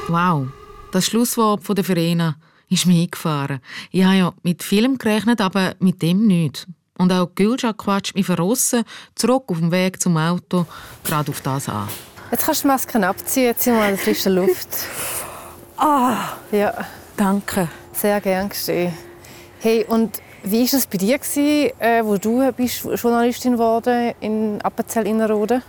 Wow, 0.08 0.48
das 0.90 1.06
Schlusswort 1.06 1.62
von 1.62 1.76
der 1.76 1.84
Verena 1.84 2.36
ist 2.68 2.84
mir 2.84 3.00
eingefahren. 3.00 3.60
Ich 3.92 4.04
habe 4.04 4.16
ja 4.16 4.34
mit 4.42 4.62
Film 4.62 4.98
gerechnet, 4.98 5.40
aber 5.40 5.74
mit 5.78 6.02
dem 6.02 6.26
nicht. 6.26 6.66
Und 7.02 7.12
auch 7.12 7.28
Gülscha 7.34 7.72
quatscht 7.72 8.14
mich 8.14 8.26
von 8.26 8.38
aussen 8.38 8.84
zurück 9.16 9.44
auf 9.48 9.58
dem 9.58 9.72
Weg 9.72 10.00
zum 10.00 10.16
Auto 10.16 10.66
gerade 11.02 11.32
auf 11.32 11.40
das 11.40 11.68
an. 11.68 11.88
Jetzt 12.30 12.44
kannst 12.46 12.60
du 12.62 12.68
die 12.68 12.72
Masken 12.72 13.02
abziehen, 13.02 13.44
jetzt 13.46 13.64
sind 13.64 13.74
wir 13.74 13.82
in 13.88 13.96
der 13.96 13.98
frischen 13.98 14.34
Luft. 14.36 14.68
Ah, 15.76 16.36
Ja, 16.52 16.72
danke. 17.16 17.68
sehr 17.92 18.20
gern 18.20 18.48
geschehen. 18.48 18.92
Hey, 19.58 19.84
und 19.84 20.20
wie 20.44 20.60
war 20.70 20.78
es 20.78 20.86
bei 20.86 20.96
dir, 20.98 21.18
gewesen, 21.18 21.72
äh, 21.80 22.04
wo 22.04 22.16
du 22.18 22.52
bist 22.52 22.84
Journalistin 22.84 23.52
geworden 23.52 24.14
in 24.20 24.60
Appenzell 24.62 25.06
Innerrhoden? 25.08 25.60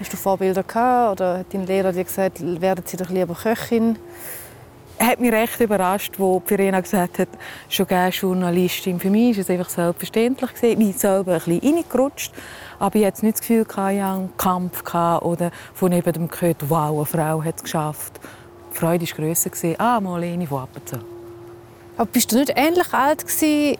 Hast 0.00 0.12
du 0.14 0.16
Vorbilder 0.16 0.62
gehabt 0.62 1.20
oder 1.20 1.38
hat 1.40 1.52
dein 1.52 1.66
Lehrer 1.66 1.92
dir 1.92 2.04
gesagt, 2.04 2.40
werden 2.40 2.84
Sie 2.86 2.96
doch 2.96 3.10
lieber 3.10 3.34
Köchin? 3.34 3.98
Hat 5.06 5.20
mich 5.20 5.32
recht 5.32 5.60
überrascht, 5.60 6.14
wo 6.18 6.40
Verena 6.44 6.80
gesagt 6.80 7.18
hat, 7.18 7.28
schon 7.68 7.86
gerne 7.86 8.10
Journalistin. 8.10 9.00
Für 9.00 9.10
mich 9.10 9.36
war 9.36 9.42
es 9.42 9.50
einfach 9.50 9.68
selbstverständlich. 9.68 10.50
Ich 10.62 10.78
bin 10.78 10.92
selber 10.92 11.34
ein 11.34 11.38
bisschen 11.40 11.76
reingerutscht, 11.76 12.32
aber 12.78 12.96
ich 12.96 13.06
hatte 13.06 13.24
nicht 13.24 13.38
das 13.38 13.40
Gefühl, 13.40 13.66
ich 13.68 13.76
hatte 13.76 14.04
einen 14.04 14.36
Kampf 14.36 14.82
oder 15.22 15.50
von 15.74 15.92
jemandem 15.92 16.28
gehört, 16.28 16.58
wow, 16.68 16.96
eine 16.96 17.06
Frau 17.06 17.42
hat 17.42 17.56
es 17.56 17.62
geschafft. 17.62 18.20
Die 18.72 18.78
Freude 18.78 19.06
war 19.06 19.16
grösser. 19.16 19.50
Ah, 19.78 20.00
Marlene 20.00 20.46
von 20.46 20.62
Appenzell. 20.62 21.00
Aber 21.96 22.06
bist 22.06 22.32
du 22.32 22.36
nicht 22.36 22.52
ähnlich 22.56 22.92
alt 22.92 23.26
gewesen 23.26 23.78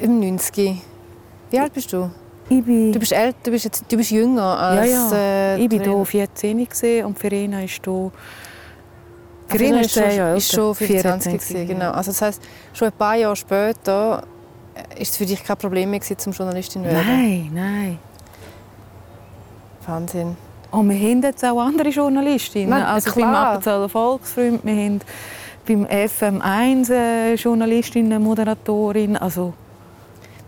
im 0.00 0.20
90? 0.20 0.80
Wie 1.50 1.58
alt 1.58 1.72
bist 1.72 1.92
du? 1.92 2.10
Ich 2.48 2.62
bin 2.62 2.92
du 2.92 2.98
bist 2.98 3.12
älter, 3.12 3.38
du 3.44 3.50
bist, 3.50 3.64
jetzt, 3.64 3.84
du 3.90 3.96
bist 3.96 4.10
jünger 4.10 4.58
als 4.58 4.90
ja, 4.90 5.10
ja. 5.10 5.16
Äh, 5.56 5.62
ich 5.62 5.68
bin 5.68 5.82
hier 5.82 6.04
14 6.04 7.04
und 7.04 7.18
Verena 7.18 7.62
ist 7.62 7.80
hier 7.84 8.12
Verena 9.58 9.80
ist, 9.80 9.94
schon, 9.94 10.36
ist 10.36 10.52
schon 10.52 10.74
25 10.74 11.32
gewesen, 11.32 11.68
genau. 11.68 11.90
Also 11.90 12.10
das 12.10 12.22
heißt, 12.22 12.42
schon 12.72 12.88
ein 12.88 12.94
paar 12.94 13.16
Jahre 13.16 13.36
später 13.36 14.24
äh, 14.74 15.02
ist 15.02 15.12
es 15.12 15.16
für 15.16 15.26
dich 15.26 15.42
kein 15.42 15.56
Problem 15.56 15.90
mehr 15.90 16.00
gewesen, 16.00 16.18
zum 16.18 16.32
Journalistin 16.32 16.82
zu 16.82 16.88
werden? 16.88 17.06
Nein, 17.06 17.50
nein. 17.52 17.98
Wahnsinn. 19.86 20.36
Und 20.70 20.90
wir 20.90 20.96
haben 20.96 21.22
jetzt 21.22 21.44
auch 21.44 21.60
andere 21.60 21.88
Journalistinnen. 21.90 22.70
Nein, 22.70 22.82
also 22.82 23.10
klar. 23.12 23.26
beim 23.26 23.34
Appenzeller 23.34 23.88
Volksfreund, 23.88 24.64
wir 24.64 24.72
haben 24.72 25.00
beim 25.66 25.84
FM1 25.86 26.90
eine 26.90 27.34
Journalistin, 27.34 28.06
eine 28.06 28.18
Moderatorin. 28.18 29.16
Also 29.16 29.54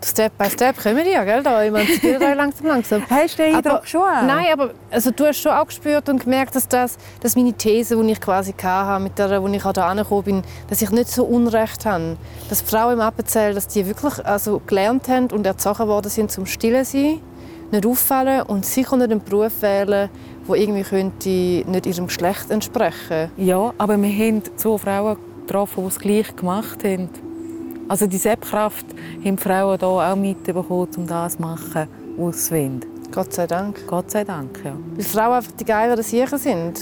Step 0.06 0.38
by 0.38 0.48
Step 0.48 0.80
kommen 0.80 1.04
die 1.04 1.10
ja, 1.10 1.24
gell? 1.24 1.42
Da. 1.42 1.64
Ja 1.64 2.34
langsam, 2.34 2.66
langsam. 2.68 3.02
Hast 3.10 3.38
du 3.38 3.42
den 3.42 3.56
Eindruck 3.56 3.86
schon? 3.86 4.02
auch? 4.02 4.22
Nein, 4.22 4.46
aber 4.52 4.70
also, 4.90 5.10
du 5.10 5.26
hast 5.26 5.40
schon 5.40 5.52
auch 5.52 5.66
gespürt 5.66 6.08
und 6.08 6.22
gemerkt, 6.22 6.54
dass, 6.54 6.68
das, 6.68 6.96
dass 7.20 7.34
meine 7.34 7.52
These, 7.52 7.96
die 7.96 8.12
ich 8.12 8.20
quasi 8.20 8.54
hatte, 8.62 9.02
mit 9.02 9.18
der 9.18 9.42
wo 9.42 9.48
ich 9.48 9.64
auch 9.64 9.72
da 9.72 9.88
angekommen 9.88 10.22
bin, 10.22 10.42
dass 10.68 10.80
ich 10.80 10.90
nicht 10.90 11.08
so 11.08 11.24
Unrecht 11.24 11.84
habe. 11.86 12.16
Dass 12.48 12.62
Frauen 12.62 12.94
im 12.94 13.00
Appenzell, 13.00 13.54
dass 13.54 13.66
die 13.66 13.84
wirklich 13.86 14.24
also, 14.24 14.60
gelernt 14.64 15.08
haben 15.08 15.26
und 15.32 15.44
erzogen 15.44 15.88
worden 15.88 16.08
sind, 16.08 16.30
zum 16.30 16.46
Stillen 16.46 16.84
sein, 16.84 17.20
nicht 17.72 17.84
auffallen 17.84 18.42
und 18.42 18.64
sicher 18.64 18.96
nicht 18.96 19.10
einen 19.10 19.22
Beruf 19.22 19.60
wählen, 19.60 20.08
der 20.48 20.54
irgendwie 20.54 20.82
könnte 20.82 21.28
nicht 21.28 21.86
ihrem 21.86 22.06
Geschlecht 22.06 22.50
entsprechen 22.50 23.30
Ja, 23.36 23.74
aber 23.76 24.00
wir 24.00 24.08
haben 24.08 24.42
zwei 24.56 24.78
Frauen 24.78 25.16
getroffen, 25.46 25.82
die 25.82 25.88
es 25.88 25.98
gleich 25.98 26.36
gemacht 26.36 26.84
haben. 26.84 27.25
Also 27.88 28.06
die 28.06 28.16
Selbstkraft 28.16 28.86
haben 29.24 29.36
die 29.36 29.42
Frauen 29.42 29.78
hier 29.78 29.88
auch 29.88 30.16
mitbekommen, 30.16 30.88
um 30.96 31.06
das 31.06 31.36
zu 31.36 31.42
machen, 31.42 31.86
wollen. 32.16 32.80
Gott 33.12 33.32
sei 33.32 33.46
Dank. 33.46 33.86
Gott 33.86 34.10
sei 34.10 34.24
Dank, 34.24 34.60
ja. 34.64 34.72
Weil 34.94 35.04
Frauen 35.04 35.32
einfach 35.34 35.52
die 35.52 35.64
geileren 35.64 36.02
Siechen 36.02 36.38
sind. 36.38 36.80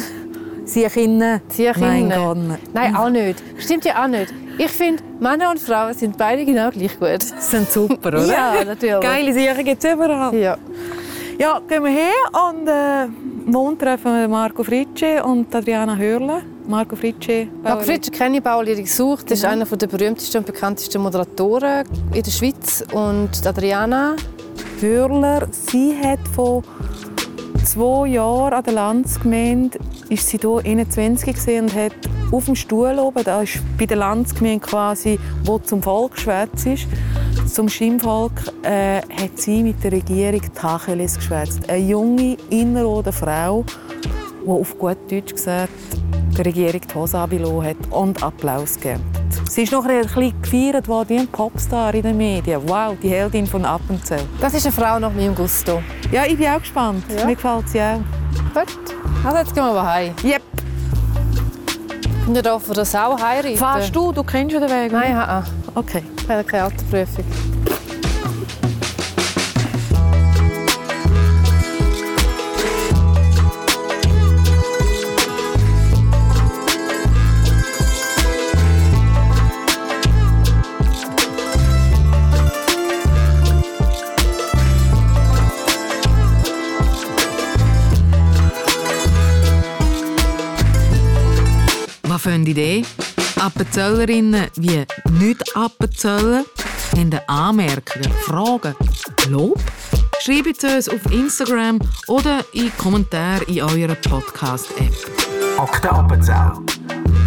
Siechinnen? 0.65 1.43
Siechinnen. 1.49 2.57
Nein, 2.73 2.97
auch 2.97 3.11
nicht. 3.11 3.43
Stimmt 3.59 3.85
ja 3.85 4.03
auch 4.03 4.09
nicht. 4.09 4.33
Ich 4.57 4.71
finde, 4.71 5.03
Männer 5.21 5.51
und 5.51 5.61
Frauen 5.61 5.93
sind 5.95 6.17
beide 6.17 6.45
genau 6.45 6.71
gleich 6.71 6.99
gut. 6.99 7.23
Sind 7.41 7.71
super, 7.71 8.09
oder? 8.09 8.25
Ja, 8.27 8.65
natürlich. 8.65 9.01
Geile 9.01 9.33
Siechen 9.35 9.65
gibt 9.65 9.85
es 9.85 9.93
überall. 9.93 10.35
Ja. 10.35 10.57
Ja, 11.39 11.61
gehen 11.69 11.83
wir 11.83 11.91
her 11.91 12.51
und 12.51 12.69
äh, 12.69 13.07
morgen 13.51 13.77
treffen 13.77 14.13
wir 14.13 14.29
Marco 14.29 14.63
Fritsche 14.63 15.23
und 15.25 15.53
Adriana 15.55 15.97
Hörle. 15.97 16.43
Marco 16.67 16.97
Fritsche. 16.97 17.49
Marco 17.63 17.83
Fritsche 17.85 18.11
kenne 18.11 18.39
ich, 18.39 18.43
Bauerlehrer 18.43 18.81
gesucht. 18.81 19.31
Das 19.31 19.39
ist 19.39 19.45
einer 19.45 19.65
der 19.65 19.87
berühmtesten 19.87 20.39
und 20.39 20.47
bekanntesten 20.47 21.03
Moderatoren 21.03 21.87
in 22.13 22.23
der 22.23 22.31
Schweiz. 22.31 22.85
Und 22.93 23.47
Adriana 23.47 24.17
Hörler, 24.81 25.49
sie 25.51 25.95
hat 26.03 26.21
vor 26.35 26.63
zwei 27.65 28.09
Jahren 28.09 28.53
an 28.53 28.65
der 28.65 28.73
Landsgemeinde 28.75 29.79
ist 30.09 30.29
sie 30.29 30.39
hier 30.39 30.61
21 30.65 31.35
gesehen 31.35 31.65
und 31.65 31.75
hat 31.75 31.93
auf 32.31 32.45
dem 32.45 32.55
Stuhl 32.55 32.99
oben, 32.99 33.25
da 33.25 33.43
ist 33.43 33.59
bei 33.79 33.87
der 33.87 33.97
Landsgemeinde 33.97 34.67
quasi, 34.67 35.19
wo 35.45 35.59
zum 35.59 35.83
Volk 35.83 36.19
schwätzt 36.19 36.67
ist, 36.67 36.87
zum 37.47 37.69
Stimmvolk, 37.69 38.33
äh, 38.63 38.99
hat 38.99 39.37
sie 39.37 39.63
mit 39.63 39.83
der 39.83 39.93
Regierung 39.93 40.43
Tacheles 40.55 41.17
geschwätzt. 41.17 41.69
Eine 41.69 41.85
junge, 41.85 42.37
innerrhoden 42.51 43.13
Frau, 43.13 43.65
die 44.45 44.49
auf 44.51 44.79
gut 44.79 44.97
Deutsch 45.11 45.33
gesagt 45.33 45.71
der 46.37 46.47
Regierung 46.47 46.81
die 46.81 46.95
Hose 46.95 47.17
abgelassen 47.19 47.65
hat 47.65 47.77
und 47.91 48.23
Applaus 48.23 48.75
gegeben. 48.75 49.05
Sie 49.49 49.63
ist 49.63 49.73
noch 49.73 49.85
ein 49.87 50.03
bisschen 50.03 50.43
gefeiert 50.43 50.89
worden 50.89 51.09
wie 51.11 51.19
ein 51.21 51.29
Popstar 51.29 51.95
in 51.95 52.03
den 52.03 52.17
Medien. 52.17 52.61
Wow, 52.67 52.97
die 53.01 53.09
Heldin 53.09 53.47
von 53.47 53.65
Appenzell. 53.65 54.23
Das 54.41 54.53
ist 54.53 54.67
eine 54.67 54.73
Frau 54.75 54.99
nach 54.99 55.13
meinem 55.13 55.35
Gusto. 55.35 55.81
Ja, 56.11 56.25
ich 56.27 56.37
bin 56.37 56.49
auch 56.49 56.59
gespannt. 56.59 57.05
Ja. 57.17 57.25
Mir 57.25 57.37
gefällt 57.37 57.69
sie 57.69 57.81
auch. 57.81 58.01
Gut. 58.53 58.67
Also 59.25 59.39
jetzt 59.39 59.55
gehen 59.55 59.63
wir 59.65 59.71
aber 59.71 59.87
heim. 59.87 60.15
Yep. 60.25 60.43
Nicht 62.27 62.47
von 62.47 62.75
der 62.75 62.85
Sau 62.85 63.17
heiraten. 63.21 63.57
Fahrst 63.57 63.95
du? 63.95 64.11
Du 64.11 64.25
kennst 64.25 64.55
ja 64.55 64.61
den 64.61 64.71
Weg. 64.71 64.91
Nein, 64.93 65.17
ha, 65.17 65.45
Okay. 65.77 66.03
ich 66.17 66.29
habe 66.29 66.43
keine 66.45 66.67
Autoprüfung. 66.67 67.25
Für 92.25 92.31
eine 92.31 92.49
Idee? 92.49 92.83
Appenzellerinnen 93.39 94.47
wie 94.57 94.87
nicht 95.21 95.55
Appenzellen 95.55 96.47
haben 96.97 97.21
Anmerkungen, 97.27 98.11
Fragen, 98.23 98.75
Lob? 99.29 99.61
Schreibt 100.21 100.65
uns 100.65 100.89
auf 100.89 101.05
Instagram 101.13 101.81
oder 102.09 102.43
in 102.55 102.73
Kommentare 102.79 103.45
in 103.45 103.61
eurer 103.61 103.95
Podcast-App. 103.97 104.95
Akte 105.59 105.91
Appenzell. 105.91 106.53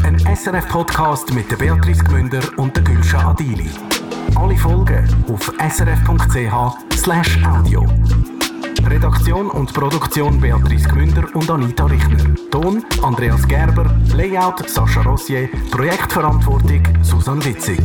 Ein 0.01 0.17
SRF-Podcast 0.35 1.31
mit 1.31 1.55
Beatrice 1.59 2.03
Gmünder 2.03 2.41
und 2.57 2.83
Gülscha 2.83 3.29
Adili. 3.29 3.69
Alle 4.33 4.57
Folgen 4.57 5.07
auf 5.31 5.53
srf.ch 5.59 7.45
audio. 7.45 7.85
Redaktion 8.89 9.49
und 9.49 9.73
Produktion 9.73 10.39
Beatrice 10.39 10.87
Gmünder 10.87 11.25
und 11.33 11.49
Anita 11.49 11.85
Richner. 11.85 12.35
Ton 12.51 12.83
Andreas 13.03 13.47
Gerber, 13.47 13.95
Layout 14.13 14.69
Sascha 14.69 15.01
Rossier, 15.01 15.49
Projektverantwortung 15.71 16.83
Susanne 17.01 17.43
Witzig. 17.43 17.79